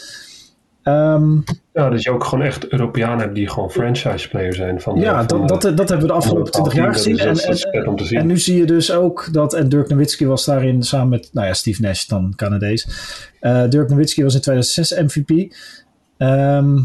Ehm, 0.85 1.33
Ja, 1.73 1.91
dat 1.91 2.03
je 2.03 2.11
ook 2.11 2.25
gewoon 2.25 2.45
echt 2.45 2.67
Europeanen 2.69 3.19
hebt 3.19 3.35
die 3.35 3.49
gewoon 3.49 3.71
franchise 3.71 4.29
player 4.29 4.55
zijn. 4.55 4.81
Van, 4.81 5.01
ja, 5.01 5.25
van 5.27 5.47
dat, 5.47 5.63
dat, 5.63 5.77
dat 5.77 5.89
hebben 5.89 6.07
we 6.07 6.13
de 6.13 6.19
afgelopen 6.19 6.53
van 6.53 6.63
20 6.63 6.75
jaar 6.75 6.93
gezien. 6.95 7.19
En, 7.19 7.27
dat 7.27 7.37
is- 7.49 7.65
en- 7.65 7.71
vet 7.71 7.87
om 7.87 7.97
te 7.97 8.05
zien. 8.05 8.19
En 8.19 8.27
nu 8.27 8.39
zie 8.39 8.57
je 8.57 8.65
dus 8.67 8.93
ook 8.93 9.29
dat, 9.33 9.55
en 9.55 9.69
Dirk 9.69 9.89
Nowitzki 9.89 10.27
was 10.27 10.45
daarin 10.45 10.83
samen 10.83 11.09
met, 11.09 11.29
nou 11.33 11.47
ja, 11.47 11.53
Steve 11.53 11.83
Nash 11.83 12.05
dan 12.07 12.33
Canadees. 12.37 12.89
Eh, 13.41 13.69
Dirk 13.69 13.89
Nowitzki 13.89 14.23
was 14.23 14.35
in 14.35 14.41
2006 14.41 14.91
MVP. 15.17 15.55
Ehm, 16.17 16.79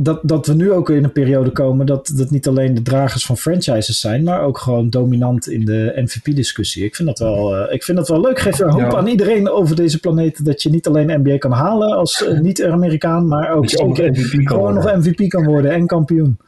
dat, 0.00 0.20
dat 0.22 0.46
we 0.46 0.54
nu 0.54 0.72
ook 0.72 0.90
in 0.90 1.04
een 1.04 1.12
periode 1.12 1.50
komen 1.50 1.86
dat, 1.86 2.12
dat 2.16 2.30
niet 2.30 2.48
alleen 2.48 2.74
de 2.74 2.82
dragers 2.82 3.26
van 3.26 3.36
franchises 3.36 4.00
zijn, 4.00 4.22
maar 4.22 4.40
ook 4.42 4.58
gewoon 4.58 4.90
dominant 4.90 5.48
in 5.48 5.64
de 5.64 5.92
MVP-discussie. 5.96 6.84
Ik, 6.84 6.96
vind 6.96 7.08
dat 7.08 7.18
wel, 7.18 7.56
eh, 7.56 7.74
ik 7.74 7.84
vind 7.84 7.96
dat 7.98 8.08
wel 8.08 8.20
leuk. 8.20 8.38
Geef 8.38 8.58
er 8.58 8.70
hoop 8.70 8.80
Ja. 8.80 8.96
aan 8.96 9.06
iedereen 9.06 9.48
over 9.50 9.76
deze 9.76 10.00
planeet 10.00 10.44
dat 10.44 10.62
je 10.62 10.70
niet 10.70 10.86
alleen 10.86 11.20
NBA 11.20 11.38
kan 11.38 11.52
halen 11.52 11.96
als 11.96 12.26
eh, 12.26 12.38
niet-Amerikaan, 12.38 13.28
maar 13.28 13.50
ook 13.50 13.64
ook 13.82 13.98
MVP 13.98 14.48
gewoon 14.48 14.74
worden. 14.74 14.82
nog 14.96 15.04
MVP 15.06 15.28
kan 15.28 15.44
worden 15.44 15.70
en 15.70 15.86
kampioen. 15.86 16.38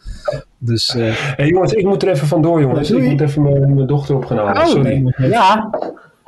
Dus 0.59 0.95
eh, 0.95 1.11
Hey, 1.13 1.47
jongens, 1.47 1.73
ik 1.73 1.85
moet 1.87 2.03
er 2.03 2.09
even 2.09 2.27
vandoor, 2.27 2.61
jongens. 2.61 2.89
Doei. 2.89 3.05
Ik 3.05 3.11
moet 3.11 3.21
even 3.21 3.43
mijn, 3.43 3.75
mijn 3.75 3.87
dochter 3.87 4.17
op 4.17 4.25
gaan 4.25 4.37
halen. 4.39 4.63
Oh, 4.63 4.69
Sorry. 4.69 5.15
Ja. 5.17 5.71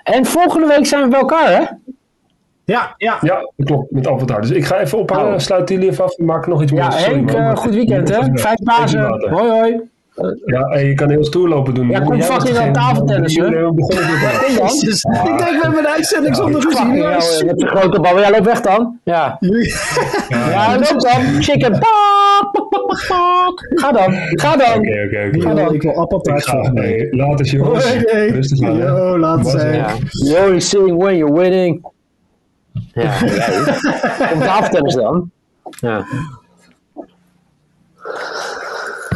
En 0.03 0.25
volgende 0.25 0.67
week 0.67 0.87
zijn 0.87 1.03
we 1.03 1.09
bij 1.09 1.21
elkaar, 1.21 1.53
hè? 1.53 1.65
Ja, 2.65 2.95
ja, 2.97 3.19
Ja, 3.21 3.35
dat 3.57 3.67
klopt. 3.67 3.91
Met 3.91 4.07
Avatar. 4.09 4.41
Dus 4.41 4.51
ik 4.51 4.65
ga 4.65 4.79
even 4.81 4.99
ophangen. 4.99 5.33
Oh. 5.33 5.39
Sluit 5.39 5.69
jullie 5.69 5.91
even 5.91 6.05
af. 6.05 6.17
We 6.17 6.25
maken 6.25 6.51
nog 6.51 6.63
iets 6.63 6.73
Ja, 6.73 6.79
moois. 6.89 7.03
Sorry, 7.03 7.15
Henk, 7.17 7.33
man. 7.33 7.41
eh, 7.43 7.57
goed 7.57 7.75
weekend, 7.75 8.09
hè? 8.09 8.19
Vijf 8.35 8.59
later. 8.65 9.31
Hoi, 9.31 9.51
hoi. 9.51 9.81
Ja, 10.45 10.67
hey, 10.69 10.87
je 10.87 10.95
kan 10.95 11.11
heel 11.11 11.25
stoer 11.25 11.49
lopen 11.49 11.75
doen. 11.75 11.89
Ja, 11.89 12.01
kom 12.01 12.23
fucking 12.23 12.57
aan 12.57 12.73
weer. 12.73 12.83
Kom 12.95 13.07
dan. 13.07 13.23
Jezus, 13.23 15.03
ik 15.29 15.39
denk 15.39 15.39
we 15.39 15.59
hebben 15.63 15.79
een 15.79 15.87
uitzending 15.87 16.37
zonder. 16.37 16.61
Fucking 16.63 16.97
Ja, 16.97 17.21
super. 17.21 17.47
Met 17.47 17.59
de 17.59 17.67
grote 17.67 18.01
bal. 18.01 18.19
Ja, 18.21 18.31
loop 18.31 18.45
weg 18.45 18.61
dan. 18.61 18.99
Ja. 19.05 19.37
Jullie- 19.41 19.75
Ja, 20.51 20.75
loop 20.75 21.01
dan. 21.01 21.43
Chicken. 21.43 21.79
Ga 23.75 23.93
dan. 23.93 24.13
Ga 24.31 24.57
dan. 24.57 24.79
Oké, 24.79 25.05
oké, 25.07 25.27
oké. 25.27 25.37
Ik 25.37 25.43
wil- 25.43 25.73
Ik 25.73 25.83
wil 25.83 25.91
Ik 25.93 25.97
appeltaart 25.97 26.47
ga. 26.47 26.71
Hey, 26.75 27.09
later, 27.11 27.47
jongens. 27.47 27.93
Rustig 28.31 28.69
aan. 28.69 28.77
hè. 28.81 28.87
Yo, 28.87 29.19
later. 29.19 29.75
Ja. 29.75 29.87
You 30.25 30.61
sing 30.61 30.97
when 30.97 31.17
you're 31.17 31.35
winning. 31.41 31.85
Ja, 32.93 33.03
ja. 33.25 34.27
Kom 34.31 34.41
tafeltennis 34.41 34.95
dan. 34.95 35.31
Ja. 35.81 36.05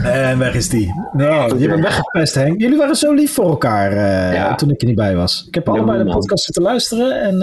En 0.03 0.39
weg 0.39 0.55
is 0.55 0.69
die. 0.69 0.95
Nou, 1.13 1.59
je 1.59 1.69
bent 1.69 1.83
weggepest, 1.83 2.35
Henk. 2.35 2.61
Jullie 2.61 2.79
waren 2.79 2.95
zo 2.97 3.13
lief 3.13 3.33
voor 3.35 3.49
elkaar 3.49 3.91
eh, 3.93 4.35
Ja. 4.35 4.55
toen 4.55 4.71
ik 4.71 4.81
er 4.81 4.87
niet 4.87 4.97
bij 4.97 5.17
was. 5.17 5.45
Ik 5.49 5.55
heb 5.55 5.69
allebei 5.69 6.05
de 6.05 6.11
podcast 6.11 6.45
zitten 6.45 6.63
luisteren 6.63 7.21
en 7.21 7.43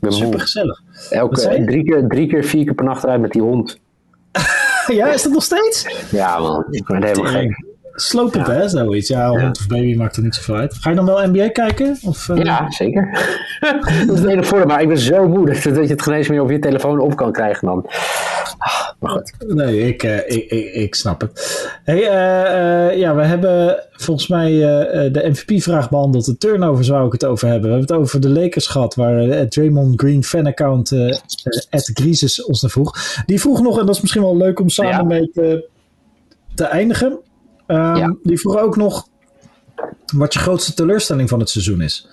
eh 0.00 0.10
super 0.10 0.40
gezellig. 0.40 0.80
Elke, 1.10 1.64
drie, 1.64 1.84
keer, 1.84 2.08
drie 2.08 2.26
keer, 2.28 2.44
vier 2.44 2.64
keer 2.64 2.74
per 2.74 2.84
nacht 2.84 3.04
eruit 3.04 3.20
met 3.20 3.32
die 3.32 3.42
hond. 3.42 3.78
Ja, 4.86 5.06
is 5.12 5.22
dat 5.22 5.32
nog 5.32 5.42
steeds? 5.42 6.04
Ja, 6.10 6.38
man. 6.38 6.64
Ik 6.70 6.84
ben 6.86 7.04
helemaal 7.04 7.32
gek. 7.32 7.64
Slopend, 7.96 8.46
hè, 8.46 8.68
zoiets. 8.68 9.08
Ja, 9.08 9.28
hond 9.28 9.58
of 9.58 9.66
baby 9.66 9.94
maakt 9.96 10.16
er 10.16 10.22
niet 10.22 10.34
zoveel 10.34 10.54
uit. 10.54 10.74
Ga 10.74 10.90
je 10.90 10.96
dan 10.96 11.04
wel 11.06 11.26
NBA 11.28 11.48
kijken? 11.48 11.98
Of, 12.02 12.28
eh, 12.28 12.36
Ja, 12.36 12.70
zeker. 12.70 13.08
dat 14.06 14.16
is 14.16 14.20
het 14.20 14.28
enige 14.30 14.48
voordeel. 14.48 14.66
Maar 14.66 14.82
ik 14.82 14.88
ben 14.88 14.98
zo 14.98 15.28
moe 15.28 15.46
dat 15.46 15.62
je 15.62 15.70
het 15.70 16.02
geen 16.02 16.14
eens 16.14 16.28
meer 16.28 16.42
op 16.42 16.50
je 16.50 16.58
telefoon 16.58 17.00
op 17.00 17.16
kan 17.16 17.32
krijgen 17.32 17.66
dan. 17.66 17.86
Ah, 18.58 18.88
Maar 18.98 19.10
goed. 19.10 19.34
Nee, 19.46 19.88
ik, 19.88 20.02
eh, 20.02 20.16
ik, 20.16 20.50
ik, 20.50 20.74
ik 20.74 20.94
snap 20.94 21.20
het. 21.20 21.68
Hey, 21.84 22.00
eh, 22.02 22.98
ja, 22.98 23.14
we 23.14 23.22
hebben 23.22 23.82
volgens 23.92 24.28
mij 24.28 24.50
de 25.10 25.26
MVP-vraag 25.30 25.90
behandeld. 25.90 26.24
De 26.24 26.36
turnover 26.36 26.84
zou 26.84 27.06
ik 27.06 27.12
het 27.12 27.24
over 27.24 27.48
hebben. 27.48 27.70
We 27.70 27.76
hebben 27.76 27.96
het 27.96 28.04
over 28.04 28.20
de 28.20 28.28
Lakers 28.28 28.66
gehad, 28.66 28.94
waar 28.94 29.16
het 29.16 29.50
Draymond 29.50 30.00
Green 30.00 30.24
fanaccount 30.24 30.92
ons 32.46 32.62
naar 32.62 32.70
vroeg. 32.70 33.22
Die 33.26 33.40
vroeg 33.40 33.62
nog, 33.62 33.78
en 33.80 33.86
dat 33.86 33.94
is 33.94 34.00
misschien 34.00 34.22
wel 34.22 34.36
leuk 34.36 34.60
om 34.60 34.68
samen 34.68 34.90
Ja. 34.92 35.02
mee 35.02 35.30
te, 35.32 35.68
te 36.54 36.64
eindigen. 36.64 37.18
Ehm, 37.66 37.96
Ja. 37.96 38.16
Die 38.22 38.38
vroeg 38.40 38.58
ook 38.58 38.76
nog 38.76 39.08
wat 40.14 40.32
je 40.32 40.38
grootste 40.38 40.74
teleurstelling 40.74 41.28
van 41.28 41.40
het 41.40 41.48
seizoen 41.50 41.80
is. 41.80 42.08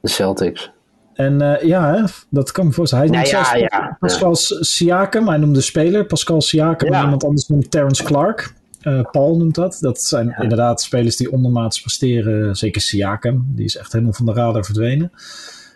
De 0.00 0.08
Celtics. 0.08 0.70
En 1.14 1.40
eh, 1.40 1.66
ja, 1.66 1.94
hè, 1.94 2.02
dat 2.30 2.52
kan 2.52 2.66
me 2.66 2.72
voorstellen. 2.72 3.04
Hij 3.04 3.14
Nou 3.14 3.30
noemt 3.32 3.44
ja, 3.46 3.50
zelfs 3.58 3.74
ja. 3.74 3.96
Pascal 4.00 4.34
Siakam, 4.64 5.28
hij 5.28 5.36
noemde 5.38 5.54
de 5.58 5.64
speler. 5.64 6.04
Pascal 6.06 6.40
Siakam 6.40 6.88
en 6.88 6.94
Ja. 6.94 7.02
iemand 7.02 7.24
anders 7.24 7.46
noemt 7.48 7.70
Terrence 7.70 8.02
Clark. 8.04 8.54
Eh, 8.80 9.00
Paul 9.10 9.36
noemt 9.36 9.54
dat. 9.54 9.78
Dat 9.80 10.02
zijn 10.02 10.36
inderdaad 10.38 10.80
spelers 10.82 11.16
die 11.16 11.32
ondermaats 11.32 11.80
presteren. 11.80 12.56
Zeker 12.56 12.80
Siakam, 12.80 13.44
die 13.48 13.64
is 13.64 13.76
echt 13.76 13.92
helemaal 13.92 14.12
van 14.14 14.26
de 14.26 14.32
radar 14.32 14.64
verdwenen. 14.64 15.12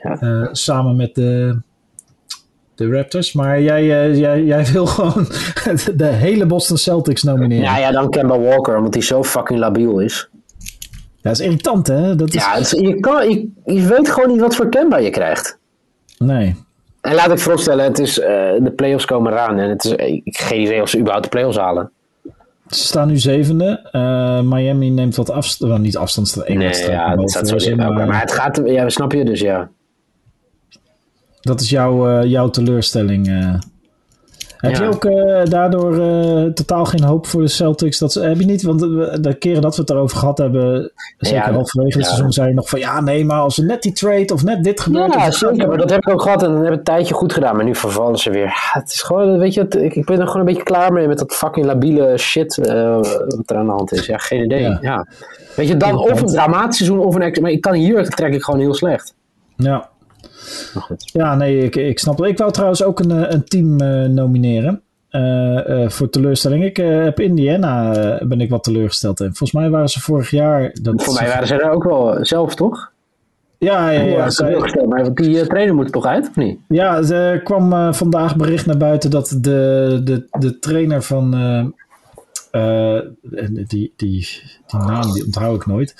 Ja. 0.02 0.20
Eh, 0.20 0.48
samen 0.52 0.96
met 0.96 1.14
de, 1.14 1.58
de 2.74 2.90
Raptors. 2.90 3.32
Maar 3.32 3.60
jij, 3.60 3.80
eh, 4.04 4.18
jij, 4.18 4.42
jij 4.42 4.64
wil 4.72 4.86
gewoon 4.86 5.26
de 5.94 6.06
hele 6.06 6.46
Boston 6.46 6.76
Celtics 6.76 7.22
nomineren. 7.22 7.64
Ja, 7.64 7.78
ja, 7.78 7.90
dan 7.90 8.10
Kemba 8.10 8.38
Walker, 8.38 8.76
omdat 8.76 8.94
hij 8.94 9.02
zo 9.02 9.24
fucking 9.24 9.58
labiel 9.58 9.98
is. 9.98 10.28
Dat 11.22 11.32
is 11.32 11.40
irritant, 11.40 11.86
hè? 11.86 12.16
Dat 12.16 12.28
is, 12.28 12.34
Ja, 12.34 12.54
is- 12.54 12.70
je, 12.70 13.00
kan, 13.00 13.30
je, 13.30 13.48
je 13.64 13.86
weet 13.86 14.10
gewoon 14.10 14.28
niet 14.28 14.40
wat 14.40 14.54
voor 14.56 14.68
Kemba 14.68 14.96
je 14.98 15.10
krijgt. 15.10 15.58
Nee. 16.18 16.56
En 17.00 17.14
laat 17.14 17.30
ik 17.30 17.38
vooropstellen, 17.38 17.84
het 17.84 17.98
is, 17.98 18.18
eh, 18.20 18.28
de 18.60 18.72
playoffs 18.76 19.04
komen 19.04 19.32
eraan. 19.32 19.58
En 19.58 19.68
het 19.68 19.84
is, 19.84 19.92
ik 20.24 20.38
geen 20.38 20.60
idee 20.60 20.82
of 20.82 20.88
ze 20.88 20.96
überhaupt 20.98 21.24
de 21.24 21.30
playoffs 21.30 21.56
halen. 21.56 21.90
Ze 22.68 22.84
staan 22.84 23.08
nu 23.08 23.18
zevende. 23.18 23.88
Uh, 23.92 24.40
Miami 24.40 24.90
neemt 24.90 25.16
wat 25.16 25.30
afstand. 25.30 25.70
Well, 25.70 25.80
niet 25.80 25.96
afstand, 25.96 26.28
staat 26.28 26.44
één 26.44 26.58
nee, 26.58 26.90
ja, 26.90 27.16
dat 27.16 27.30
staat 27.30 27.48
zo. 27.48 27.76
Maar, 27.76 27.92
maar, 27.92 28.20
het 28.20 28.32
gaat, 28.32 28.60
ja, 28.64 28.88
snap 28.88 29.12
je 29.12 29.24
dus, 29.24 29.40
ja. 29.40 29.68
Dat 31.44 31.60
is 31.60 31.70
jouw, 31.70 32.08
uh, 32.08 32.30
jouw 32.30 32.50
teleurstelling. 32.50 33.28
Uh. 33.28 33.54
Heb 34.56 34.76
je 34.76 34.88
ook 34.88 35.04
uh, 35.04 35.44
daardoor 35.44 35.94
uh, 35.98 36.52
totaal 36.52 36.84
geen 36.84 37.02
hoop 37.02 37.26
voor 37.26 37.40
de 37.40 37.48
Celtics? 37.48 37.98
Dat, 37.98 38.14
heb 38.14 38.38
je 38.38 38.46
niet? 38.46 38.62
Want 38.62 38.80
de 39.24 39.36
keren 39.38 39.62
dat 39.62 39.76
we 39.76 39.80
het 39.80 39.90
erover 39.90 40.18
gehad 40.18 40.38
hebben, 40.38 40.92
zeker 41.18 41.38
ja, 41.38 41.52
halverwege 41.52 41.98
het 41.98 42.06
seizoen, 42.06 42.32
zei 42.32 42.48
je 42.48 42.54
nog 42.54 42.68
van 42.68 42.78
ja, 42.78 43.00
nee, 43.00 43.24
maar 43.24 43.40
als 43.40 43.58
er 43.58 43.64
net 43.64 43.82
die 43.82 43.92
trade 43.92 44.32
of 44.32 44.44
net 44.44 44.64
dit 44.64 44.80
gebeurt. 44.80 45.14
Ja, 45.14 45.30
zeker, 45.30 45.68
maar 45.68 45.78
dat 45.78 45.90
heb 45.90 46.06
ik 46.06 46.08
ook 46.08 46.22
gehad 46.22 46.42
en 46.42 46.52
dan 46.52 46.64
heb 46.64 46.72
ik 46.72 46.78
een 46.78 46.84
tijdje 46.84 47.14
goed 47.14 47.32
gedaan, 47.32 47.56
maar 47.56 47.64
nu 47.64 47.74
vervallen 47.74 48.18
ze 48.18 48.30
weer. 48.30 48.70
Het 48.72 48.92
is 48.92 49.02
gewoon, 49.02 49.38
weet 49.38 49.54
je, 49.54 49.60
het, 49.60 49.74
ik, 49.74 49.94
ik 49.94 50.04
ben 50.04 50.20
er 50.20 50.26
gewoon 50.26 50.40
een 50.40 50.46
beetje 50.46 50.62
klaar 50.62 50.92
mee 50.92 51.08
met 51.08 51.18
dat 51.18 51.34
fucking 51.34 51.66
labiele 51.66 52.18
shit 52.18 52.56
uh, 52.56 52.94
wat 53.26 53.42
er 53.46 53.56
aan 53.56 53.66
de 53.66 53.72
hand 53.72 53.92
is. 53.92 54.06
Ja, 54.06 54.18
geen 54.18 54.44
idee. 54.44 54.78
Ja. 54.80 55.06
Weet 55.56 55.68
je, 55.68 55.76
dan 55.76 55.98
of 55.98 56.20
een 56.20 56.26
dramatisch 56.26 56.76
seizoen 56.76 56.98
of 56.98 57.14
een. 57.14 57.36
Maar 57.40 57.50
ik 57.50 57.60
kan 57.60 57.72
hier 57.72 58.08
trek 58.08 58.34
ik 58.34 58.42
gewoon 58.42 58.60
heel 58.60 58.74
slecht. 58.74 59.14
Ja, 59.56 59.88
ja, 60.96 61.34
nee, 61.34 61.58
ik, 61.58 61.76
ik 61.76 61.98
snap 61.98 62.18
het. 62.18 62.28
Ik 62.28 62.38
wou 62.38 62.52
trouwens 62.52 62.82
ook 62.82 63.00
een, 63.00 63.10
eh, 63.10 63.30
een 63.30 63.44
team 63.44 63.80
uh, 63.82 64.04
nomineren. 64.04 64.82
Uh, 65.10 65.68
uh, 65.68 65.88
voor 65.88 66.10
teleurstelling. 66.10 66.64
Ik 66.64 66.76
heb 66.76 67.20
Indiana 67.20 67.92
ben 68.24 68.40
ik 68.40 68.50
wat 68.50 68.64
teleurgesteld. 68.64 69.18
Volgens 69.18 69.52
mij 69.52 69.70
waren 69.70 69.88
ze 69.88 70.00
vorig 70.00 70.30
jaar. 70.30 70.70
Dat 70.82 71.04
Voor 71.04 71.14
mij 71.14 71.28
waren 71.28 71.46
ze 71.46 71.54
er 71.54 71.70
ook 71.70 71.84
wel 71.84 72.16
zelf, 72.20 72.54
toch? 72.54 72.92
Ja, 73.58 73.90
ja, 73.90 74.02
ja. 74.02 74.28
ja 74.38 74.86
maar 74.88 75.14
die 75.14 75.46
trainer 75.46 75.74
moet 75.74 75.92
toch 75.92 76.06
uit, 76.06 76.28
of 76.28 76.36
niet? 76.36 76.58
Ja, 76.68 77.02
er 77.02 77.42
kwam 77.42 77.94
vandaag 77.94 78.36
bericht 78.36 78.66
naar 78.66 78.76
buiten 78.76 79.10
dat 79.10 79.36
de, 79.40 80.00
de, 80.04 80.26
de 80.30 80.58
trainer 80.58 81.02
van 81.02 81.34
uh, 81.34 81.64
die, 82.50 83.64
die, 83.66 83.92
die 83.96 84.28
naam 84.68 85.12
die 85.12 85.24
onthoud 85.24 85.56
ik 85.56 85.66
nooit. 85.66 85.94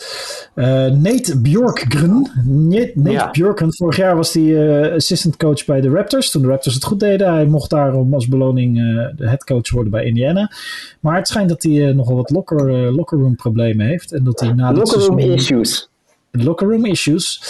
Uh, 0.55 0.65
Nate 0.87 1.41
Bjorkgren. 1.41 2.31
Nate, 2.45 2.93
Nate 2.95 3.11
ja. 3.11 3.31
Bjorkgren. 3.31 3.75
Vorig 3.75 3.97
jaar 3.97 4.17
was 4.17 4.33
hij 4.33 4.43
uh, 4.43 4.95
assistant 4.95 5.37
coach 5.37 5.65
bij 5.65 5.81
de 5.81 5.89
Raptors. 5.89 6.31
Toen 6.31 6.43
de 6.43 6.49
Raptors 6.49 6.75
het 6.75 6.85
goed 6.85 7.01
deden. 7.01 7.33
Hij 7.33 7.47
mocht 7.47 7.71
daarom 7.71 8.15
als 8.15 8.29
beloning 8.29 8.77
de 9.17 9.29
head 9.29 9.45
coach 9.45 9.71
worden 9.71 9.91
bij 9.91 10.05
Indiana. 10.05 10.53
Maar 11.01 11.17
het 11.17 11.29
schijnt 11.29 11.49
dat 11.49 11.63
hij 11.63 11.93
nogal 11.93 12.17
wat 12.17 12.31
locker, 12.31 12.93
locker 12.93 13.19
room 13.19 13.37
problemen 13.37 13.87
heeft. 13.87 14.13
En 14.13 14.25
dat 14.25 14.41
hij 14.41 14.53
na 14.53 14.73
locker 14.73 15.01
room 15.01 15.19
issues. 15.19 15.89
Locker 16.31 16.69
room 16.69 16.85
issues. 16.85 17.43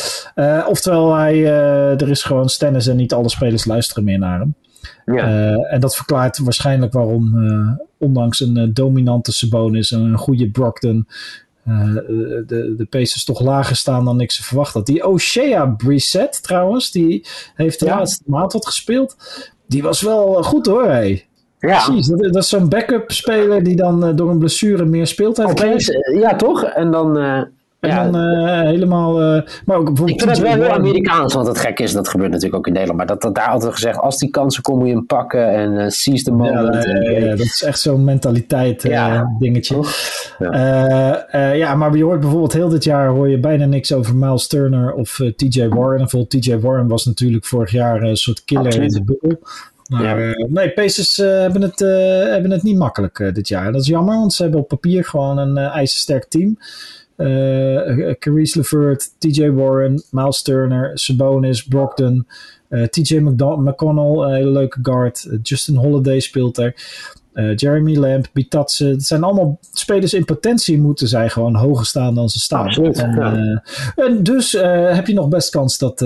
oftewel, 0.68 1.14
hij, 1.14 1.44
er 1.96 2.10
is 2.10 2.22
gewoon 2.22 2.48
stennis 2.48 2.86
en 2.86 2.96
niet 2.96 3.12
alle 3.12 3.28
spelers 3.28 3.64
luisteren 3.64 4.04
meer 4.04 4.18
naar 4.18 4.38
hem. 4.38 4.54
Ja. 5.04 5.28
Uh, 5.28 5.72
en 5.72 5.80
dat 5.80 5.96
verklaart 5.96 6.38
waarschijnlijk 6.38 6.92
waarom, 6.92 7.36
uh, 7.36 7.70
ondanks 7.98 8.40
een 8.40 8.58
uh, 8.58 8.68
dominante 8.72 9.32
Sabonis 9.32 9.92
en 9.92 10.00
een 10.00 10.18
goede 10.18 10.50
Brockton, 10.50 11.08
de, 11.64 12.74
de 12.76 12.86
Pacers 12.90 13.24
toch 13.24 13.40
lager 13.40 13.76
staan 13.76 14.04
dan 14.04 14.20
ik 14.20 14.30
ze 14.30 14.42
verwacht 14.42 14.74
had. 14.74 14.86
Die 14.86 15.06
O'Shea 15.06 15.66
Brissett 15.66 16.42
trouwens, 16.42 16.90
die 16.90 17.26
heeft 17.54 17.80
de 17.80 17.86
ja. 17.86 17.96
laatste 17.96 18.22
maand 18.26 18.52
wat 18.52 18.66
gespeeld. 18.66 19.16
Die 19.66 19.82
was 19.82 20.00
wel 20.00 20.42
goed 20.42 20.66
hoor, 20.66 20.84
hey. 20.84 21.26
Ja. 21.58 21.84
Precies, 21.84 22.06
dat, 22.06 22.18
dat 22.20 22.42
is 22.42 22.48
zo'n 22.48 22.68
backup 22.68 23.12
speler 23.12 23.62
die 23.62 23.76
dan 23.76 24.16
door 24.16 24.30
een 24.30 24.38
blessure 24.38 24.84
meer 24.84 25.06
speeltijd 25.06 25.50
Opeens, 25.50 25.90
Ja, 26.14 26.36
toch? 26.36 26.64
En 26.64 26.90
dan 26.90 27.16
en 27.84 27.90
ja, 27.90 28.10
dan 28.10 28.16
uh, 28.16 28.60
helemaal. 28.60 29.22
Uh, 29.22 29.42
maar 29.64 29.76
ook 29.76 29.88
ik 29.88 30.22
vind 30.22 30.38
wel 30.38 30.52
heel 30.52 30.68
Amerikaans, 30.68 31.34
want 31.34 31.46
het 31.46 31.58
gek 31.58 31.80
is, 31.80 31.92
dat 31.92 32.08
gebeurt 32.08 32.30
natuurlijk 32.30 32.56
ook 32.56 32.66
in 32.66 32.72
Nederland. 32.72 32.98
Maar 32.98 33.08
dat, 33.08 33.22
dat 33.22 33.34
daar 33.34 33.48
altijd 33.48 33.72
gezegd, 33.72 33.98
als 33.98 34.18
die 34.18 34.30
kansen 34.30 34.62
komen, 34.62 34.80
moet 34.80 34.90
je 34.90 34.96
hem 34.96 35.06
pakken 35.06 35.48
en 35.54 35.72
uh, 35.72 35.88
seize 35.88 36.24
the 36.24 36.32
moment. 36.32 36.84
Ja, 36.84 37.10
ja, 37.10 37.28
dat 37.28 37.38
is 37.38 37.62
echt 37.62 37.80
zo'n 37.80 38.04
mentaliteit 38.04 38.82
dingetje. 39.38 39.84
Ja. 40.38 41.52
ja, 41.52 41.74
maar 41.74 41.96
je 41.96 42.04
hoort 42.04 42.20
bijvoorbeeld 42.20 42.52
heel 42.52 42.68
dit 42.68 42.84
jaar 42.84 43.08
hoor 43.08 43.28
je 43.28 43.38
bijna 43.38 43.64
niks 43.64 43.92
over 43.92 44.16
Miles 44.16 44.46
Turner 44.46 44.92
of 44.92 45.20
TJ 45.36 45.68
Warren. 45.68 46.08
En 46.08 46.28
TJ 46.28 46.58
Warren 46.58 46.88
was 46.88 47.04
natuurlijk 47.04 47.44
vorig 47.44 47.70
jaar 47.70 48.02
een 48.02 48.16
soort 48.16 48.44
killer 48.44 48.66
Absoluut. 48.66 48.94
in 48.94 49.04
de 49.04 49.18
bubbel. 49.20 49.38
Maar 49.88 50.20
ja. 50.20 50.46
nee, 50.48 50.72
Pacers 50.72 51.16
hebben, 51.16 51.62
het, 51.62 51.78
hebben 52.30 52.50
het 52.50 52.62
niet 52.62 52.76
makkelijk 52.76 53.30
dit 53.34 53.48
jaar. 53.48 53.72
Dat 53.72 53.80
is 53.80 53.86
jammer, 53.86 54.14
want 54.14 54.32
ze 54.32 54.42
hebben 54.42 54.60
op 54.60 54.68
papier 54.68 55.04
gewoon 55.04 55.38
een 55.38 55.56
ijzersterk 55.56 56.24
team. 56.24 56.58
Uh, 57.16 58.14
Caris 58.18 58.54
LeVert, 58.54 59.10
TJ 59.18 59.50
Warren, 59.50 60.02
Miles 60.10 60.42
Turner, 60.42 60.90
Sabonis, 60.94 61.62
Brogdon, 61.62 62.26
uh, 62.68 62.82
eh, 62.82 62.88
TJ 62.88 63.18
McConnell, 63.18 64.24
een 64.24 64.34
hele 64.34 64.50
leuke 64.50 64.78
guard. 64.82 65.26
Uh, 65.30 65.38
Justin 65.42 65.76
Holiday 65.76 66.20
speelt 66.20 66.58
er. 66.58 66.74
Jeremy 67.56 67.96
Lamb, 67.96 68.26
Bitatse. 68.32 68.84
Het 68.84 69.04
zijn 69.04 69.22
allemaal 69.22 69.58
spelers 69.72 70.14
in 70.14 70.24
potentie 70.24 70.78
moeten 70.78 71.08
zij 71.08 71.28
gewoon 71.28 71.54
hoger 71.54 71.86
staan 71.86 72.14
dan 72.14 72.28
ze 72.28 72.38
staan. 72.40 72.66
Absoluut, 72.66 72.98
en, 72.98 73.14
ja. 73.14 73.62
en 73.96 74.22
dus 74.22 74.52
heb 74.92 75.06
je 75.06 75.14
nog 75.14 75.28
best 75.28 75.50
kans 75.50 75.78
dat 75.78 76.04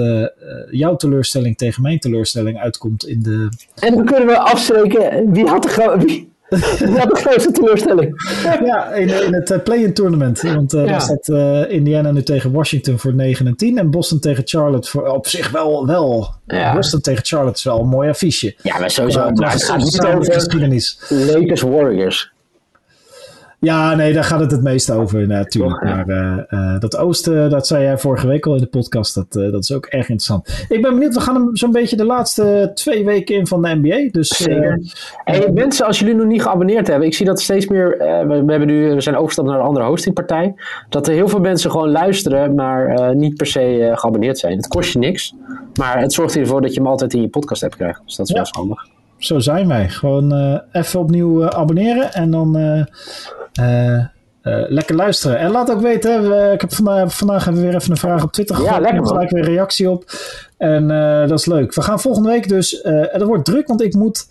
jouw 0.71 0.97
teleurstelling 0.97 1.57
tegen 1.57 1.83
mijn 1.83 1.99
teleurstelling 1.99 2.59
uitkomt 2.59 3.07
in 3.07 3.23
de... 3.23 3.49
En 3.75 3.95
dan 3.95 4.05
kunnen 4.05 4.27
we 4.27 4.39
afspreken 4.39 5.33
wie 5.33 5.47
had 5.47 5.63
de 5.63 5.97
wie, 5.99 6.33
ja, 6.97 7.07
de 7.07 7.17
grootste 7.17 7.51
teleurstelling. 7.53 8.23
ja, 8.65 8.93
in, 8.93 9.09
in 9.25 9.35
het 9.35 9.51
uh, 9.51 9.59
play-in 9.63 9.95
tournament. 9.95 10.43
Want 10.43 10.75
uh, 10.75 10.85
ja. 10.85 10.91
daar 10.91 11.01
staat 11.01 11.29
uh, 11.29 11.71
Indiana 11.71 12.11
nu 12.11 12.23
tegen 12.23 12.53
Washington 12.53 12.99
voor 12.99 13.15
9 13.15 13.47
en 13.47 13.57
10. 13.57 13.79
En 13.79 13.91
Boston 13.91 14.19
tegen 14.19 14.43
Charlotte 14.47 14.91
voor 14.91 15.07
op 15.07 15.27
zich 15.27 15.51
wel. 15.51 15.87
wel. 15.87 16.35
Ja. 16.47 16.75
Boston 16.75 17.01
tegen 17.01 17.25
Charlotte 17.25 17.59
is 17.59 17.65
wel 17.65 17.81
een 17.81 17.89
mooi 17.89 18.09
affiche. 18.09 18.55
Ja, 18.63 18.79
maar 18.79 18.91
sowieso. 18.91 19.27
Uh, 19.27 19.33
maar 19.33 19.53
het 19.53 19.65
gaat 19.65 19.79
niet 19.79 20.01
over. 20.01 20.27
Lakers 21.09 21.61
Warriors. 21.61 22.33
Ja, 23.61 23.95
nee, 23.95 24.13
daar 24.13 24.25
gaat 24.25 24.41
het 24.41 24.51
het 24.51 24.63
meest 24.63 24.91
over 24.91 25.27
natuurlijk. 25.27 25.83
maar 25.83 26.09
uh, 26.09 26.39
uh, 26.49 26.81
dat 26.81 26.97
oosten, 26.97 27.51
dat 27.51 27.67
zei 27.67 27.83
jij 27.83 27.99
vorige 27.99 28.27
week 28.27 28.47
al 28.47 28.55
in 28.55 28.61
de 28.61 28.67
podcast, 28.67 29.15
dat, 29.15 29.37
uh, 29.37 29.53
dat 29.53 29.63
is 29.63 29.73
ook 29.73 29.87
erg 29.87 30.09
interessant. 30.09 30.67
Ik 30.69 30.83
ben 30.83 30.95
benieuwd, 30.95 31.15
we 31.15 31.21
gaan 31.21 31.35
hem 31.35 31.57
zo'n 31.57 31.73
beetje 31.73 31.97
de 31.97 32.05
laatste 32.05 32.71
twee 32.75 33.05
weken 33.05 33.37
in 33.37 33.47
van 33.47 33.63
de 33.63 33.75
NBA. 33.75 34.09
Dus, 34.11 34.47
hey, 35.25 35.51
mensen, 35.55 35.87
als 35.87 35.99
jullie 35.99 36.15
nog 36.15 36.27
niet 36.27 36.43
geabonneerd 36.43 36.87
hebben, 36.87 37.07
ik 37.07 37.15
zie 37.15 37.27
dat 37.27 37.41
steeds 37.41 37.67
meer, 37.67 37.89
we, 37.99 38.43
we, 38.45 38.51
hebben 38.51 38.67
nu, 38.67 38.95
we 38.95 39.01
zijn 39.01 39.15
overgestapt 39.15 39.49
naar 39.49 39.59
een 39.59 39.67
andere 39.67 39.87
hostingpartij, 39.87 40.55
dat 40.89 41.09
er 41.09 41.15
heel 41.15 41.29
veel 41.29 41.41
mensen 41.41 41.71
gewoon 41.71 41.91
luisteren, 41.91 42.55
maar 42.55 43.17
niet 43.17 43.37
per 43.37 43.47
se 43.47 43.93
geabonneerd 43.95 44.39
zijn. 44.39 44.57
Het 44.57 44.69
kost 44.69 44.93
je 44.93 44.99
niks, 44.99 45.35
maar 45.75 46.01
het 46.01 46.13
zorgt 46.13 46.37
ervoor 46.37 46.61
dat 46.61 46.75
je 46.75 46.81
hem 46.81 46.89
altijd 46.89 47.15
in 47.15 47.21
je 47.21 47.29
podcast 47.29 47.61
hebt 47.61 47.77
krijgt. 47.77 48.01
Dus 48.05 48.17
dat 48.17 48.29
is 48.29 48.35
ja. 48.35 48.43
wel 48.43 48.51
handig. 48.53 48.87
Zo 49.17 49.39
zijn 49.39 49.69
wij. 49.69 49.89
Gewoon 49.89 50.61
even 50.73 51.01
opnieuw 51.01 51.51
abonneren 51.51 52.13
en 52.13 52.31
dan 52.31 52.59
uh, 52.59 52.83
lekker 54.69 54.95
luisteren. 54.95 55.39
En 55.39 55.51
laat 55.51 55.71
ook 55.71 55.81
weten, 55.81 56.31
we, 56.31 56.51
ik 56.53 56.61
heb 56.61 56.75
vandaag, 56.75 57.17
vandaag 57.17 57.45
hebben 57.45 57.63
we 57.63 57.69
weer 57.69 57.79
even 57.79 57.91
een 57.91 57.97
vraag 57.97 58.23
op 58.23 58.33
Twitter 58.33 58.57
gegooid. 58.57 58.75
Ja, 58.75 58.81
lekker 58.81 59.01
man. 59.01 59.09
gelijk 59.09 59.31
weer 59.31 59.43
een 59.43 59.55
reactie 59.55 59.91
op. 59.91 60.05
En 60.57 60.91
uh, 60.91 61.29
dat 61.29 61.39
is 61.39 61.47
leuk. 61.47 61.75
We 61.75 61.83
gaan 61.83 62.01
volgende 62.01 62.29
week 62.29 62.49
dus, 62.49 62.81
en 62.81 63.19
dat 63.19 63.29
wordt 63.29 63.45
druk, 63.45 63.67
want 63.67 63.83
ik 63.83 63.95
moet... 63.95 64.29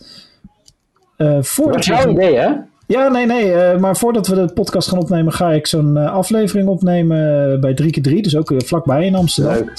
voor 1.39 1.71
dat 1.71 1.80
is 1.80 1.86
jouw 1.86 2.09
idee, 2.09 2.36
hè? 2.36 2.53
Ja, 2.88 3.07
nee, 3.07 3.25
nee. 3.25 3.53
Uh, 3.53 3.78
maar 3.78 3.97
voordat 3.97 4.28
we 4.28 4.36
de 4.36 4.53
podcast 4.53 4.89
gaan 4.89 4.99
opnemen, 4.99 5.34
ga 5.34 5.51
ik 5.51 5.67
zo'n 5.67 5.95
uh, 5.95 6.13
aflevering 6.13 6.67
opnemen 6.67 7.51
uh, 7.51 7.59
bij 7.59 7.78
3x3. 7.84 8.13
Dus 8.21 8.36
ook 8.36 8.53
vlakbij 8.57 9.05
in 9.05 9.15
Amsterdam. 9.15 9.69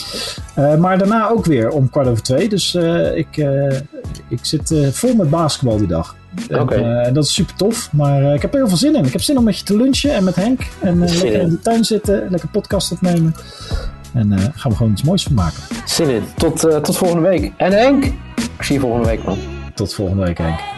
maar 0.54 0.98
daarna 0.98 1.28
ook 1.28 1.44
weer 1.44 1.70
om 1.70 1.90
kwart 1.90 2.08
over 2.08 2.22
twee. 2.22 2.48
Dus 2.48 2.74
ik, 3.14 3.36
ik 4.28 4.38
zit 4.42 4.74
vol 4.92 5.14
met 5.14 5.30
basketbal 5.30 5.78
die 5.78 5.86
dag. 5.86 6.16
Okay. 6.50 7.02
En 7.02 7.14
dat 7.14 7.24
is 7.24 7.34
super 7.34 7.54
tof. 7.54 7.92
Maar 7.92 8.34
ik 8.34 8.42
heb 8.42 8.52
er 8.52 8.58
heel 8.58 8.68
veel 8.68 8.76
zin 8.76 8.96
in. 8.96 9.04
Ik 9.04 9.12
heb 9.12 9.20
zin 9.20 9.38
om 9.38 9.44
met 9.44 9.58
je 9.58 9.64
te 9.64 9.76
lunchen 9.76 10.14
en 10.14 10.24
met 10.24 10.34
Henk. 10.34 10.60
En 10.80 10.98
lekker 10.98 11.32
in 11.32 11.48
de 11.48 11.60
tuin 11.60 11.84
zitten. 11.84 12.26
Lekker 12.30 12.48
podcast 12.48 12.92
opnemen. 12.92 13.34
En 14.14 14.28
daar 14.28 14.52
gaan 14.54 14.70
we 14.70 14.76
gewoon 14.76 14.92
iets 14.92 15.02
moois 15.02 15.22
van 15.22 15.34
maken. 15.34 15.62
Zin 15.86 16.08
in. 16.08 16.22
Tot, 16.36 16.60
tot 16.60 16.96
volgende 16.96 17.28
week. 17.28 17.52
En 17.56 17.72
Henk, 17.72 18.04
ik 18.04 18.62
zie 18.62 18.74
je 18.74 18.80
volgende 18.80 19.06
week 19.06 19.24
man. 19.24 19.38
Tot 19.74 19.94
volgende 19.94 20.24
week 20.24 20.38
Henk. 20.38 20.77